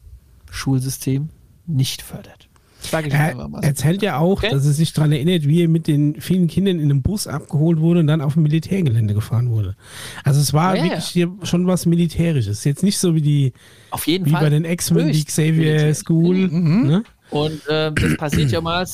[0.51, 1.29] Schulsystem
[1.65, 2.49] nicht fördert.
[2.79, 4.49] Sag ich er mal erzählt ja auch, okay?
[4.51, 7.79] dass er sich daran erinnert, wie er mit den vielen Kindern in einem Bus abgeholt
[7.79, 9.75] wurde und dann auf dem Militärgelände gefahren wurde.
[10.23, 11.27] Also es war ja, wirklich ja.
[11.43, 12.63] schon was Militärisches.
[12.63, 13.53] Jetzt nicht so wie die
[13.91, 16.47] auf jeden wie Fall bei den X-Men, die Xavier School.
[16.47, 16.87] Mhm.
[16.87, 17.03] Ne?
[17.31, 18.85] Und äh, das passiert ja mal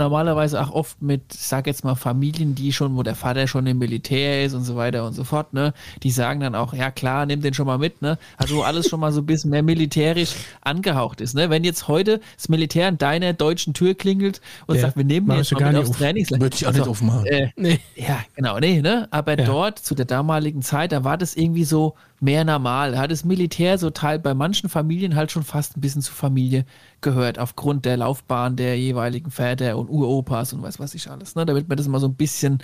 [0.00, 3.66] normalerweise auch oft mit, ich sag jetzt mal, Familien, die schon, wo der Vater schon
[3.66, 5.72] im Militär ist und so weiter und so fort, ne?
[6.02, 8.18] Die sagen dann auch, ja klar, nimm den schon mal mit, ne?
[8.36, 11.50] Also wo alles schon mal so ein bisschen mehr militärisch angehaucht ist, ne?
[11.50, 15.30] Wenn jetzt heute das Militär an deiner deutschen Tür klingelt und ja, sagt, wir nehmen
[15.36, 16.42] jetzt mal mit aufs Trainingslager.
[16.42, 17.26] Würde ich auch also, nicht aufmachen.
[17.26, 17.78] Äh, nee.
[17.94, 19.06] Ja, genau, nee, ne?
[19.10, 19.44] Aber ja.
[19.44, 22.98] dort, zu der damaligen Zeit, da war das irgendwie so, mehr normal.
[22.98, 26.64] Hat das Militär so Teil bei manchen Familien halt schon fast ein bisschen zur Familie
[27.00, 31.46] gehört, aufgrund der Laufbahn der jeweiligen Väter und Uropas und was weiß ich alles, ne?
[31.46, 32.58] damit man das mal so ein bisschen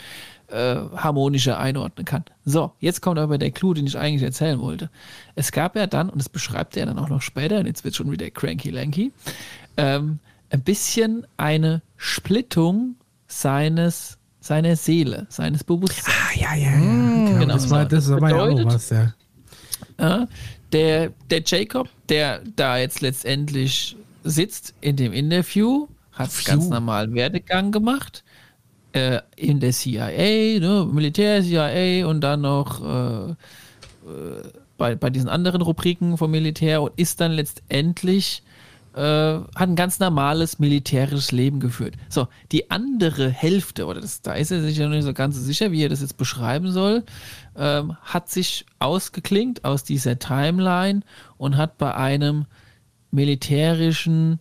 [0.49, 2.25] äh, harmonischer einordnen kann.
[2.45, 4.91] So, jetzt kommt aber der Clou, den ich eigentlich erzählen wollte.
[5.35, 7.97] Es gab ja dann, und das beschreibt er dann auch noch später, und jetzt wird
[7.97, 9.13] schon wieder cranky lanky,
[9.79, 10.19] ähm,
[10.51, 12.97] ein bisschen eine Splittung
[13.27, 16.07] seines seiner Seele, seines Bewusstseins.
[16.09, 16.77] Ah, ja, ja, ja.
[16.77, 17.55] Genau, genau.
[17.55, 19.13] Das war, das war ja auch was, ja.
[19.99, 20.27] Äh,
[20.73, 26.51] der, der Jacob, der da jetzt letztendlich sitzt in dem Interview, hat Phew.
[26.51, 28.25] ganz normal Werdegang gemacht.
[28.93, 33.35] Äh, in der CIA, ne, Militär, CIA und dann noch äh, äh,
[34.79, 38.43] bei, bei diesen anderen Rubriken vom Militär und ist dann letztendlich
[38.97, 41.95] äh, hat ein ganz normales militärisches Leben geführt.
[42.09, 45.37] So, die andere Hälfte, oder das, da ist er sich ja noch nicht so ganz
[45.37, 47.05] sicher, wie er das jetzt beschreiben soll,
[47.57, 51.03] ähm, hat sich ausgeklingt aus dieser Timeline
[51.37, 52.47] und hat bei einem
[53.11, 54.41] militärischen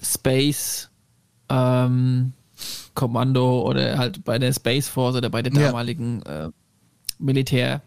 [0.00, 0.90] Space
[1.48, 2.32] ähm,
[2.94, 6.46] Kommando oder halt bei der Space Force oder bei der damaligen ja.
[6.46, 6.50] äh,
[7.18, 7.82] Militär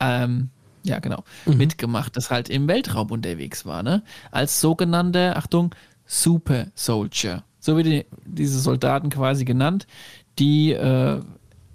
[0.00, 0.50] ähm,
[0.88, 1.56] ja, genau, mhm.
[1.56, 4.02] mitgemacht, das halt im Weltraum unterwegs war, ne?
[4.30, 5.74] Als sogenannter, Achtung,
[6.06, 7.44] Super Soldier.
[7.60, 9.86] So wie die, diese Soldaten quasi genannt,
[10.38, 11.20] die äh,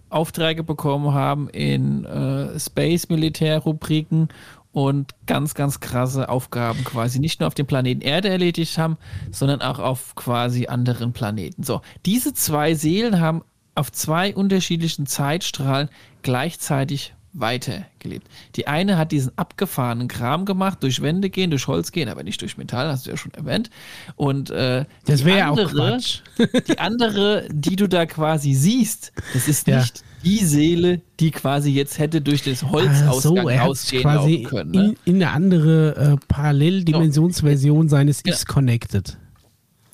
[0.10, 4.30] Aufträge bekommen haben in äh, Space-Militär-Rubriken
[4.72, 8.98] und ganz, ganz krasse Aufgaben quasi nicht nur auf dem Planeten Erde erledigt haben,
[9.32, 11.64] sondern auch auf quasi anderen Planeten.
[11.64, 13.44] So, diese zwei Seelen haben
[13.76, 15.90] auf zwei unterschiedlichen Zeitstrahlen
[16.22, 18.28] gleichzeitig weitergelebt.
[18.56, 22.42] Die eine hat diesen abgefahrenen Kram gemacht, durch Wände gehen, durch Holz gehen, aber nicht
[22.42, 23.70] durch Metall, hast du ja schon erwähnt.
[24.16, 26.22] Und äh, das wäre auch Quatsch.
[26.68, 29.80] die andere, die du da quasi siehst, das ist ja.
[29.80, 34.72] nicht die Seele, die quasi jetzt hätte durch das Holzausgang ah, so, quasi können.
[34.72, 34.86] Ne?
[34.86, 37.96] In, in, eine andere äh, Paralleldimensionsversion so.
[37.96, 38.34] seines ja.
[38.34, 39.18] Is connected.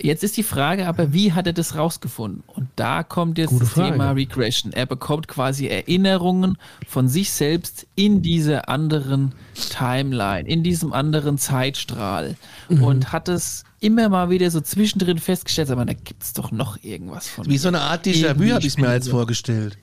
[0.01, 2.43] Jetzt ist die Frage aber, wie hat er das rausgefunden?
[2.47, 3.91] Und da kommt jetzt Gute das Frage.
[3.91, 4.71] Thema Regression.
[4.71, 6.57] Er bekommt quasi Erinnerungen
[6.87, 12.37] von sich selbst in dieser anderen Timeline, in diesem anderen Zeitstrahl
[12.69, 12.83] mhm.
[12.83, 16.81] und hat es immer mal wieder so zwischendrin festgestellt, aber da gibt es doch noch
[16.81, 17.45] irgendwas von.
[17.47, 19.77] Wie so eine Art Déjà-vu habe ich mir als vorgestellt.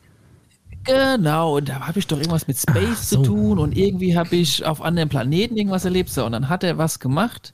[0.84, 3.16] Genau, und da habe ich doch irgendwas mit Space so.
[3.16, 6.08] zu tun und irgendwie habe ich auf anderen Planeten irgendwas erlebt.
[6.10, 7.52] So, und dann hat er was gemacht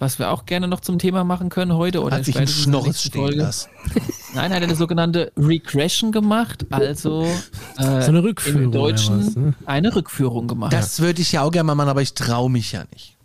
[0.00, 2.02] was wir auch gerne noch zum Thema machen können heute.
[2.02, 3.68] Oder Hat sich ein Schnorres stehen lassen.
[4.34, 7.24] Nein, er hat eine sogenannte Regression gemacht, also
[7.76, 9.54] äh, so eine Rückführung im Deutschen was, ne?
[9.66, 10.72] eine Rückführung gemacht.
[10.72, 13.18] Das würde ich ja auch gerne mal machen, aber ich traue mich ja nicht.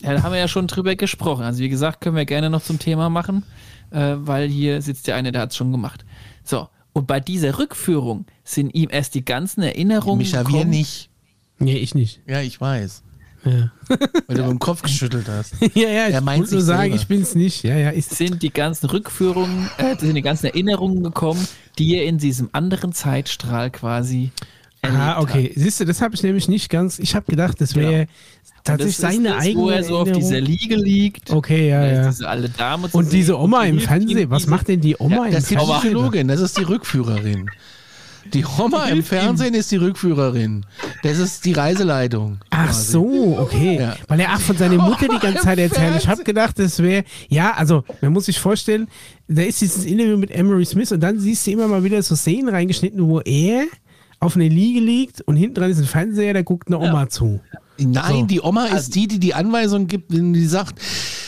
[0.00, 1.42] Ja, da haben wir ja schon drüber gesprochen.
[1.42, 3.42] Also wie gesagt, können wir gerne noch zum Thema machen,
[3.90, 6.04] äh, weil hier sitzt ja einer, der hat es schon gemacht.
[6.44, 10.70] So, Und bei dieser Rückführung sind ihm erst die ganzen Erinnerungen Micha, wir gekommen.
[10.70, 11.10] nicht.
[11.58, 12.20] Nee, ich nicht.
[12.28, 13.02] Ja, ich weiß.
[13.48, 13.96] Ja,
[14.26, 15.54] Weil du mit dem Kopf geschüttelt hast.
[15.74, 16.96] ja, ja ich meint wollte nur sagen, selber.
[16.96, 17.62] ich bin's nicht.
[17.64, 18.10] Ja, ja, ist.
[18.16, 21.46] sind die ganzen Rückführungen, äh, sind die ganzen Erinnerungen gekommen,
[21.78, 24.30] die er in diesem anderen Zeitstrahl quasi.
[24.82, 25.52] Ah, okay.
[25.56, 26.98] Siehst du, das habe ich nämlich nicht ganz.
[26.98, 28.08] Ich habe gedacht, das wäre Hat.
[28.64, 30.22] tatsächlich das seine das, eigene Wo er so auf Erinnerung.
[30.22, 31.30] dieser Liege liegt.
[31.30, 32.08] Okay, ja, ja.
[32.08, 33.38] Diese alte Dame zu Und diese.
[33.38, 35.80] Oma im Fernsehen, was macht denn die Oma im Das ist die Fernsehen?
[35.80, 37.50] Psychologin, das ist die Rückführerin.
[38.34, 40.66] Die Oma im Fernsehen ist die Rückführerin.
[41.02, 42.38] Das ist die Reiseleitung.
[42.50, 42.92] Ach quasi.
[42.92, 43.78] so, okay.
[43.80, 43.96] Ja.
[44.08, 45.96] Weil er ach von seiner Mutter die ganze Zeit erzählt.
[45.98, 48.88] Ich habe gedacht, das wäre, ja, also man muss sich vorstellen,
[49.28, 52.14] da ist dieses Interview mit Emery Smith und dann siehst du immer mal wieder so
[52.16, 53.64] Szenen reingeschnitten, wo er
[54.20, 57.40] auf einer Liege liegt und hinten dran ist ein Fernseher, da guckt eine Oma zu.
[57.80, 58.26] Nein, So.
[58.26, 60.80] die Oma ist die, die die Anweisung gibt, wenn die sagt,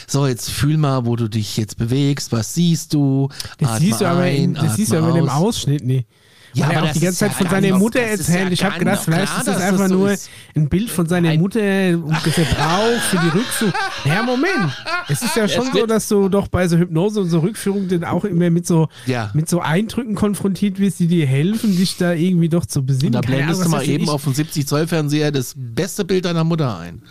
[0.08, 3.28] so jetzt fühl mal, wo du dich jetzt bewegst, was siehst du,
[3.58, 5.42] Das atme siehst du aber, ein, in, das siehst du aber in dem aus.
[5.58, 6.08] Ausschnitt nicht.
[6.54, 8.46] Ja, er aber auch die ganze Zeit ja von seiner Mutter erzählt.
[8.46, 10.30] ja ich habe gedacht, vielleicht ist das einfach das so nur ist.
[10.56, 13.72] ein Bild von seiner Mutter, er braucht für die Rückführung.
[14.04, 14.72] Ja, Moment.
[15.08, 18.04] Es ist ja schon so, dass du doch bei so Hypnose und so Rückführung dann
[18.04, 19.30] auch immer mit so, Ja.
[19.34, 23.14] mit so Eindrücken konfrontiert wirst, die dir helfen, dich da irgendwie doch zu besinnen.
[23.16, 24.10] Und da blendest du Ahnung, was mal eben ich.
[24.10, 27.02] auf dem 70 Zoll Fernseher das beste Bild deiner Mutter ein.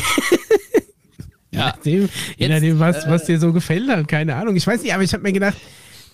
[1.52, 4.56] Je nachdem, je nachdem was, was dir so gefällt halt, keine Ahnung.
[4.56, 5.56] Ich weiß nicht, aber ich habe mir gedacht,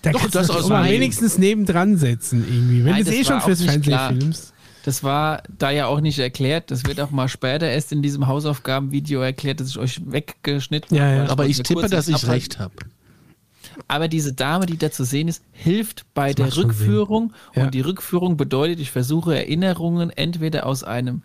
[0.02, 2.80] da Doch, kannst das du aus mal meinem- wenigstens nebendran setzen irgendwie.
[2.86, 4.10] Wenn Nein, du es das eh schon fürs Fernsehen klar.
[4.10, 4.54] filmst.
[4.86, 6.72] Das war da ja auch nicht erklärt.
[6.72, 11.04] Das wird auch mal später erst in diesem Hausaufgabenvideo erklärt, das ich euch weggeschnitten Ja,
[11.04, 11.16] habe.
[11.18, 11.30] ja.
[11.30, 12.74] Aber ich tippe, dass ich recht habe.
[13.88, 17.34] Aber diese Dame, die da zu sehen ist, hilft bei der macht schon Rückführung.
[17.56, 17.64] Ja.
[17.66, 21.22] Und die Rückführung bedeutet, ich versuche Erinnerungen entweder aus einem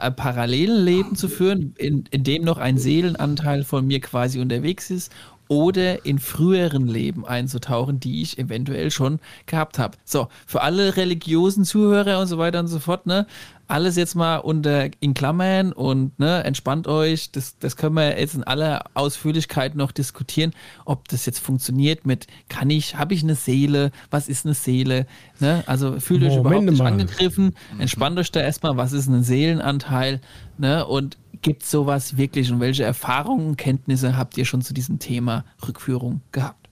[0.00, 4.90] äh, parallelen Leben zu führen, in, in dem noch ein Seelenanteil von mir quasi unterwegs
[4.90, 5.12] ist,
[5.48, 9.98] oder in früheren Leben einzutauchen, die ich eventuell schon gehabt habe.
[10.04, 13.26] So, für alle religiösen Zuhörer und so weiter und so fort, ne,
[13.72, 17.32] alles jetzt mal unter in Klammern und ne, entspannt euch.
[17.32, 20.52] Das, das können wir jetzt in aller Ausführlichkeit noch diskutieren,
[20.84, 25.06] ob das jetzt funktioniert mit, kann ich, habe ich eine Seele, was ist eine Seele?
[25.40, 25.64] Ne?
[25.66, 26.92] Also fühlt euch Moment überhaupt nicht mal.
[26.92, 30.20] angegriffen, entspannt euch da erstmal, was ist ein Seelenanteil,
[30.58, 30.86] ne?
[30.86, 35.44] Und gibt sowas wirklich und welche Erfahrungen und Kenntnisse habt ihr schon zu diesem Thema
[35.66, 36.68] Rückführung gehabt?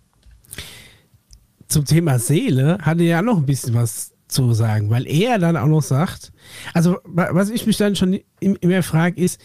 [1.67, 5.67] zum Thema Seele hatte ja noch ein bisschen was zu sagen, weil er dann auch
[5.67, 6.33] noch sagt,
[6.75, 9.41] also wa- was ich mich dann schon im- immer frage ist,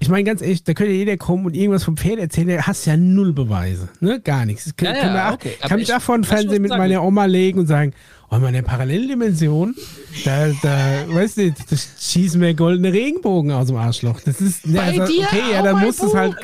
[0.00, 2.86] ich meine ganz ehrlich, da könnte jeder kommen und irgendwas vom Pferd erzählen, da hast
[2.86, 4.66] ja null Beweise, ne, gar nichts.
[4.66, 5.94] Ich kann, Ja, ja, kann, okay, kann mich ich-
[6.26, 7.92] Fernseher ich mit sagen meiner Oma legen und sagen,
[8.30, 9.74] oh, in meiner Paralleldimension,
[10.24, 14.20] da, da, weißt du, da schießen mir goldene Regenbogen aus dem Arschloch.
[14.24, 16.34] Das ist, ne, also, dir okay, ja, dann musst du es halt,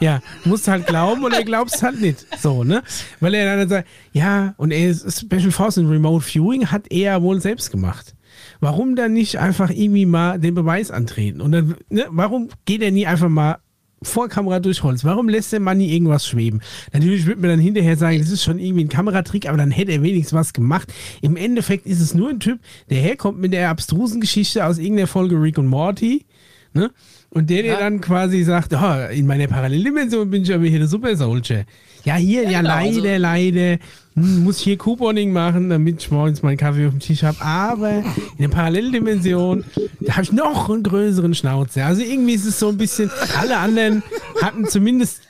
[0.00, 2.26] ja, musst halt glauben oder glaubst halt nicht.
[2.40, 2.82] So, ne?
[3.20, 7.22] Weil er dann sagt, ja, und er ist Special Force in Remote Viewing hat er
[7.22, 8.14] wohl selbst gemacht.
[8.62, 11.40] Warum dann nicht einfach irgendwie mal den Beweis antreten?
[11.40, 13.56] Und dann, ne, warum geht er nie einfach mal
[14.02, 15.04] vor Kamera durch Holz?
[15.04, 16.60] Warum lässt der Mann nie irgendwas schweben?
[16.92, 19.90] Natürlich wird mir dann hinterher sagen, das ist schon irgendwie ein Kameratrick, aber dann hätte
[19.90, 20.92] er wenigstens was gemacht.
[21.22, 25.08] Im Endeffekt ist es nur ein Typ, der herkommt mit der abstrusen Geschichte aus irgendeiner
[25.08, 26.24] Folge Rick und Morty,
[26.72, 26.92] ne?
[27.30, 27.78] Und der dir Ja.
[27.80, 31.64] dann quasi sagt, oh, in meiner Paralleldimension bin ich aber hier der Super Soldier.
[32.04, 33.78] Ja, hier, ja, genau, leider, also- leider.
[34.14, 37.40] Hm, muss hier Couponing machen, damit ich morgens meinen Kaffee auf dem Tisch habe.
[37.40, 38.04] Aber in
[38.38, 39.64] der Paralleldimension,
[40.00, 41.84] da habe ich noch einen größeren Schnauze.
[41.84, 43.10] Also irgendwie ist es so ein bisschen,
[43.40, 44.02] alle anderen
[44.42, 45.22] hatten zumindest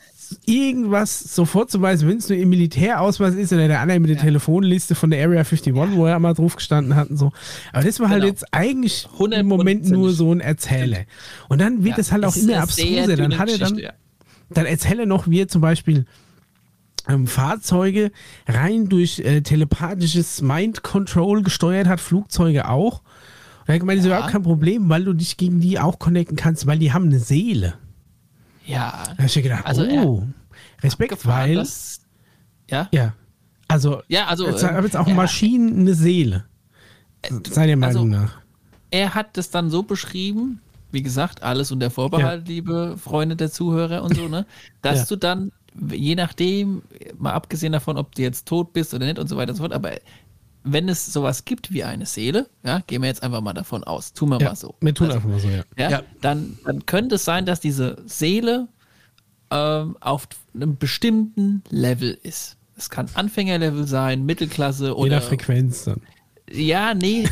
[0.46, 4.94] irgendwas so vorzuweisen, wenn es nur im Militärausweis ist oder der andere mit der Telefonliste
[4.94, 7.32] von der Area 51, wo er mal drauf gestanden hat und so.
[7.72, 8.32] Aber das war halt Genau.
[8.32, 9.42] jetzt eigentlich im 100%.
[9.44, 11.00] Moment nur so ein Erzähler.
[11.48, 13.16] Und dann wird Ja, es halt auch immer abstruser.
[13.16, 13.92] Dann hat er dann, ja.
[14.50, 16.06] dann erzähle noch, wie er zum Beispiel
[17.08, 18.12] ähm, Fahrzeuge
[18.46, 23.00] rein durch äh, telepathisches Mind Control gesteuert hat, Flugzeuge auch.
[23.60, 25.98] Und er hat gemeint, das ist überhaupt kein Problem, weil du dich gegen die auch
[25.98, 27.74] connecten kannst, weil die haben eine Seele.
[28.66, 30.22] Ja, Da ich mir gedacht, Also oh,
[30.82, 32.00] Respekt, weil, das,
[32.70, 33.12] ja, ja,
[33.68, 36.44] also, ja, also jetzt äh, haben jetzt auch er- Maschinen eine Seele.
[37.50, 38.38] Seiner Meinung also- nach.
[38.90, 40.60] er hat das dann so beschrieben,
[40.90, 44.44] wie gesagt, alles unter Vorbehalt, liebe Freunde der Zuhörer und so, ne,
[44.82, 45.04] dass Ja.
[45.06, 45.52] du dann,
[45.90, 46.82] je nachdem,
[47.18, 49.62] mal abgesehen davon, ob du jetzt tot bist oder nicht und so weiter und so
[49.62, 49.92] fort, aber
[50.64, 54.12] wenn es sowas gibt wie eine Seele, ja, gehen wir jetzt einfach mal davon aus,
[54.12, 54.74] tun wir Ja, mal so.
[54.80, 55.64] wir tun Also, einfach mal so, ja.
[55.76, 56.02] ja, Ja.
[56.20, 58.68] Dann, dann könnte es sein, dass diese Seele
[59.50, 62.56] ähm, auf einem bestimmten Level ist.
[62.76, 65.16] Es kann Anfängerlevel sein, Mittelklasse Je oder.
[65.16, 66.00] nach Frequenz dann.
[66.50, 67.28] Ja, nee,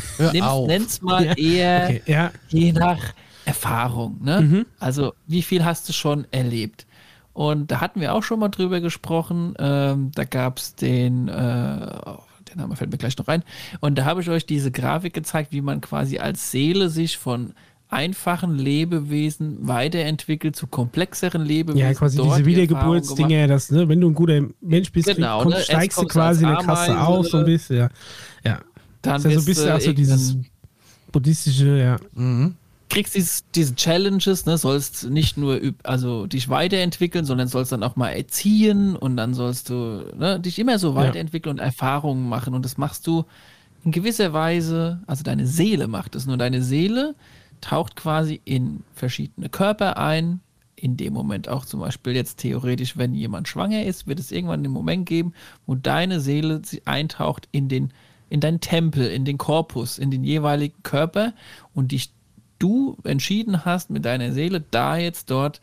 [0.67, 2.31] nenn's mal Ja, eher okay, ja.
[2.49, 3.13] je nach
[3.45, 4.19] Erfahrung.
[4.23, 4.41] Ne?
[4.41, 4.65] Mhm.
[4.79, 6.85] Also, wie viel hast du schon erlebt?
[7.33, 9.53] Und da hatten wir auch schon mal drüber gesprochen.
[9.57, 13.43] Ähm, da gab es den, äh, der Name fällt mir gleich noch rein.
[13.79, 17.53] Und da habe ich euch diese Grafik gezeigt, wie man quasi als Seele sich von
[17.91, 21.81] einfachen Lebewesen weiterentwickelt zu komplexeren Lebewesen.
[21.81, 25.63] Ja, quasi diese Wiedergeburtsdinge, dass, ne, wenn du ein guter Mensch bist, genau, kommst, ne?
[25.63, 27.89] steigst du quasi in der Kasse auf, so ein bisschen, ja.
[28.45, 28.59] Ja.
[29.01, 30.37] Dann das ist ja so ein bisschen auch so dieses
[31.11, 31.97] buddhistische, ja.
[32.13, 32.55] Mhm.
[32.91, 37.95] Kriegst diese, diese Challenges, ne, sollst nicht nur also dich weiterentwickeln, sondern sollst dann auch
[37.95, 41.63] mal erziehen und dann sollst du ne, dich immer so weiterentwickeln ja.
[41.63, 42.53] und Erfahrungen machen.
[42.53, 43.23] Und das machst du
[43.85, 46.25] in gewisser Weise, also deine Seele macht es.
[46.25, 47.15] Nur deine Seele
[47.61, 50.41] taucht quasi in verschiedene Körper ein.
[50.75, 54.63] In dem Moment auch zum Beispiel jetzt theoretisch, wenn jemand schwanger ist, wird es irgendwann
[54.63, 55.33] den Moment geben,
[55.65, 57.93] wo deine Seele eintaucht in den
[58.29, 61.33] in deinen Tempel, in den Korpus, in den jeweiligen Körper
[61.73, 62.11] und dich
[62.61, 65.61] du entschieden hast mit deiner Seele, da jetzt dort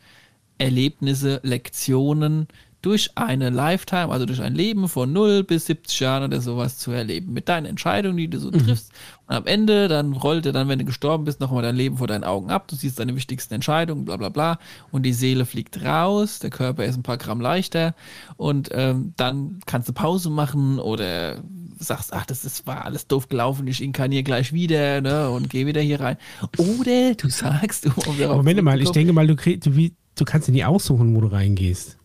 [0.57, 2.47] Erlebnisse, Lektionen
[2.81, 6.91] durch eine Lifetime, also durch ein Leben von 0 bis 70 Jahren oder sowas zu
[6.91, 7.33] erleben.
[7.33, 8.59] Mit deinen Entscheidungen, die du so mhm.
[8.59, 8.93] triffst.
[9.27, 12.07] Und am Ende, dann rollt er dann, wenn du gestorben bist, nochmal dein Leben vor
[12.07, 12.69] deinen Augen ab.
[12.69, 14.59] Du siehst deine wichtigsten Entscheidungen, bla bla bla.
[14.91, 17.95] Und die Seele fliegt raus, der Körper ist ein paar Gramm leichter.
[18.37, 21.43] Und ähm, dann kannst du Pause machen oder
[21.83, 25.65] sagst, ach, das ist, war alles doof gelaufen, ich inkarniere gleich wieder ne, und gehe
[25.65, 26.17] wieder hier rein.
[26.57, 27.91] Oder du sagst, du.
[28.27, 31.27] Moment mal, ich denke mal, du, krieg, du, du kannst dir nie aussuchen, wo du
[31.27, 31.97] reingehst.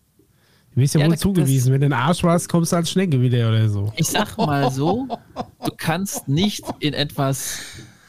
[0.74, 1.72] Du bist ja, ja wohl zugewiesen.
[1.72, 3.92] Wenn du einen Arsch warst, kommst du als Schnecke wieder oder so.
[3.96, 5.06] Ich sag mal so,
[5.64, 7.60] du kannst nicht in etwas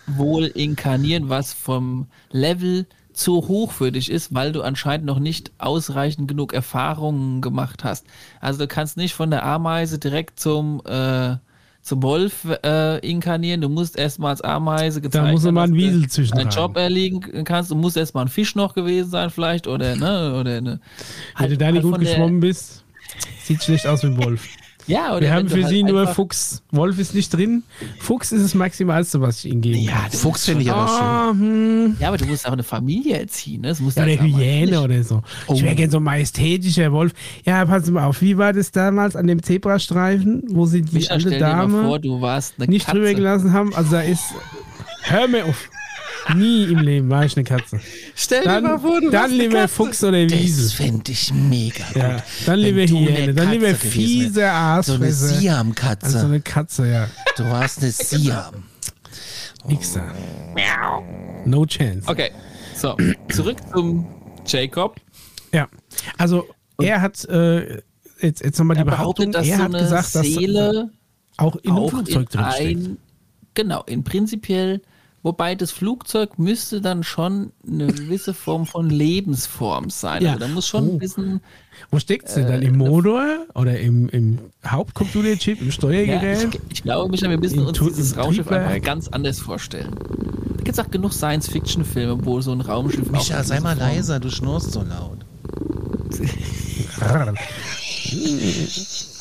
[0.08, 5.52] wohl inkarnieren, was vom Level zu hoch für dich ist, weil du anscheinend noch nicht
[5.58, 8.06] ausreichend genug Erfahrungen gemacht hast.
[8.42, 11.38] Also du kannst nicht von der Ameise direkt zum äh,
[11.86, 13.62] zum Wolf äh, inkarnieren.
[13.62, 17.44] Du musst erstmal als Ameise gezeigt Da muss mal ein Wiesel zwischen einen Job erlegen
[17.44, 17.70] kannst.
[17.70, 20.80] Du musst erstmal ein Fisch noch gewesen sein, vielleicht, oder, ne, oder ne.
[20.80, 22.84] Wenn halt, du da nicht halt gut geschwommen bist,
[23.44, 24.48] sieht schlecht aus wie ein Wolf.
[24.88, 26.62] Ja, oder Wir haben für halt sie nur Fuchs.
[26.72, 27.64] Wolf ist nicht drin.
[28.00, 29.78] Fuchs ist das Maximalste, was ich ihnen gebe.
[29.78, 31.42] Ja, Fuchs finde ich aber oh, schön.
[31.42, 31.98] Hm.
[32.00, 33.62] Ja, aber du musst auch eine Familie erziehen.
[33.62, 33.70] Ne?
[33.70, 35.22] Das muss ja, eine Hyäne oder so.
[35.48, 35.54] Oh.
[35.54, 37.14] Ich wäre gerne so ein majestätischer Wolf.
[37.46, 38.22] Ja, pass mal auf.
[38.22, 42.00] Wie war das damals an dem Zebrastreifen, wo sie die Micha, alte Dame vor,
[42.68, 42.98] nicht Katze.
[42.98, 43.74] drüber gelassen haben?
[43.74, 44.24] Also da ist...
[45.08, 45.70] Hör mir auf.
[46.34, 47.80] Nie im Leben war ich eine Katze.
[48.16, 50.64] Stell dir dann, mal vor, du Dann lieber Fuchs oder Wiesel.
[50.64, 51.96] Das fände ich mega gut.
[51.96, 53.34] Ja, dann lieber Hyäne.
[53.34, 54.98] Dann lieber fiese Aasfresse.
[54.98, 56.06] So eine Siam-Katze.
[56.06, 57.08] Also eine Katze, ja.
[57.38, 58.64] Du warst eine Siam.
[59.68, 60.14] Nixer.
[61.46, 62.08] No chance.
[62.08, 62.32] Okay,
[62.76, 62.98] so,
[63.32, 64.08] zurück zum
[64.46, 65.00] Jacob.
[65.54, 65.68] Ja,
[66.18, 66.48] also
[66.80, 67.82] er hat, äh,
[68.20, 70.90] jetzt, jetzt nochmal die Behauptung, dass er so hat gesagt, Seele
[71.38, 72.98] dass auch in einem Flugzeug drin.
[73.54, 74.82] Genau, in prinzipiell
[75.26, 80.22] Wobei das Flugzeug müsste dann schon eine gewisse Form von Lebensform sein.
[80.22, 80.34] Ja.
[80.34, 80.92] Also da muss schon oh.
[80.92, 81.42] ein bisschen.
[81.90, 82.62] Wo steckt sie äh, dann?
[82.62, 84.38] Im Motor oder im, im
[84.68, 86.44] Hauptcomputerchip, im Steuergerät?
[86.44, 89.96] Ja, ich, ich, glaube, Micha, wir müssen uns dieses Raumschiff einfach ganz anders vorstellen.
[90.58, 93.10] Da gibt es auch genug Science-Fiction-Filme, wo so ein Raumschiff.
[93.10, 95.26] Micha, sei mal leiser, du schnurst so laut.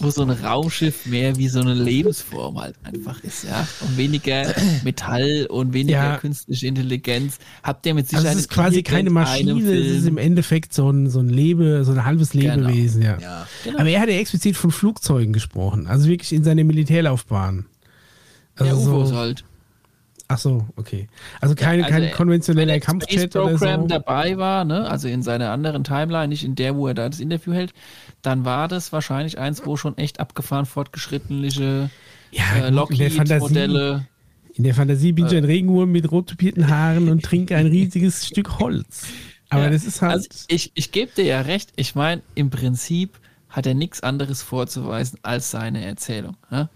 [0.00, 3.66] wo so ein Raumschiff mehr wie so eine Lebensform halt einfach ist, ja.
[3.80, 4.54] Und weniger
[4.84, 6.16] Metall und weniger ja.
[6.18, 7.38] künstliche Intelligenz.
[7.62, 8.28] Habt ihr mit Sicherheit.
[8.28, 11.84] Also es ist quasi keine Maschine, es ist im Endeffekt so ein, so ein Lebe,
[11.84, 12.54] so ein halbes genau.
[12.54, 13.14] Lebewesen, genau.
[13.14, 13.20] ja.
[13.20, 13.78] ja genau.
[13.78, 17.66] Aber er hat ja explizit von Flugzeugen gesprochen, also wirklich in seiner Militärlaufbahn.
[18.56, 19.44] Also ja, UFOs so, halt.
[20.30, 21.08] Ach so, okay.
[21.40, 23.86] Also keine, also kein konventioneller Kampfjet oder so.
[23.86, 24.88] dabei war, ne?
[24.88, 27.72] also in seiner anderen Timeline, nicht in der, wo er da das Interview hält,
[28.20, 31.90] dann war das wahrscheinlich eins, wo schon echt abgefahren fortgeschrittene
[32.30, 34.06] ja, äh, Lockheed-Modelle.
[34.52, 38.26] In der Fantasie bin ich ein Regenwurm mit rot tupierten Haaren und trinke ein riesiges
[38.26, 39.06] Stück Holz.
[39.48, 40.12] Aber ja, das ist halt.
[40.12, 41.72] Also ich, ich gebe dir ja recht.
[41.76, 43.18] Ich meine, im Prinzip
[43.48, 46.36] hat er nichts anderes vorzuweisen als seine Erzählung.
[46.50, 46.68] Ne?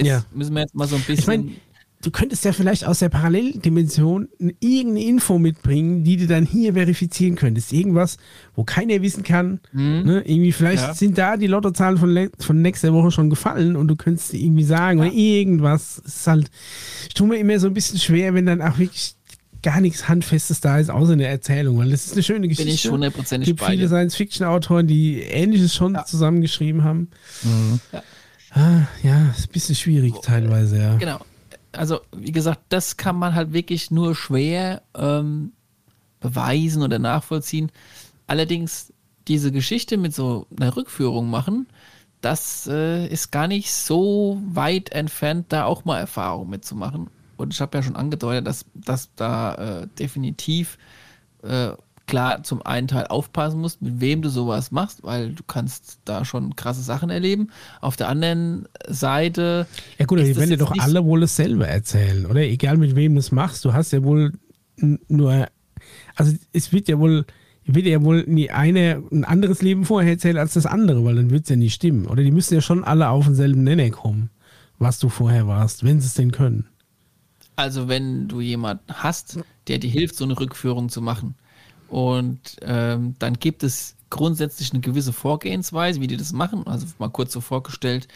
[0.00, 0.24] ja.
[0.32, 1.18] Müssen wir jetzt mal so ein bisschen.
[1.18, 1.56] Ich mein,
[2.02, 7.36] du könntest ja vielleicht aus der Paralleldimension irgendeine Info mitbringen, die du dann hier verifizieren
[7.36, 7.72] könntest.
[7.72, 8.16] Irgendwas,
[8.54, 9.60] wo keiner wissen kann.
[9.72, 10.02] Mhm.
[10.04, 10.22] Ne?
[10.24, 10.94] Irgendwie vielleicht ja.
[10.94, 14.98] sind da die Lottozahlen von, von nächster Woche schon gefallen und du könntest irgendwie sagen
[14.98, 15.06] ja.
[15.06, 16.00] oder irgendwas.
[16.04, 16.50] Es ist halt,
[17.08, 19.14] ich tue mir immer so ein bisschen schwer, wenn dann auch wirklich
[19.62, 22.64] gar nichts Handfestes da ist, außer eine Erzählung, weil das ist eine schöne Geschichte.
[22.64, 26.06] Bin ich hundertprozentig Es gibt viele Science-Fiction-Autoren, die Ähnliches schon ja.
[26.06, 27.08] zusammengeschrieben haben.
[27.42, 27.80] Mhm.
[27.92, 28.02] Ja.
[28.52, 30.96] Ah, ja, ist ein bisschen schwierig teilweise, ja.
[30.96, 31.20] Genau
[31.72, 35.52] also wie gesagt, das kann man halt wirklich nur schwer ähm,
[36.20, 37.70] beweisen oder nachvollziehen.
[38.26, 38.92] Allerdings
[39.28, 41.66] diese Geschichte mit so einer Rückführung machen,
[42.20, 47.08] das äh, ist gar nicht so weit entfernt, da auch mal Erfahrung mitzumachen.
[47.36, 50.76] Und ich habe ja schon angedeutet, dass, dass da äh, definitiv
[51.42, 51.70] äh,
[52.10, 56.24] klar zum einen Teil aufpassen musst, mit wem du sowas machst, weil du kannst da
[56.24, 57.48] schon krasse Sachen erleben.
[57.80, 59.66] Auf der anderen Seite.
[59.98, 62.40] Ja gut, die werden dir doch alle wohl dasselbe erzählen, oder?
[62.40, 64.32] Egal mit wem du es machst, du hast ja wohl
[64.76, 65.48] nur.
[66.16, 67.24] Also es wird ja wohl.
[67.66, 71.30] Wird ja wohl nie eine ein anderes Leben vorher erzählen als das andere, weil dann
[71.30, 72.06] wird es ja nicht stimmen.
[72.06, 74.30] Oder die müssen ja schon alle auf denselben Nenner kommen,
[74.78, 76.66] was du vorher warst, wenn sie es denn können.
[77.54, 79.38] Also wenn du jemanden hast,
[79.68, 81.36] der dir hilft, so eine Rückführung zu machen,
[81.90, 86.66] und ähm, dann gibt es grundsätzlich eine gewisse Vorgehensweise, wie die das machen.
[86.66, 88.08] Also mal kurz so vorgestellt,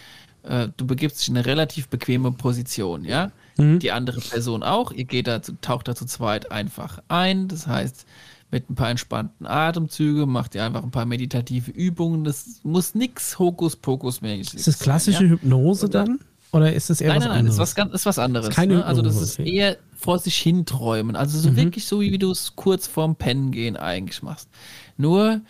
[0.42, 3.30] äh, du begibst dich in eine relativ bequeme Position, ja.
[3.56, 3.78] Mhm.
[3.78, 4.92] Die andere Person auch.
[4.92, 7.48] Ihr geht da, taucht da zu zweit einfach ein.
[7.48, 8.06] Das heißt,
[8.50, 12.24] mit ein paar entspannten Atemzüge, macht ihr einfach ein paar meditative Übungen.
[12.24, 14.58] Das muss nichts Hokuspokus-mäßig sein.
[14.58, 15.32] Ist das klassische sein, ja?
[15.32, 16.20] Hypnose dann?
[16.54, 17.56] Oder ist das eher nein, was nein, anderes?
[17.56, 18.50] Nein, ist was, ist was anderes.
[18.50, 18.84] Keine ne?
[18.84, 19.52] Also das ist okay.
[19.52, 21.16] eher vor sich hin träumen.
[21.16, 21.56] Also so mhm.
[21.56, 24.48] wirklich so, wie du es kurz vorm Pennen gehen eigentlich machst.
[24.96, 25.40] Nur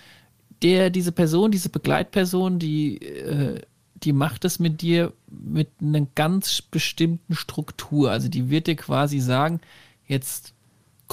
[0.63, 3.61] der, diese Person, diese Begleitperson, die, äh,
[3.97, 8.11] die macht es mit dir mit einer ganz bestimmten Struktur.
[8.11, 9.61] Also die wird dir quasi sagen,
[10.07, 10.55] jetzt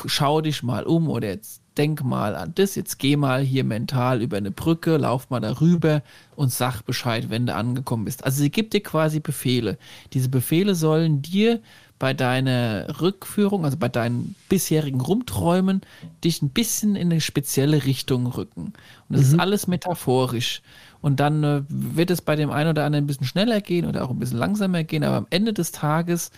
[0.06, 4.22] schau dich mal um oder jetzt denk mal an das, jetzt geh mal hier mental
[4.22, 6.04] über eine Brücke, lauf mal darüber
[6.36, 8.24] und sag Bescheid, wenn du angekommen bist.
[8.24, 9.80] Also sie gibt dir quasi Befehle.
[10.14, 11.60] Diese Befehle sollen dir
[11.98, 15.82] bei deiner Rückführung, also bei deinen bisherigen Rumträumen,
[16.24, 18.74] dich ein bisschen in eine spezielle Richtung rücken.
[19.08, 19.34] Und das mhm.
[19.34, 20.62] ist alles metaphorisch.
[21.02, 24.06] Und dann äh, wird es bei dem einen oder anderen ein bisschen schneller gehen oder
[24.06, 26.30] auch ein bisschen langsamer gehen, aber am Ende des Tages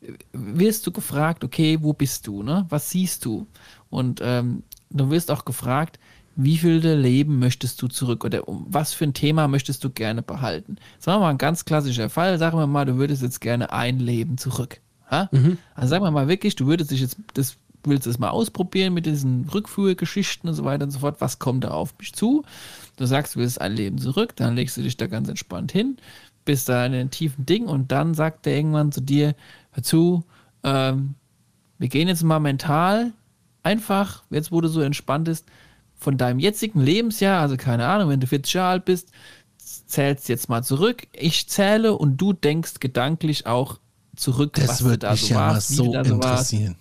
[0.00, 2.66] äh, wirst du gefragt, okay, wo bist du, ne?
[2.68, 3.48] Was siehst du?
[3.90, 4.62] Und ähm,
[4.92, 5.98] du wirst auch gefragt,
[6.34, 10.22] wie viele Leben möchtest du zurück oder um was für ein Thema möchtest du gerne
[10.22, 10.76] behalten?
[10.98, 12.38] Sagen wir mal ein ganz klassischer Fall.
[12.38, 14.80] Sagen wir mal, du würdest jetzt gerne ein Leben zurück.
[15.30, 15.58] Mhm.
[15.74, 19.06] Also sagen wir mal wirklich, du würdest dich jetzt, das willst es mal ausprobieren mit
[19.06, 21.20] diesen Rückführgeschichten und so weiter und so fort.
[21.20, 22.44] Was kommt da auf mich zu?
[22.96, 25.96] Du sagst, du willst ein Leben zurück, dann legst du dich da ganz entspannt hin,
[26.44, 29.34] bist da in den tiefen Ding und dann sagt er irgendwann zu dir,
[29.72, 30.24] hör zu,
[30.62, 31.14] ähm,
[31.78, 33.12] wir gehen jetzt mal mental
[33.62, 35.46] einfach, jetzt wo du so entspannt bist,
[35.96, 39.10] von deinem jetzigen Lebensjahr, also keine Ahnung, wenn du 40 Jahre alt bist,
[39.86, 41.06] zählst jetzt mal zurück.
[41.12, 43.78] Ich zähle und du denkst gedanklich auch
[44.16, 46.76] zurück, das was wird du da so ja warst, so da so interessieren.
[46.76, 46.78] Warst.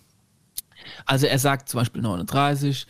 [1.06, 2.88] Also er sagt zum Beispiel 39,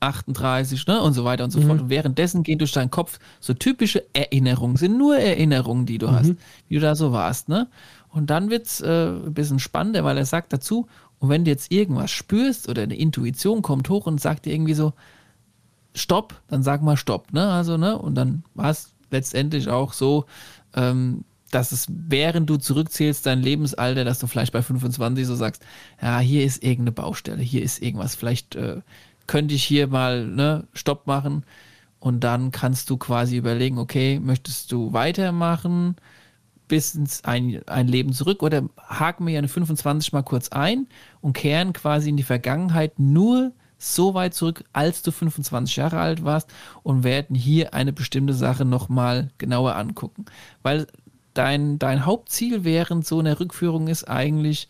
[0.00, 1.66] 38 ne, und so weiter und so mhm.
[1.66, 1.80] fort.
[1.82, 6.12] Und währenddessen gehen durch deinen Kopf so typische Erinnerungen, sind nur Erinnerungen, die du mhm.
[6.12, 6.34] hast,
[6.68, 7.48] wie du da so warst.
[7.48, 7.68] Ne?
[8.10, 10.86] Und dann wird es äh, ein bisschen spannender, weil er sagt dazu,
[11.24, 14.74] und wenn du jetzt irgendwas spürst oder eine Intuition kommt hoch und sagt dir irgendwie
[14.74, 14.92] so,
[15.94, 17.50] Stopp, dann sag mal Stopp, ne?
[17.50, 17.96] Also, ne?
[17.96, 20.26] Und dann war es letztendlich auch so,
[20.74, 25.64] ähm, dass es, während du zurückzählst, dein Lebensalter, dass du vielleicht bei 25 so sagst,
[26.02, 28.82] ja, hier ist irgendeine Baustelle, hier ist irgendwas, vielleicht äh,
[29.26, 31.46] könnte ich hier mal ne, Stopp machen
[32.00, 35.96] und dann kannst du quasi überlegen, okay, möchtest du weitermachen?
[36.76, 40.86] Ins ein, ein Leben zurück oder haken wir eine 25 mal kurz ein
[41.20, 46.24] und kehren quasi in die Vergangenheit nur so weit zurück, als du 25 Jahre alt
[46.24, 46.52] warst
[46.82, 50.24] und werden hier eine bestimmte Sache nochmal genauer angucken.
[50.62, 50.86] Weil
[51.34, 54.68] dein, dein Hauptziel während so einer Rückführung ist eigentlich,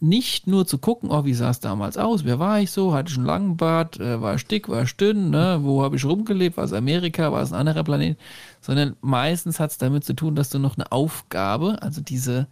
[0.00, 3.10] nicht nur zu gucken, oh, wie sah es damals aus, wer war ich so, hatte
[3.10, 5.58] ich einen langen Bart, äh, war ich dick, war ich dünn, ne?
[5.62, 8.18] wo habe ich rumgelebt, war es Amerika, war es ein anderer Planet,
[8.62, 12.48] sondern meistens hat es damit zu tun, dass du noch eine Aufgabe, also diese,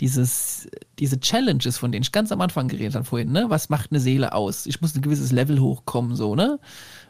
[0.00, 0.68] dieses,
[0.98, 3.46] diese Challenges, von denen ich ganz am Anfang geredet habe vorhin, ne?
[3.48, 4.66] was macht eine Seele aus?
[4.66, 6.58] Ich muss ein gewisses Level hochkommen, so, ne?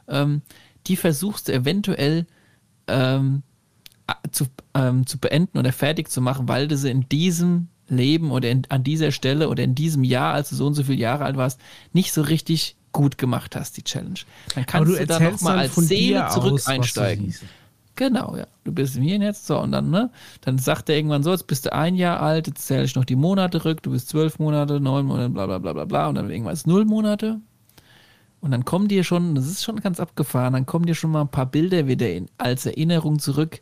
[0.07, 0.43] Ähm,
[0.87, 2.27] die versuchst du eventuell
[2.87, 3.43] ähm,
[4.33, 8.51] zu, ähm, zu beenden oder fertig zu machen, weil du sie in diesem Leben oder
[8.51, 11.25] in, an dieser Stelle oder in diesem Jahr, als du so und so viele Jahre
[11.25, 11.61] alt warst,
[11.93, 14.21] nicht so richtig gut gemacht hast, die Challenge.
[14.55, 17.35] Dann kannst du, du da nochmal als Seele zurück aus, einsteigen.
[17.97, 18.47] Genau, ja.
[18.65, 20.11] Du bist im Hier und Jetzt, so, und dann, ne?
[20.43, 23.05] Dann sagt er irgendwann so, jetzt bist du ein Jahr alt, jetzt zähle ich noch
[23.05, 26.15] die Monate rück, du bist zwölf Monate, neun Monate, bla bla bla bla bla, und
[26.15, 27.41] dann irgendwann ist null Monate.
[28.41, 31.23] Und dann kommen dir schon, das ist schon ganz abgefahren, dann kommen dir schon mal
[31.23, 33.61] ein paar Bilder wieder in, als Erinnerung zurück,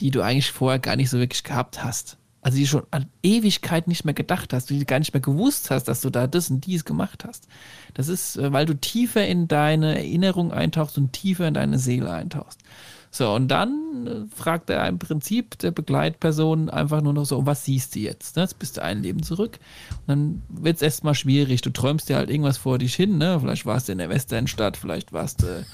[0.00, 3.86] die du eigentlich vorher gar nicht so wirklich gehabt hast also die schon an Ewigkeit
[3.86, 6.64] nicht mehr gedacht hast, die gar nicht mehr gewusst hast, dass du da das und
[6.66, 7.48] dies gemacht hast.
[7.94, 12.10] Das ist, äh, weil du tiefer in deine Erinnerung eintauchst und tiefer in deine Seele
[12.10, 12.60] eintauchst.
[13.12, 17.64] So, und dann äh, fragt er im Prinzip der Begleitperson einfach nur noch so, was
[17.64, 18.36] siehst du jetzt?
[18.36, 18.42] Ne?
[18.42, 19.58] Jetzt bist du ein Leben zurück.
[20.06, 21.60] Und dann wird es erstmal schwierig.
[21.60, 23.38] Du träumst dir halt irgendwas vor dich hin, ne?
[23.40, 25.66] Vielleicht warst du in der Westernstadt, vielleicht warst du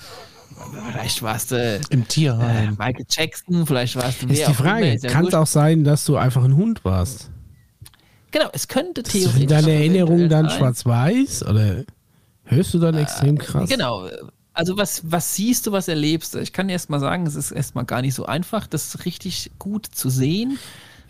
[0.90, 2.68] Vielleicht warst du im Tierheim.
[2.68, 4.26] Äh, Michael Jackson, vielleicht warst du.
[4.28, 4.98] Ist die Frage.
[5.08, 7.30] Kann es auch sein, dass du einfach ein Hund warst?
[8.30, 9.38] Genau, es könnte theoretisch.
[9.38, 11.84] Sind deine Erinnerungen dann schwarz-weiß oder
[12.46, 13.68] Hörst du dann extrem krass?
[13.68, 14.08] Genau.
[14.52, 16.38] Also was, was siehst du, was erlebst du?
[16.38, 19.86] Ich kann erst mal sagen, es ist erstmal gar nicht so einfach, das richtig gut
[19.86, 20.58] zu sehen.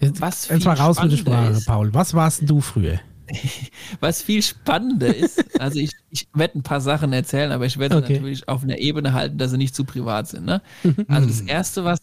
[0.01, 1.67] Jetzt, was jetzt mal raus mit der Sprache, ist.
[1.67, 1.95] Paul.
[1.95, 2.99] Was warst du früher?
[4.01, 7.97] Was viel spannender ist, also ich, ich werde ein paar Sachen erzählen, aber ich werde
[7.97, 8.15] Okay.
[8.15, 10.45] natürlich auf einer Ebene halten, dass sie nicht zu privat sind.
[10.45, 10.63] Ne?
[11.09, 11.99] Also das Erste, was,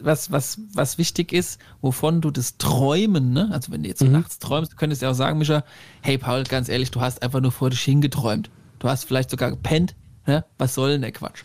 [0.00, 3.48] was, was, was wichtig ist, wovon du das Träumen, ne?
[3.52, 5.64] also wenn du jetzt so nachts träumst, du könntest ja auch sagen, Micha,
[6.02, 8.50] hey Paul, ganz ehrlich, du hast einfach nur vor dich hingeträumt.
[8.78, 9.96] Du hast vielleicht sogar gepennt.
[10.26, 10.44] Ne?
[10.58, 11.42] Was soll denn der Quatsch?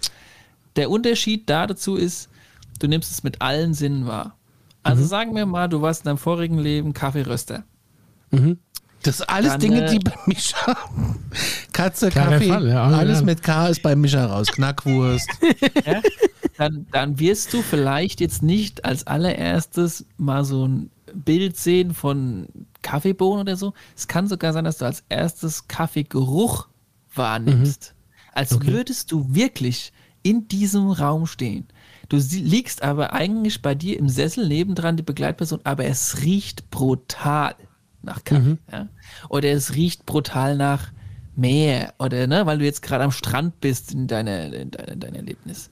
[0.76, 2.30] Der Unterschied da dazu ist,
[2.80, 4.38] du nimmst es mit allen Sinnen wahr.
[4.84, 7.64] Also sagen wir mal, du warst in deinem vorigen Leben Kaffeeröster.
[9.04, 10.78] Das sind alles Dann, Dinge, äh, die bei Mischa.
[11.74, 13.26] Katze, Kaffee, Fall, ja, alles ja.
[13.26, 14.48] mit K ist bei Mischa raus.
[14.48, 15.30] Knackwurst.
[15.86, 16.02] ja,
[16.58, 22.48] dann, dann wirst du vielleicht jetzt nicht als allererstes mal so ein Bild sehen von
[22.82, 23.74] Kaffeebohnen oder so.
[23.96, 26.68] Es kann sogar sein, dass du als erstes Kaffeegeruch
[27.14, 27.94] wahrnimmst.
[28.34, 29.94] Als würdest du wirklich
[30.24, 31.68] in diesem Raum stehen.
[32.10, 37.56] Du liegst aber eigentlich bei dir im Sessel nebendran, die Begleitperson, aber es riecht brutal
[38.04, 38.58] nach Kaffee.
[38.72, 38.88] Ja?
[39.30, 40.92] Oder es riecht brutal nach
[41.36, 45.00] Meer oder ne, weil du jetzt gerade am Strand bist in deiner in deiner, in
[45.00, 45.72] deinem Erlebnis.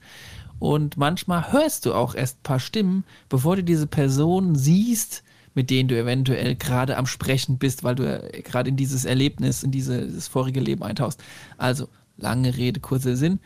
[0.58, 5.22] Und manchmal hörst du auch erst ein paar Stimmen, bevor du diese Person siehst,
[5.54, 9.62] mit denen du eventuell gerade am Sprechen bist, weil du äh, gerade in dieses Erlebnis,
[9.62, 11.22] in dieses vorige Leben eintauchst.
[11.58, 13.40] Also, lange Rede, kurzer Sinn.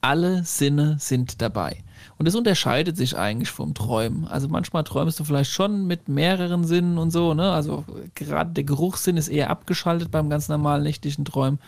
[0.00, 1.84] Alle Sinne sind dabei.
[2.22, 4.28] Und es unterscheidet sich eigentlich vom Träumen.
[4.28, 7.50] Also manchmal träumst du vielleicht schon mit mehreren Sinnen und so, ne?
[7.50, 7.84] Also
[8.14, 11.58] gerade der Geruchssinn ist eher abgeschaltet beim ganz normalen nächtlichen Träumen.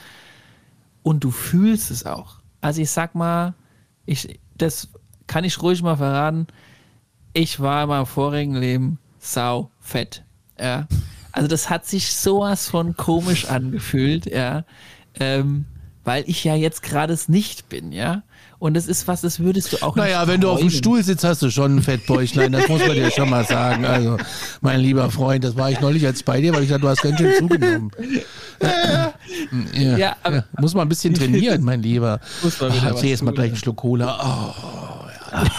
[1.03, 2.37] Und du fühlst es auch.
[2.61, 3.55] Also ich sag mal,
[4.07, 4.91] ich, das
[5.27, 6.47] kann ich ruhig mal verraten.
[7.33, 10.23] Ich war in meinem vorigen Leben sau fett.
[10.57, 10.87] Ja.
[11.33, 14.65] Also das hat sich sowas von komisch angefühlt, ja.
[15.19, 15.65] Ähm,
[16.05, 18.23] weil ich ja jetzt gerade es nicht bin, ja.
[18.65, 20.71] Und das ist was, das würdest du auch Naja, nicht wenn du auf dem.
[20.71, 22.51] Stuhl sitzt, hast du schon ein Fettbäuchlein.
[22.51, 23.85] Das muss man dir schon mal sagen.
[23.85, 24.17] Also,
[24.63, 27.03] mein lieber Freund, das war ich neulich als bei dir, weil ich sagte, du hast
[27.03, 27.91] ganz schön zugenommen.
[28.63, 29.15] Ja,
[29.99, 32.21] Ja, aber- ja, muss man ein bisschen trainieren, mein Lieber.
[32.43, 33.53] Muss man wieder Ach, jetzt mal gleich ja.
[33.53, 34.55] einen Schluck Cola.
[35.35, 35.37] Oh,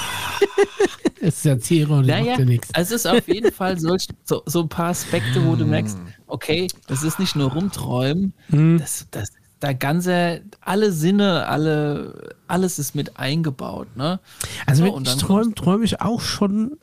[1.21, 2.69] Es ist ja Zero, das Naja, macht ja nichts.
[2.73, 5.97] also es ist auf jeden Fall solch, so, so ein paar Aspekte, wo du merkst,
[6.27, 9.29] okay, das ist nicht nur rumträumen, das, das,
[9.65, 14.19] da ganze, alle Sinne, alle, alles ist mit eingebaut, ne?
[14.67, 16.77] Also und ich träume, träume ich auch schon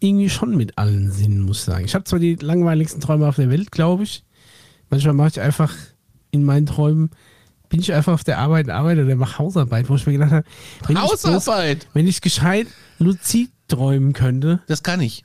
[0.00, 1.84] irgendwie schon mit allen Sinnen, muss ich sagen.
[1.84, 4.24] Ich habe zwar die langweiligsten Träume auf der Welt, glaube ich.
[4.90, 5.72] Manchmal mache ich einfach
[6.32, 7.10] in meinen Träumen,
[7.68, 10.44] bin ich einfach auf der Arbeit, arbeite oder mache Hausarbeit, wo ich mir gedacht habe,
[10.88, 11.86] wenn, ich, bloß, Hausarbeit.
[11.94, 12.66] wenn ich gescheit
[12.98, 15.24] luzid träumen könnte, Das kann ich.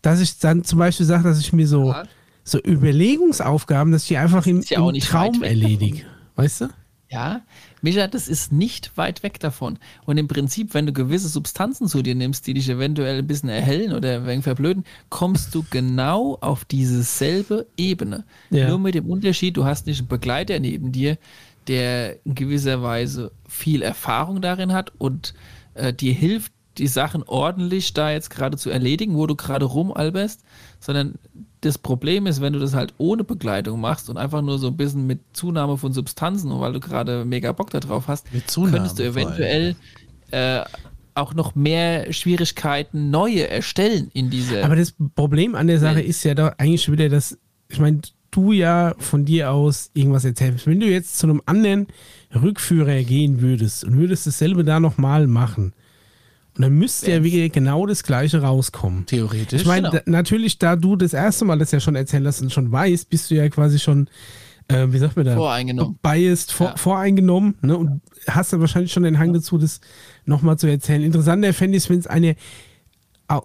[0.00, 2.02] dass ich dann zum Beispiel sage, dass ich mir so, Ja.
[2.44, 6.02] so Überlegungsaufgaben, dass ich die einfach im, ja im Traum erledige.
[6.36, 6.68] Weißt du?
[7.08, 7.42] Ja,
[7.82, 9.78] Micha, das ist nicht weit weg davon.
[10.06, 13.48] Und im Prinzip, wenn du gewisse Substanzen zu dir nimmst, die dich eventuell ein bisschen
[13.48, 18.24] erhellen oder ein wenig verblöden, kommst du genau auf diese selbe Ebene.
[18.50, 18.68] Ja.
[18.68, 21.16] Nur mit dem Unterschied, du hast nicht einen Begleiter neben dir,
[21.68, 25.34] der in gewisser Weise viel Erfahrung darin hat und
[25.74, 30.42] äh, dir hilft, die Sachen ordentlich da jetzt gerade zu erledigen, wo du gerade rumalberst,
[30.80, 31.14] sondern
[31.66, 34.76] das Problem ist, wenn du das halt ohne Begleitung machst und einfach nur so ein
[34.76, 38.98] bisschen mit Zunahme von Substanzen und weil du gerade mega Bock da drauf hast, könntest
[38.98, 39.76] du eventuell
[40.30, 40.62] äh,
[41.14, 44.64] auch noch mehr Schwierigkeiten neue erstellen in dieser.
[44.64, 47.38] Aber das Problem an der Sache ist ja doch eigentlich schon wieder, dass,
[47.68, 50.66] ich meine, du ja von dir aus irgendwas erzählst.
[50.66, 51.86] Wenn du jetzt zu einem anderen
[52.34, 55.72] Rückführer gehen würdest und würdest dasselbe da nochmal machen,
[56.56, 59.04] und dann müsste ja wieder genau das Gleiche rauskommen.
[59.06, 59.60] Theoretisch.
[59.60, 60.02] Ich meine, Genau.
[60.06, 63.30] natürlich, da du das erste Mal das ja schon erzählt hast und schon weißt, bist
[63.30, 64.08] du ja quasi schon,
[64.68, 65.36] äh, wie sagt man da?
[65.36, 65.98] Voreingenommen.
[66.02, 66.76] Biased, vor, Ja.
[66.76, 67.56] voreingenommen.
[67.60, 67.76] Ne?
[67.76, 69.80] Und hast dann wahrscheinlich schon den Hang dazu, das
[70.24, 71.02] nochmal zu erzählen.
[71.02, 72.36] Interessanter fände ich es, wenn es eine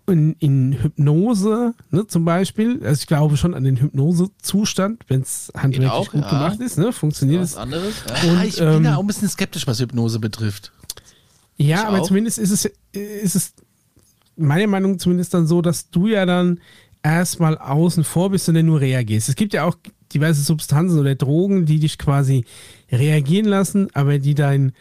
[0.05, 5.51] in, in Hypnose, ne, zum Beispiel, also ich glaube schon an den Hypnosezustand, wenn es
[5.57, 6.29] handwerklich auch, gut ja.
[6.29, 7.55] gemacht ist, ne, funktioniert es.
[7.55, 7.65] Ja.
[7.65, 10.71] ja, und, ich bin ähm, da auch ein bisschen skeptisch, was Hypnose betrifft.
[11.61, 12.07] Ja, Ich aber auch.
[12.07, 13.53] zumindest ist es, ist es
[14.35, 16.59] meiner Meinung zumindest dann so, dass du ja dann
[17.03, 19.29] erstmal außen vor bist und dann nur reagierst.
[19.29, 19.75] Es gibt ja auch
[20.13, 22.45] diverse Substanzen oder Drogen, die dich quasi
[22.91, 24.73] reagieren lassen, aber die dein,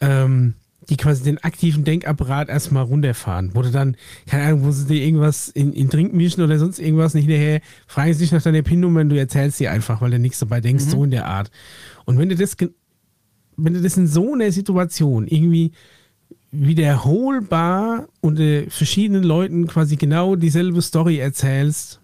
[0.00, 0.54] ähm,
[0.90, 3.52] die quasi den aktiven Denkapparat erstmal runterfahren.
[3.54, 3.96] Wo du dann,
[4.28, 7.60] keine Ahnung, wo sie dir irgendwas in, in Trink mischen oder sonst irgendwas nicht hinterher,
[7.86, 10.60] fragen sie dich nach deiner PIN-Nummer und du erzählst sie einfach, weil du nichts dabei
[10.60, 11.50] denkst, so in der Art.
[12.04, 12.56] Und wenn du das,
[13.56, 15.72] wenn du das in so einer Situation irgendwie
[16.54, 22.00] wiederholbar unter verschiedenen Leuten quasi genau dieselbe Story erzählst,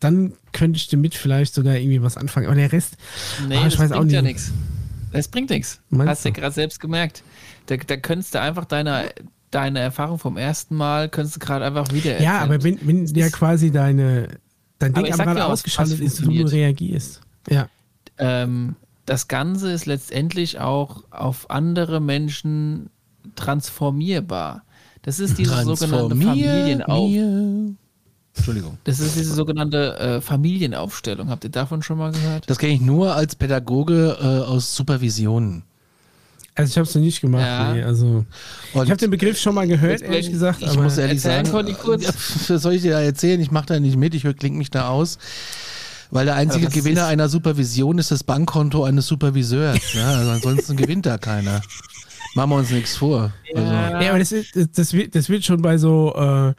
[0.00, 2.46] dann könnte ich damit vielleicht sogar irgendwie was anfangen.
[2.46, 2.96] Aber der Rest,
[3.48, 4.14] Nee, das ich weiß auch bringt nicht.
[4.14, 4.52] ja nichts.
[5.12, 5.80] Das bringt nichts.
[5.98, 6.40] Hast du du?
[6.40, 7.22] gerade selbst gemerkt.
[7.66, 9.10] Da, da könntest du einfach deine,
[9.50, 13.28] deine Erfahrung vom ersten Mal, könntest du gerade einfach wieder Ja, aber wenn, wenn ja
[13.28, 14.28] quasi deine,
[14.78, 15.14] dein dir
[15.46, 17.20] auch, ausgeschaltet ist und du reagierst.
[17.48, 17.68] Ja.
[18.18, 18.76] ähm,
[19.06, 22.88] das Ganze ist letztendlich auch auf andere Menschen
[23.34, 24.64] transformierbar.
[25.02, 27.74] Das ist diese sogenannte Transformier Familienauf mir.
[28.34, 28.78] Entschuldigung.
[28.84, 31.28] das ist diese sogenannte äh, Familienaufstellung.
[31.28, 32.48] Habt ihr davon schon mal gehört?
[32.48, 35.64] Das kenne ich nur als Pädagoge äh, aus Supervisionen.
[36.54, 37.44] Also ich habe es noch nicht gemacht.
[37.44, 37.72] Ja.
[37.74, 38.24] Nee, also
[38.74, 40.60] Und ich habe den Begriff schon mal gehört, ehrlich gesagt.
[40.60, 41.76] ich aber muss ehrlich Erzählen, sagen,
[42.48, 43.40] was soll ich dir da erzählen?
[43.40, 45.18] Ich mache da nicht mit, ich klinge mich da aus.
[46.10, 49.94] Weil der einzige Gewinner einer Supervision ist das Bankkonto eines Superviseurs.
[49.94, 51.62] Ja, also ansonsten gewinnt da keiner.
[52.34, 53.32] Machen wir uns nichts vor.
[53.54, 56.54] Also, Ja, aber das, ist, das, das, wird, das wird schon bei so, äh,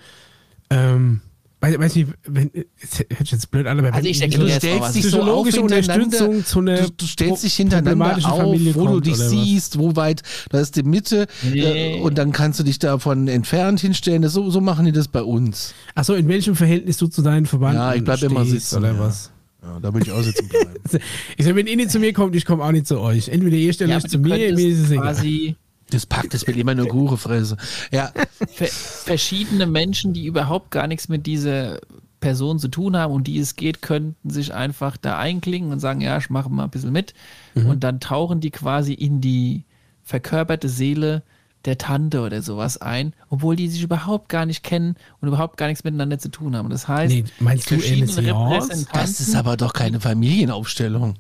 [0.70, 1.22] ähm,
[1.62, 2.52] weiß, weiß nicht, wenn,
[2.82, 5.12] es hört sich jetzt blöd an, aber Also wenn ich erkläre du stellst dich ich-
[5.12, 9.06] so auf Unterstützung zu einer du, du stellst dich hintereinander auf, Familie wo du kommt,
[9.08, 9.30] dich oder was?
[9.32, 11.98] siehst, wo weit, da ist die Mitte Nee.
[11.98, 14.22] äh, und dann kannst du dich davon entfernt hinstellen.
[14.22, 15.74] Das, so, so machen die das bei uns.
[15.96, 19.00] Achso, in welchem Verhältnis du zu deinen Verwandten Ja, ich bleib immer sitzen, Oder ja.
[19.00, 19.32] was?
[19.62, 20.72] Ja, da will ich auch sitzen bleiben.
[21.38, 23.30] Ich sag, wenn ihr nicht zu mir kommt, ich komme auch nicht zu euch.
[23.30, 25.04] Entweder ihr stellt Ja, euch zu du mir, mir ist es egal.
[25.14, 25.56] quasi
[25.94, 27.58] Das packt, das will immer nur Kuchen fressen.
[27.92, 28.12] Ja,
[28.48, 31.80] ver verschiedene Menschen, die überhaupt gar nichts mit dieser
[32.20, 36.02] Person zu tun haben und die es geht, könnten sich einfach da einklinken und sagen,
[36.02, 37.14] ja, ich mache mal ein bisschen mit.
[37.54, 37.68] Mhm.
[37.68, 39.66] Und dann tauchen die quasi in die
[40.04, 41.24] verkörperte Seele
[41.66, 45.68] der Tante oder sowas ein, obwohl die sich überhaupt gar nicht kennen und überhaupt gar
[45.68, 46.70] nichts miteinander zu tun haben.
[46.70, 47.76] Das heißt, Nee, meinst du?
[47.76, 51.16] Repräsentanten das ist aber doch keine Familienaufstellung.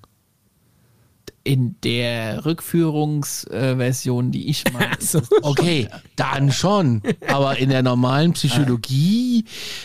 [1.45, 5.22] In der Rückführungsversion, die ich meine, So.
[5.41, 7.02] Okay, dann schon.
[7.28, 9.44] Aber in der normalen Psychologie,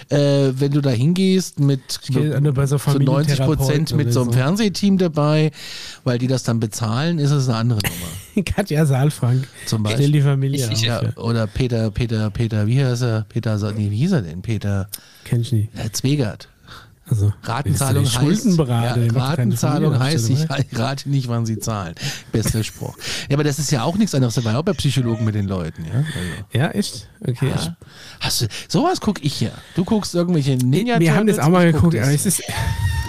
[0.08, 1.80] äh, wenn du da hingehst mit
[2.54, 4.38] bei so zu 90 Prozent mit so einem so.
[4.38, 5.50] Fernsehteam dabei,
[6.04, 8.44] weil die das dann bezahlen, ist es eine andere Nummer.
[8.44, 9.48] Katja Saalfrank.
[9.66, 10.12] Zum Stell Beispiel.
[10.12, 13.26] die Familie Ich- Ja, oder Peter, Peter, Peter, wie heißt er?
[13.28, 14.42] Peter, nee, wie hieß er denn?
[14.42, 14.88] Peter
[15.24, 15.70] Kenn ich nicht.
[15.76, 16.48] äh, Zwegert.
[17.10, 19.02] Also, Ratenzahlung heißt, Schuldenberater.
[19.02, 20.46] ja, Ratenzahlung heißt, ich
[20.78, 21.94] rate nicht, wann sie zahlen.
[22.32, 22.96] Bester Spruch.
[23.28, 24.34] Ja, aber das ist ja auch nichts anderes.
[24.34, 25.84] Das war ja auch bei Psychologen mit den Leuten.
[25.84, 26.08] Ja, also.
[26.52, 27.08] Ja, echt?
[27.20, 27.48] Okay.
[27.48, 27.76] Ja.
[28.20, 29.50] Hast du, sowas guck ich ja.
[29.74, 32.42] Du guckst irgendwelche Ninja Wir haben das auch mal geguckt, aber es ist.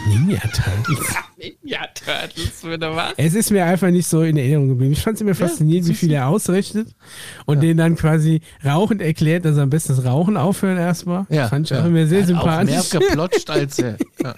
[0.07, 1.15] Ninja Turtles.
[1.63, 3.13] ja, Turtles würde was?
[3.17, 4.93] Es ist mir einfach nicht so in Erinnerung geblieben.
[4.93, 6.95] Ich fand es immer faszinierend, wie viel er ausrechnet
[7.45, 11.25] und den dann quasi rauchend erklärt, dass er am besten das Rauchen aufhören erstmal.
[11.29, 11.81] Ja, fand ich ja.
[11.81, 13.07] auch immer sehr Er hat Auch mehr sympathisch.
[13.09, 13.97] geplotscht als er.
[14.23, 14.35] Ja.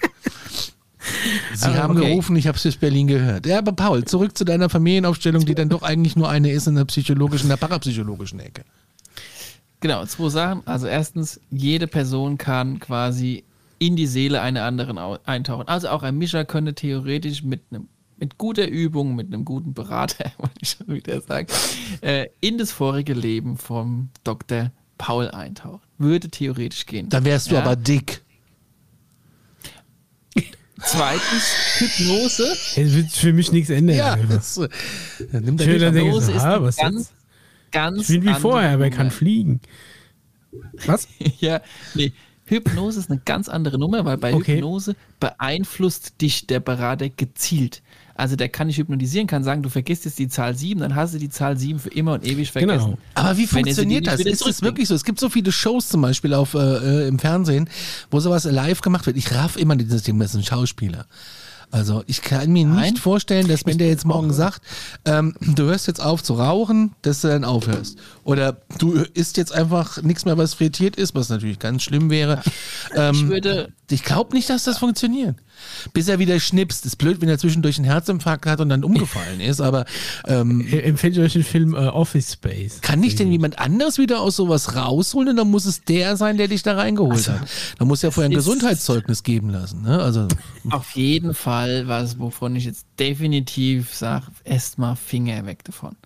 [1.54, 2.10] Sie Aber haben okay.
[2.10, 3.44] gerufen, ich habe es aus Berlin gehört.
[3.44, 6.76] Ja, aber Paul, zurück zu deiner Familienaufstellung, die dann doch eigentlich nur eine ist in
[6.76, 8.62] der psychologischen, in der parapsychologischen Ecke.
[9.80, 10.62] Genau, zwei Sachen.
[10.64, 13.42] Also erstens, jede Person kann quasi
[13.86, 15.66] in die Seele einer anderen au- eintauchen.
[15.68, 17.88] Also auch ein Mischer könnte theoretisch mit einem
[18.18, 21.48] mit guter Übung, mit einem guten Berater, wollte ich schon wieder sagen,
[22.02, 24.70] äh, in das vorige Leben vom Dr.
[24.96, 25.80] Paul eintauchen.
[25.98, 27.08] Würde theoretisch gehen.
[27.08, 27.62] Dann wärst du Ja.
[27.62, 28.22] aber dick.
[30.84, 31.44] Zweitens,
[31.78, 32.52] Hypnose.
[32.76, 33.96] Es wird für mich nichts ändern.
[33.96, 34.68] Ja, das, äh,
[35.30, 37.12] dann nimmt Schön, er- Hypnose so, ist ah, was ganz, jetzt?
[37.70, 39.60] ganz Ich bin wie vorher, aber er kann fliegen.
[40.86, 41.06] Was?
[41.40, 41.60] Ja,
[41.94, 42.12] nee.
[42.44, 44.56] Hypnose ist eine ganz andere Nummer, weil bei Okay.
[44.56, 47.82] Hypnose beeinflusst dich der Berater gezielt.
[48.14, 51.14] Also der kann dich hypnotisieren, kann sagen, du vergisst jetzt die Zahl 7, dann hast
[51.14, 52.84] du die Zahl 7 für immer und ewig vergessen.
[52.84, 52.98] Genau.
[53.14, 54.20] Aber wie er funktioniert das?
[54.20, 54.94] Ist es wirklich so?
[54.94, 57.70] Es gibt so viele Shows zum Beispiel auf, äh, äh, im Fernsehen,
[58.10, 59.16] wo sowas live gemacht wird.
[59.16, 61.06] Ich raff immer dieses Ding, das ist ein Schauspieler.
[61.72, 62.92] Also ich kann mir Nein.
[62.92, 64.60] nicht vorstellen, dass wenn der jetzt morgen sagt,
[65.06, 67.98] ähm, du hörst jetzt auf zu rauchen, dass du dann aufhörst.
[68.24, 72.42] Oder du isst jetzt einfach nichts mehr, was frittiert ist, was natürlich ganz schlimm wäre.
[72.94, 75.36] Ähm, Ich würde, ich glaube nicht, dass das funktioniert.
[75.92, 76.86] Bis er wieder schnipst.
[76.86, 79.84] Ist blöd, wenn er zwischendurch einen Herzinfarkt hat und dann umgefallen ist, aber
[80.26, 82.80] ähm, Äh, Empfehle ich euch den Film äh, Office Space.
[82.80, 86.36] kann nicht denn jemand anders wieder aus sowas rausholen und dann muss es der sein,
[86.36, 87.48] der dich da reingeholt hat.
[87.78, 89.82] Da muss ja vorher ein Gesundheitszeugnis geben lassen.
[89.82, 90.00] Ne?
[90.00, 90.28] Also
[90.70, 95.96] auf jeden Fall was, wovon ich jetzt definitiv sage, erst mal Finger weg davon.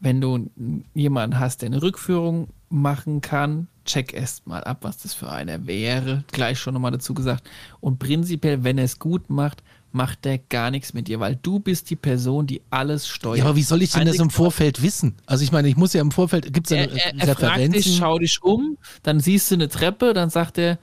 [0.00, 0.50] Wenn du
[0.94, 5.66] jemanden hast, der eine Rückführung machen kann, check erst mal ab, was das für einer
[5.66, 6.24] wäre.
[6.30, 7.48] Gleich schon nochmal dazu gesagt.
[7.80, 11.58] Und prinzipiell, wenn er es gut macht, macht er gar nichts mit dir, weil du
[11.60, 13.38] bist die Person, die alles steuert.
[13.38, 15.14] ja, aber wie soll ich denn das im Einzig- Vorfeld wissen?
[15.26, 17.40] Also ich meine, ich muss ja im Vorfeld, gibt es ja er, er, er fragt
[17.42, 17.72] Referenzen?
[17.72, 20.78] dich, schau dich um, dann siehst du eine Treppe, dann sagt er,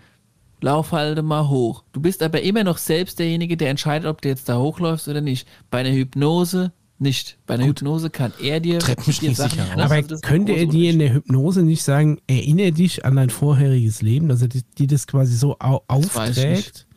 [0.61, 1.83] lauf halt mal hoch.
[1.93, 5.21] Du bist aber immer noch selbst derjenige, der entscheidet, ob du jetzt da hochläufst oder
[5.21, 5.47] nicht.
[5.69, 7.37] Bei einer Hypnose nicht.
[7.45, 9.55] Bei einer Hypnose kann er dir, dir nicht sicher auf.
[9.55, 9.79] lassen.
[9.79, 14.01] Aber Also könnte er dir in der Hypnose nicht sagen, erinnere dich an dein vorheriges
[14.01, 16.87] Leben, dass er die, die das quasi so au weiß ich aufträgt?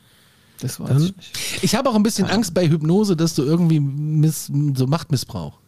[0.60, 1.38] Das weiß ich nicht.
[1.62, 5.58] Ich habe auch ein bisschen Angst bei Hypnose, dass du irgendwie miss, so Machtmissbrauch.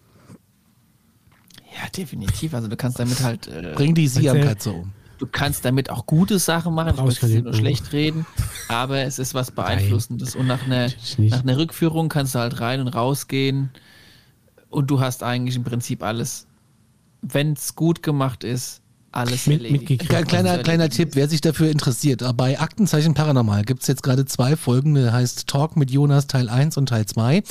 [1.73, 2.55] Ja, definitiv.
[2.55, 3.47] Also du kannst damit halt.
[3.47, 4.23] Äh, Bring die Erzähl.
[4.23, 4.93] Siam-Katze um.
[5.19, 6.97] Du kannst damit auch gute Sachen machen.
[7.05, 8.25] Möchte sie keine nur schlecht reden,
[8.69, 10.35] aber es ist was Beeinflussendes.
[10.35, 11.19] Und nach einer, nicht.
[11.19, 13.71] nach einer Rückführung kannst du halt rein und rausgehen
[14.71, 16.47] und du hast eigentlich im Prinzip alles,
[17.23, 18.81] wenn es gut gemacht ist,
[19.13, 19.91] alles Mit- erledigt.
[19.91, 20.29] mitgekriegt.
[20.29, 22.23] Kleiner, kleiner, Tipp, wer sich dafür interessiert.
[22.37, 26.49] Bei Aktenzeichen Paranormal gibt es jetzt gerade zwei Folgen, der heißt Talk mit Jonas Teil
[26.49, 27.43] 1 und Teil 2.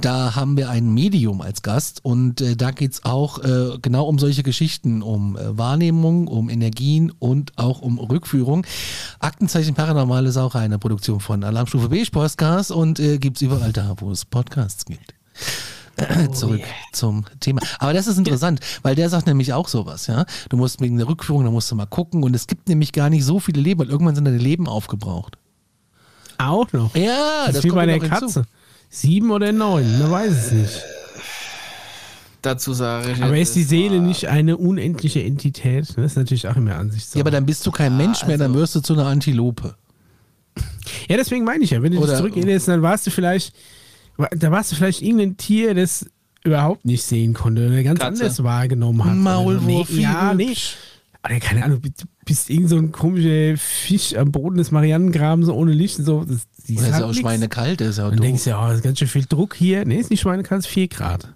[0.00, 4.18] Da haben wir ein Medium als Gast und äh, da geht's auch äh, genau um
[4.18, 8.66] solche Geschichten, um äh, Wahrnehmung, um Energien und auch um Rückführung.
[9.18, 13.94] Aktenzeichen Paranormal ist auch eine Produktion von Alarmstufe B Podcast und äh, gibt's überall da,
[13.98, 15.12] wo es Podcasts gibt.
[16.32, 16.62] Zurück
[16.92, 17.60] zum Thema.
[17.78, 20.24] Aber das ist interessant, weil der sagt nämlich auch sowas, ja.
[20.48, 23.10] Du musst wegen der Rückführung, da musst du mal gucken und es gibt nämlich gar
[23.10, 25.38] nicht so viele Leben, weil irgendwann sind deine Leben aufgebraucht.
[26.38, 26.94] Auch noch.
[26.96, 28.08] Ja, das ist wie bei der hinzu.
[28.08, 28.44] Katze.
[28.90, 30.82] Sieben oder neun, man weiß es nicht.
[32.42, 33.22] Dazu sage ich.
[33.22, 35.88] Aber ist die Seele nicht eine unendliche Entität?
[35.96, 37.18] Das ist natürlich auch immer Ansichtssache.
[37.18, 39.76] Ja, aber dann bist du kein Mensch mehr, dann also- wirst du zu einer Antilope.
[41.08, 43.54] Ja, deswegen meine ich ja, wenn du dich zurückerinnerst, dann warst du vielleicht,
[44.16, 46.06] da warst du vielleicht irgendein Tier, das
[46.44, 48.22] überhaupt nicht sehen konnte oder ganz Katze.
[48.22, 49.16] anders wahrgenommen hat.
[49.16, 50.54] Maulwurf, nee, Ja, nee.
[51.24, 51.90] Oder keine Ahnung, du
[52.26, 56.24] bist irgend so ein komischer Fisch am Boden des Marianengrabens so ohne Licht und so.
[56.24, 58.82] Das, Oder ist halt ja auch schweinekalt, ist auch Und denkst ja, oh, das ist
[58.82, 59.86] ganz schön viel Druck hier.
[59.86, 61.32] Nee, ist nicht schweinekalt, es ist 4 Grad.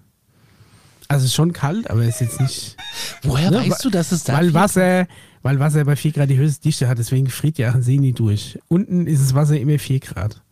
[1.09, 2.77] Also es ist schon kalt, aber es ist jetzt nicht.
[3.23, 5.07] Woher Ne, weißt du, dass es da Weil Wasser,
[5.41, 8.13] weil Wasser bei 4 Grad die höchste Dichte hat, deswegen friert ja ein See nie
[8.13, 8.59] durch.
[8.69, 10.43] Unten ist das Wasser immer 4 Grad.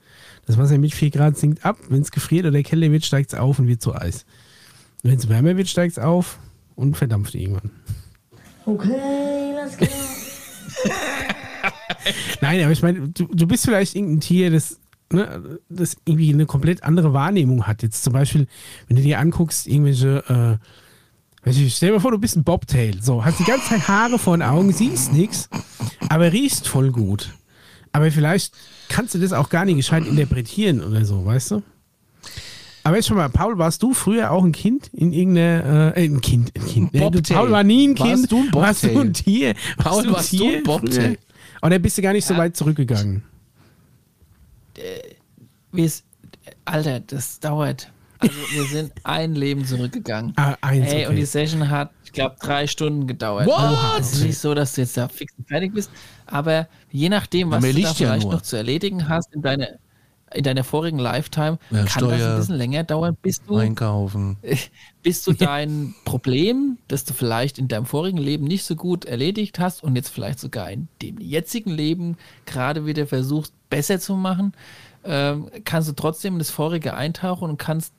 [0.47, 3.39] Das Wasser mit 4 Grad sinkt ab, wenn es gefriert oder kälter wird, steigt es
[3.39, 4.24] auf und wird zu Eis.
[5.02, 6.39] Wenn es wärmer wird, steigt es auf
[6.77, 7.70] und verdampft irgendwann.
[8.64, 9.86] Okay, let's go.
[12.40, 14.78] Nein, aber ich meine, du, du bist vielleicht irgendein Tier, das,
[15.12, 17.82] ne, das irgendwie eine komplett andere Wahrnehmung hat.
[17.82, 18.47] Jetzt zum Beispiel,
[18.86, 20.59] wenn du dir anguckst, irgendwelche,
[21.44, 23.02] äh, ich, stell dir mal vor, du bist ein Bobtail.
[23.02, 25.48] So, hast die ganze Zeit Haare vor den Augen, siehst nichts,
[26.09, 27.32] aber riechst voll gut.
[27.93, 28.55] Aber vielleicht
[28.88, 31.62] kannst du das auch gar nicht gescheit interpretieren oder so, weißt du?
[32.84, 36.20] Aber jetzt schon mal, Paul, warst du früher auch ein Kind in irgendeiner, äh, ein
[36.20, 36.94] Kind, ein Kind.
[36.94, 37.34] Ein Ne, du, Bobtail.
[37.34, 38.32] Paul war nie ein Warst Kind.
[38.32, 39.06] du ein warst du Bobtail?
[39.06, 39.54] ein Tier?
[39.76, 41.18] Paul, ein warst du ein Bobtail?
[41.62, 43.22] Oder bist du gar nicht so weit zurückgegangen?
[45.72, 46.04] Wie es,
[46.64, 47.90] Alter, das dauert.
[48.18, 50.32] Also wir sind ein Leben zurückgegangen.
[50.36, 51.06] Ah, eins, Ey, okay.
[51.08, 53.47] und die Session hat, glaube, drei Stunden gedauert.
[53.47, 54.01] What?
[54.01, 55.90] Es ist nicht so, dass du jetzt da fix und fertig bist,
[56.26, 58.32] aber je nachdem, was du da ja vielleicht nur.
[58.32, 59.78] noch zu erledigen hast in, deine,
[60.34, 64.38] in deiner vorigen Lifetime, Ja, kann das Steuer, ein bisschen länger dauern, bis du, Einkaufen.
[65.02, 69.60] bis du dein Problem, das du vielleicht in deinem vorigen Leben nicht so gut erledigt
[69.60, 72.16] hast und jetzt vielleicht sogar in dem jetzigen Leben
[72.47, 74.52] gerade wieder versuchst, besser zu machen,
[75.05, 77.93] ähm, kannst du trotzdem in das vorige eintauchen und kannst,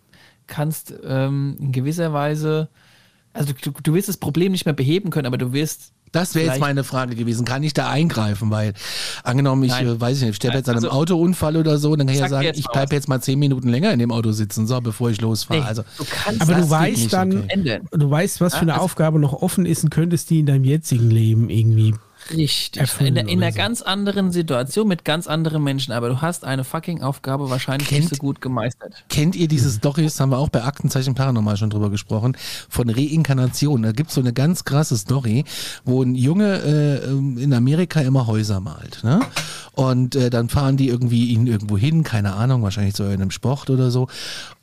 [0.48, 2.68] kannst ähm, in gewisser Weise,
[3.38, 6.48] also du, du wirst das Problem nicht mehr beheben können, aber du wirst Das wäre
[6.48, 7.46] jetzt meine Frage gewesen.
[7.46, 8.50] Kann ich da eingreifen?
[8.52, 8.74] Weil,
[9.24, 9.88] angenommen, ich Nein.
[9.88, 12.22] äh, weiß ich nicht, sterbe jetzt an einem also- Autounfall oder so, dann kann ich
[12.22, 14.68] ja sagen, jetzt ich mal bleibe jetzt mal zehn Minuten länger in dem Auto sitzen,
[14.68, 15.60] so, bevor ich losfahre.
[15.62, 17.80] Nee, Also, du kannst Aber das du weißt nicht, dann, okay.
[17.92, 20.46] du weißt, was für eine Ja, also- Aufgabe noch offen ist und könntest die in
[20.46, 21.94] deinem jetzigen Leben irgendwie.
[22.32, 22.80] Richtig.
[22.82, 23.58] erfüllen In, in einer so.
[23.58, 28.02] ganz anderen Situation mit ganz anderen Menschen, aber du hast eine fucking Aufgabe wahrscheinlich Kennt-
[28.06, 28.94] nicht so gut gemeistert.
[29.10, 32.36] Kennt ihr diese Stories, haben wir auch bei Aktenzeichen Paranormal schon drüber gesprochen,
[32.70, 33.84] von Reinkarnation.
[33.84, 35.46] Da gibt's so eine ganz krasse Story,
[35.86, 39.04] wo ein Junge äh, ähm, in Amerika immer Häuser malt.
[39.04, 39.20] Ne?
[39.74, 43.70] Und äh, dann fahren die irgendwie ihn irgendwo hin, keine Ahnung, wahrscheinlich in einem Sport
[43.70, 44.08] oder so.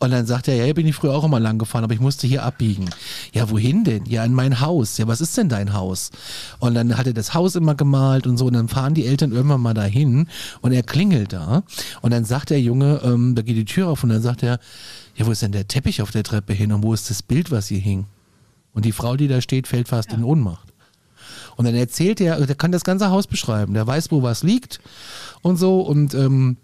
[0.00, 2.00] Und dann sagt er, ja, hier bin ich früher auch immer lang gefahren, aber ich
[2.00, 2.90] musste hier abbiegen.
[3.32, 4.06] Ja, wohin denn?
[4.06, 4.98] Ja, in mein Haus.
[4.98, 6.10] Ja, was ist denn dein Haus?
[6.58, 8.46] Und dann hat er das Haus immer gemalt und so.
[8.46, 10.28] Und dann fahren die Eltern irgendwann mal dahin
[10.60, 11.62] und er klingelt da.
[12.02, 14.58] Und dann sagt der Junge, ähm, da geht die Tür auf und dann sagt er,
[15.16, 17.50] ja, wo ist denn der Teppich auf der Treppe hin und wo ist das Bild,
[17.50, 18.06] was hier hing?
[18.72, 20.72] Und die Frau, die da steht, fällt fast in Ohnmacht.
[21.56, 23.74] Und dann erzählt er, der kann das ganze Haus beschreiben.
[23.74, 24.80] Der weiß, wo was liegt
[25.42, 25.80] und so.
[25.80, 26.56] Und ähm,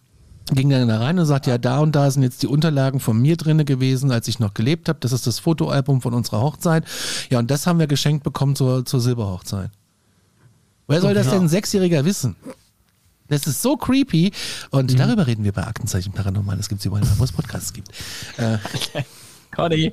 [0.54, 3.20] ging dann da rein und sagt, ja, da und da sind jetzt die Unterlagen von
[3.20, 4.98] mir drinne gewesen, als ich noch gelebt habe.
[5.00, 6.84] Das ist das Fotoalbum von unserer Hochzeit.
[7.30, 9.70] Ja, und das haben wir geschenkt bekommen zur, zur Silberhochzeit.
[10.90, 12.36] Wer soll das denn ein Sechsjähriger wissen?
[13.28, 14.32] Das ist so creepy.
[14.70, 16.56] Und darüber reden wir bei Aktenzeichen Paranormal.
[16.56, 17.88] Das gibt es überall, wo es Podcasts gibt.
[18.38, 18.58] Äh,
[19.54, 19.92] Conny.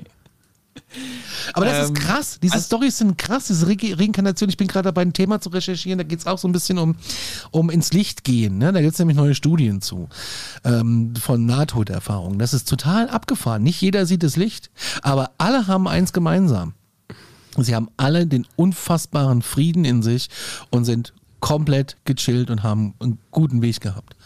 [1.52, 2.38] aber das Ähm, ist krass.
[2.42, 3.46] Diese Storys sind krass.
[3.46, 4.48] Diese Re Reinkarnation.
[4.48, 5.98] Ich bin gerade dabei, ein Thema zu recherchieren.
[5.98, 6.96] Da geht es auch so ein bisschen um,
[7.52, 8.58] um ins Licht gehen.
[8.58, 8.72] Ne?
[8.72, 10.08] Da gibt es nämlich neue Studien zu
[10.64, 12.40] ähm, von Nahtoderfahrungen.
[12.40, 13.62] Das ist total abgefahren.
[13.62, 14.70] Nicht jeder sieht das Licht,
[15.02, 16.74] aber alle haben eins gemeinsam.
[17.64, 20.28] Sie haben alle den unfassbaren Frieden in sich
[20.70, 24.16] und sind komplett gechillt und haben einen guten Weg gehabt.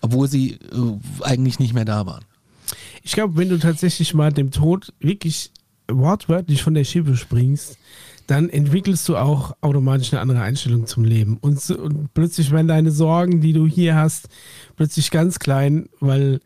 [0.00, 2.24] Obwohl sie äh, eigentlich nicht mehr da waren.
[3.02, 5.50] Ich glaube, wenn du tatsächlich mal dem Tod wirklich
[5.88, 7.76] wortwörtlich von der Schippe springst,
[8.26, 11.36] dann entwickelst du auch automatisch eine andere Einstellung zum Leben.
[11.40, 14.28] Und, so, und plötzlich werden deine Sorgen, die du hier hast,
[14.76, 16.40] plötzlich ganz klein, weil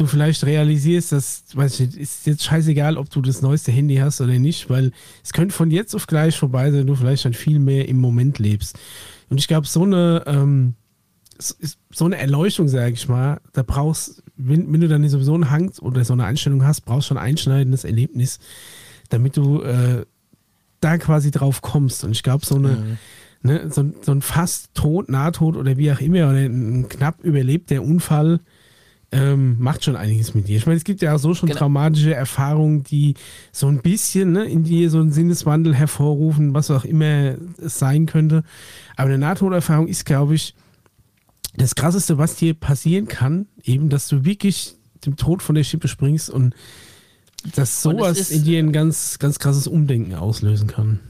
[0.00, 4.20] du vielleicht realisierst, dass, weiß ich, ist jetzt scheißegal, ob du das neueste Handy hast
[4.20, 7.58] oder nicht, weil es könnte von jetzt auf gleich vorbei sein, du vielleicht dann viel
[7.58, 8.78] mehr im Moment lebst.
[9.28, 10.74] Und ich glaube, so eine, ähm,
[11.38, 15.72] so eine Erleuchtung, sage ich mal, da brauchst, wenn, wenn du dann sowieso einen Hang
[15.80, 18.38] oder so eine Einstellung hast, brauchst du schon ein einschneidendes Erlebnis,
[19.08, 20.04] damit du äh,
[20.80, 22.04] da quasi drauf kommst.
[22.04, 22.98] Und ich glaube, so eine, mhm.
[23.42, 27.82] ne, so, so, ein fast Tod, Nahtod oder wie auch immer, oder ein knapp überlebter
[27.82, 28.40] Unfall,
[29.12, 30.56] ähm, macht schon einiges mit dir.
[30.56, 31.60] Ich meine, es gibt ja auch so schon genau.
[31.60, 33.14] traumatische Erfahrungen, die
[33.50, 38.06] so ein bisschen ne, in dir so einen Sinneswandel hervorrufen, was auch immer es sein
[38.06, 38.44] könnte.
[38.96, 40.54] Aber eine Nahtoderfahrung ist, glaube ich,
[41.56, 45.88] das Krasseste, was dir passieren kann, eben, dass du wirklich dem Tod von der Schippe
[45.88, 46.54] springst und
[47.56, 51.00] dass sowas ist, in dir ein ganz, ganz krasses Umdenken auslösen kann.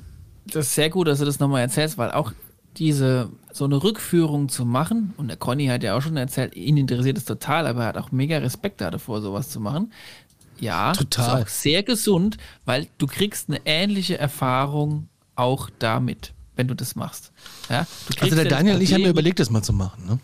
[0.47, 2.33] Das ist sehr gut, dass du das nochmal erzählst, weil auch
[2.77, 6.77] diese, so eine Rückführung zu machen, und der Conny hat ja auch schon erzählt, ihn
[6.77, 9.93] interessiert es total, aber er hat auch mega Respekt davor, sowas zu machen.
[10.61, 11.41] Ja, total.
[11.41, 16.97] Ist auch sehr gesund, weil du kriegst eine ähnliche Erfahrung auch damit, wenn du das
[16.97, 17.33] machst.
[17.69, 17.87] Ja,
[18.21, 20.07] also der Daniel und ich haben ja überlegt, das mal zu machen.
[20.07, 20.19] Ne?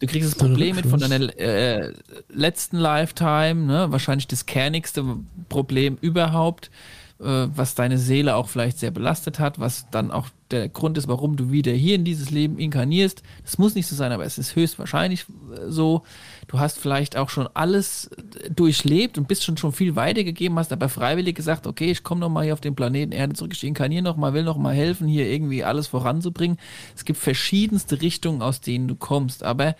[0.00, 1.92] Du kriegst das Problem mit von deiner äh,
[2.28, 3.86] letzten Lifetime, ne?
[3.90, 5.04] wahrscheinlich das kernigste
[5.48, 6.70] Problem überhaupt,
[7.18, 11.36] was deine Seele auch vielleicht sehr belastet hat, was dann auch der Grund ist, warum
[11.36, 13.22] du wieder hier in dieses Leben inkarnierst.
[13.42, 16.02] Das muss nicht so sein, aber es ist höchstwahrscheinlich äh, so.
[16.46, 20.72] Du hast vielleicht auch schon alles äh, durchlebt und bist schon schon viel weitergegeben, hast
[20.72, 24.04] aber freiwillig gesagt, okay, ich komme nochmal hier auf den Planeten Erde zurück, ich inkarniere
[24.04, 26.58] nochmal, will nochmal helfen, hier irgendwie alles voranzubringen.
[26.94, 29.74] Es gibt verschiedenste Richtungen, aus denen du kommst, aber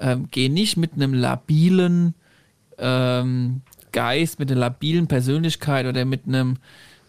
[0.00, 2.14] ähm, geh nicht mit einem labilen
[2.78, 3.62] ähm,
[3.92, 6.58] Geist, mit einer labilen Persönlichkeit oder mit einem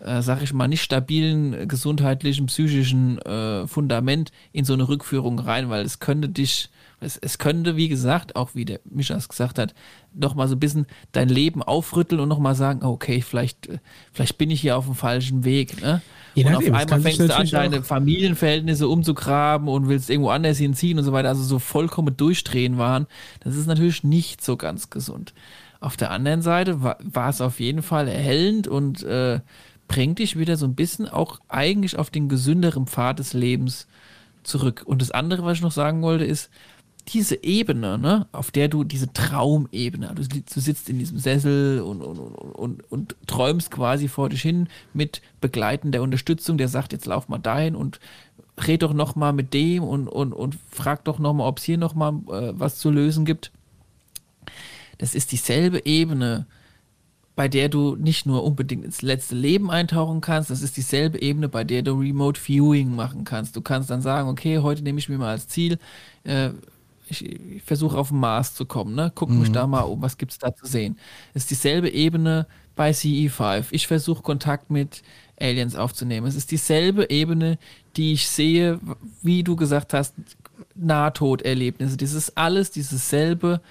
[0.03, 5.69] äh, sag ich mal, nicht stabilen gesundheitlichen, psychischen äh, Fundament in so eine Rückführung rein,
[5.69, 9.73] weil es könnte dich, es, es könnte, wie gesagt, auch wie der Mischas gesagt hat,
[10.13, 13.77] nochmal so ein bisschen dein Leben aufrütteln und nochmal sagen, okay, vielleicht, äh,
[14.11, 15.81] vielleicht bin ich hier auf dem falschen Weg.
[15.81, 16.01] Ne?
[16.35, 21.03] und auf einmal fängst du an, deine Familienverhältnisse umzugraben und willst irgendwo anders hinziehen und
[21.03, 23.05] so weiter, also so vollkommen durchdrehen waren.
[23.41, 25.33] Das ist natürlich nicht so ganz gesund.
[25.81, 29.41] Auf der anderen Seite war, es auf jeden Fall erhellend und äh,
[29.87, 33.87] bringt dich wieder so ein bisschen auch eigentlich auf den gesünderen Pfad des Lebens
[34.43, 34.83] zurück.
[34.85, 36.49] Und das andere, was ich noch sagen wollte, ist,
[37.07, 42.01] diese Ebene, ne, auf der du, diese Traumebene, du, du sitzt in diesem Sessel und,
[42.01, 47.27] und, und, und, träumst quasi vor dich hin mit begleitender Unterstützung, der sagt, jetzt lauf
[47.27, 47.99] mal dahin und
[48.67, 51.63] red doch noch mal mit dem und, und, und frag doch noch mal, ob es
[51.63, 53.51] hier noch mal äh, was zu lösen gibt.
[55.01, 56.45] Das ist dieselbe Ebene,
[57.35, 61.49] bei der du nicht nur unbedingt ins letzte Leben eintauchen kannst, das ist dieselbe Ebene,
[61.49, 63.55] bei der du Remote Viewing machen kannst.
[63.55, 65.79] Du kannst dann sagen, okay, heute nehme ich mir mal als Ziel,
[66.23, 66.51] äh,
[67.09, 69.11] ich, ich versuche auf den Mars zu kommen, ne?
[69.15, 69.39] guck mhm.
[69.39, 70.99] mich da mal um, was gibt es da zu sehen.
[71.33, 72.45] Es ist dieselbe Ebene
[72.75, 73.65] bei CE5.
[73.71, 75.01] Ich versuche Kontakt mit
[75.39, 76.27] Aliens aufzunehmen.
[76.27, 77.57] Es ist dieselbe Ebene,
[77.97, 78.79] die ich sehe,
[79.23, 80.13] wie du gesagt hast,
[80.75, 81.97] Nahtoderlebnisse.
[81.97, 83.61] Das ist alles dieselbe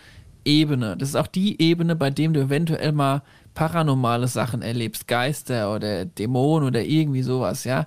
[0.45, 0.97] Ebene.
[0.97, 3.23] Das ist auch die Ebene, bei dem du eventuell mal
[3.55, 7.87] paranormale Sachen erlebst, Geister oder Dämonen oder irgendwie sowas, ja.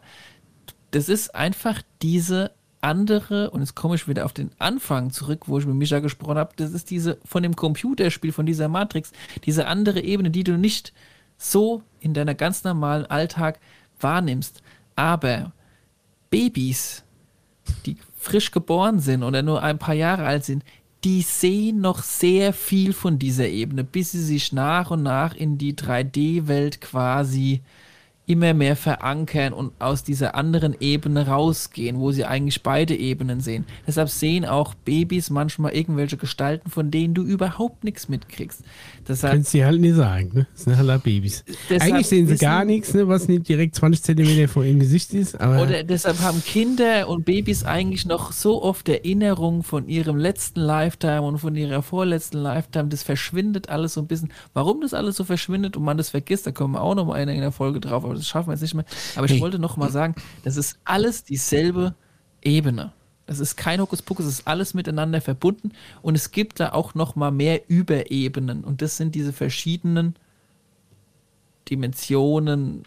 [0.91, 2.51] Das ist einfach diese
[2.81, 6.37] andere, und jetzt komme ich wieder auf den Anfang zurück, wo ich mit Misha gesprochen
[6.37, 9.11] habe, das ist diese von dem Computerspiel, von dieser Matrix,
[9.45, 10.93] diese andere Ebene, die du nicht
[11.37, 13.59] so in deiner ganz normalen Alltag
[13.99, 14.61] wahrnimmst.
[14.95, 15.53] Aber
[16.29, 17.03] Babys,
[17.85, 20.63] die frisch geboren sind oder nur ein paar Jahre alt sind,
[21.03, 25.57] die sehen noch sehr viel von dieser Ebene, bis sie sich nach und nach in
[25.57, 27.61] die 3D-Welt quasi
[28.25, 33.65] immer mehr verankern und aus dieser anderen Ebene rausgehen, wo sie eigentlich beide Ebenen sehen.
[33.85, 38.63] Deshalb sehen auch Babys manchmal irgendwelche Gestalten, von denen du überhaupt nichts mitkriegst.
[39.07, 40.47] Deshalb, Können sie halt nicht sagen, ne?
[40.53, 41.43] Das sind halt Babys.
[41.69, 45.35] Eigentlich sehen sie gar nichts, ne, was nicht direkt 20 Zentimeter vor ihrem Gesicht ist.
[45.35, 51.23] oder deshalb haben Kinder und Babys eigentlich noch so oft Erinnerungen von ihrem letzten Lifetime
[51.23, 52.87] und von ihrer vorletzten Lifetime.
[52.87, 54.31] Das verschwindet alles so ein bisschen.
[54.53, 57.17] Warum das alles so verschwindet und man das vergisst, da kommen wir auch noch mal
[57.17, 58.85] in der Folge drauf, aber das schaffen wir jetzt nicht mehr.
[59.15, 59.41] Aber ich hey.
[59.41, 61.95] wollte noch mal sagen, das ist alles dieselbe
[62.41, 62.93] Ebene.
[63.25, 65.71] Das ist kein Hokuspokus, es ist alles miteinander verbunden
[66.01, 70.15] und es gibt da auch noch mal mehr Überebenen und das sind diese verschiedenen
[71.69, 72.83] Dimensionen,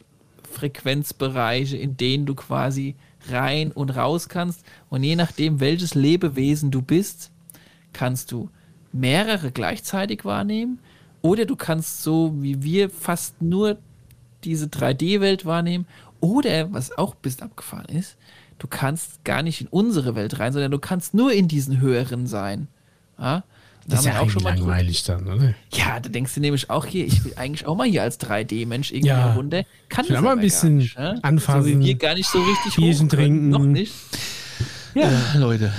[0.57, 2.95] Frequenzbereiche, in denen du quasi
[3.29, 4.65] rein und raus kannst.
[4.89, 7.31] Und je nachdem, welches Lebewesen du bist,
[7.93, 8.51] kannst du
[8.93, 10.79] mehrere gleichzeitig wahrnehmen.
[11.23, 13.79] Oder du kannst so wie wir fast nur
[14.45, 15.87] diese 3D-Welt wahrnehmen.
[16.21, 18.17] Oder, was auch bis abgefahren ist,
[18.59, 22.27] du kannst gar nicht in unsere Welt rein, sondern du kannst nur in diesen höheren
[22.27, 22.69] sein.
[23.19, 23.43] Ja?
[23.89, 25.55] Das ist ja auch schon mal langweilig dann, oder?
[25.73, 28.91] Ja, da denkst du nämlich auch hier, ich will eigentlich auch mal hier als 3D-Mensch
[28.91, 29.27] irgendwie Ja.
[29.27, 29.65] eine Runde.
[29.89, 31.21] Kann Ich will mal ein bisschen nicht, ne?
[31.23, 33.51] anfassen, So wie wir gar nicht so richtig Bierchen trinken.
[33.51, 33.93] Noch nicht.
[34.97, 35.73] Äh, Leute.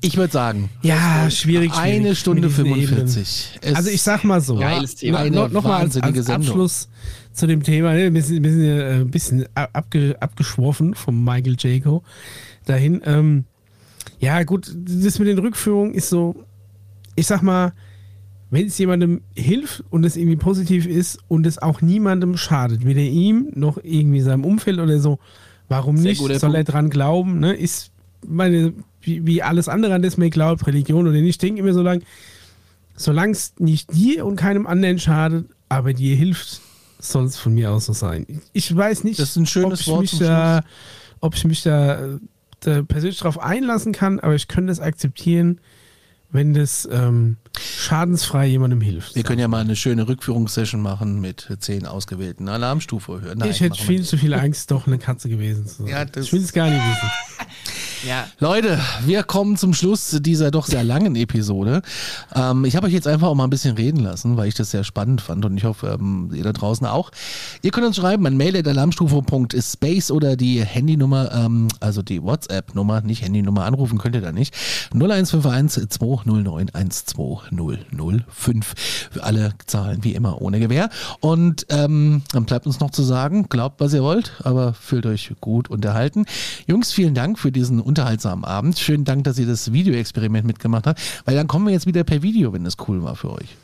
[0.00, 1.72] Ich würde sagen, Ja, schwierig.
[1.74, 3.58] eine schwierig Stunde mit diesen 45.
[3.60, 5.18] Es- Also ich sag mal so, Geiles Thema.
[5.18, 6.28] Eine noch, noch mal als, als.
[6.30, 6.88] Abschluss
[7.32, 11.56] zu dem Thema, wir sind, wir sind äh, ein bisschen ab- abge, abgeschworfen vom Michael
[11.58, 12.02] Jaco
[12.64, 13.00] dahin.
[13.04, 13.44] Ähm,
[14.18, 16.34] ja gut, das mit den Rückführungen ist so,
[17.14, 17.72] ich sag mal,
[18.50, 23.00] wenn es jemandem hilft und es irgendwie positiv ist und es auch niemandem schadet, weder
[23.02, 25.18] ihm noch irgendwie seinem Umfeld oder so,
[25.68, 26.20] warum Sehr nicht?
[26.20, 26.68] Soll er Punkt.
[26.72, 27.40] dran glauben?
[27.40, 27.52] Ne?
[27.54, 27.90] Ist
[28.26, 28.72] meine,
[29.06, 31.82] wie, wie alles andere, an das man glaubt, Religion oder nicht, ich denke immer so
[31.82, 32.02] lang,
[32.96, 36.60] solange es nicht dir und keinem anderen schadet, aber dir hilft,
[36.98, 38.26] soll es von mir aus so sein.
[38.52, 40.62] Ich weiß nicht, Das ist ein schönes ob ich Wort mich da,
[41.20, 42.18] ob ich mich da,
[42.60, 45.60] da persönlich drauf einlassen kann, aber ich könnte es akzeptieren,
[46.32, 49.14] wenn das ähm, schadensfrei jemandem hilft.
[49.14, 53.44] Wir können ja mal eine schöne Rückführungssession machen mit zehn ausgewählten Alarmstufe hören.
[53.48, 55.86] Ich hätte viel zu viel Angst, doch eine Katze gewesen zu sein.
[55.86, 57.10] Ja, das- ich will es gar nicht wissen.
[58.04, 61.82] Ja, Leute, wir kommen zum Schluss dieser doch sehr langen Episode.
[62.34, 64.70] Ähm, ich habe euch jetzt einfach auch mal ein bisschen reden lassen, weil ich das
[64.70, 67.10] sehr spannend fand und ich hoffe, ähm, ihr da draußen auch.
[67.62, 73.64] Ihr könnt uns schreiben an mail.alarmstufe.space oder die Handynummer, ähm, also die WhatsApp-Nummer, nicht Handynummer
[73.64, 74.54] anrufen könnt ihr da nicht.
[74.92, 78.74] 0151 209 12005.
[79.10, 80.90] Für alle Zahlen wie immer ohne Gewähr.
[81.20, 85.32] Und ähm, dann bleibt uns noch zu sagen, glaubt, was ihr wollt, aber fühlt euch
[85.40, 86.26] gut unterhalten.
[86.66, 88.78] Jungs, vielen Dank für diesen unterhaltsamen Abend.
[88.78, 92.22] Schönen Dank, dass ihr das Videoexperiment mitgemacht habt, weil dann kommen wir jetzt wieder per
[92.22, 93.56] Video, wenn es cool war für euch.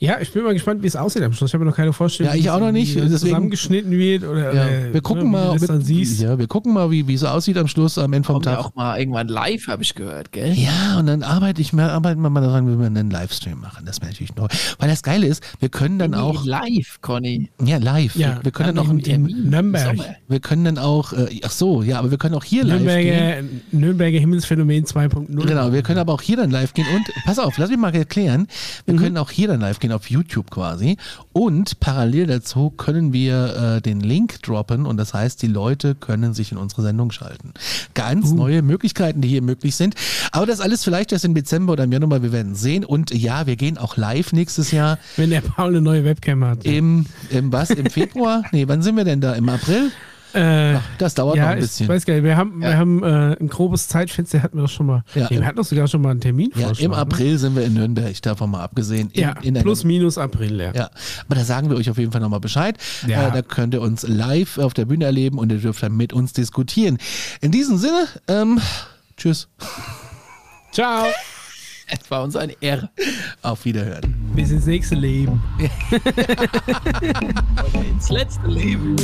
[0.00, 1.50] Ja, ich bin mal gespannt, wie es aussieht am Schluss.
[1.50, 4.24] Ich habe noch keine Vorstellung, Ja, ich auch noch nicht, wie deswegen- zusammengeschnitten wird.
[4.24, 6.20] Oder, Ja, oder, wir gucken ne, mal, ob dann siehst.
[6.20, 8.56] ja, wir gucken mal, wie, wie es aussieht am Schluss, am Ende vom kommt ja
[8.56, 8.64] Tag.
[8.66, 10.52] auch mal irgendwann live, habe ich gehört, gell?
[10.54, 13.84] Ja, und dann arbeite ich mal, arbeiten wir mal daran, wie wir einen Livestream machen.
[13.86, 14.46] Das wäre natürlich neu.
[14.78, 17.50] Weil das Geile ist, wir können dann auch, live, Conny.
[17.64, 18.16] ja, live.
[18.16, 19.50] Ja, wir, wir können dann dann auch, in Termin.
[19.50, 19.96] Nürnberg.
[19.96, 20.04] Sommer.
[20.28, 22.84] wir können dann auch, äh, ach so, ja, aber wir können auch hier live gehen.
[22.86, 23.42] Nürnberger,
[23.72, 25.46] Nürnberger Himmelsphänomen 2.0.
[25.46, 27.94] Genau, wir können aber auch hier dann live gehen und pass auf, lass mich mal
[27.94, 28.46] erklären.
[28.86, 30.96] Wir können auch hier dann live gehen auf YouTube quasi
[31.32, 36.34] und parallel dazu können wir äh, den Link droppen und das heißt, die Leute können
[36.34, 37.52] sich in unsere Sendung schalten.
[37.94, 39.94] Ganz neue Möglichkeiten, die hier möglich sind.
[40.32, 42.84] Aber das alles vielleicht erst im Dezember oder im Januar, wir werden sehen.
[42.84, 46.64] Und ja, wir gehen auch live nächstes Jahr Wenn der Paul eine neue Webcam hat.
[46.64, 47.70] im, im was?
[47.70, 48.42] Im Februar?
[48.52, 49.34] Nee, wann sind wir denn da?
[49.34, 49.90] Im April?
[50.34, 51.88] Äh, Das dauert noch ja, ein ich bisschen.
[51.88, 52.24] weiß gar nicht.
[52.24, 55.04] Wir haben, wir haben äh, ein grobes Zeitfenster, hatten wir doch schon mal.
[55.14, 55.28] Ja.
[55.30, 57.74] nee, wir hatten doch sogar schon mal einen Termin Ja, im April sind wir in
[57.74, 59.10] Nürnberg, davon mal abgesehen.
[59.12, 60.72] In, Ja, in plus minus April, ja.
[60.74, 60.90] Ja,
[61.26, 62.76] aber da sagen wir euch auf jeden Fall nochmal Bescheid.
[63.06, 63.28] Ja.
[63.28, 66.12] Äh, da könnt ihr uns live auf der Bühne erleben und ihr dürft dann mit
[66.12, 66.98] uns diskutieren.
[67.40, 68.60] In diesem Sinne, ähm,
[69.16, 69.48] tschüss,
[70.72, 71.06] Ciao.
[72.00, 72.90] Es war uns eine Ehre.
[73.42, 74.14] auf Wiederhören.
[74.34, 75.42] Bis ins nächste Leben.
[77.90, 78.96] Ins letzte Leben.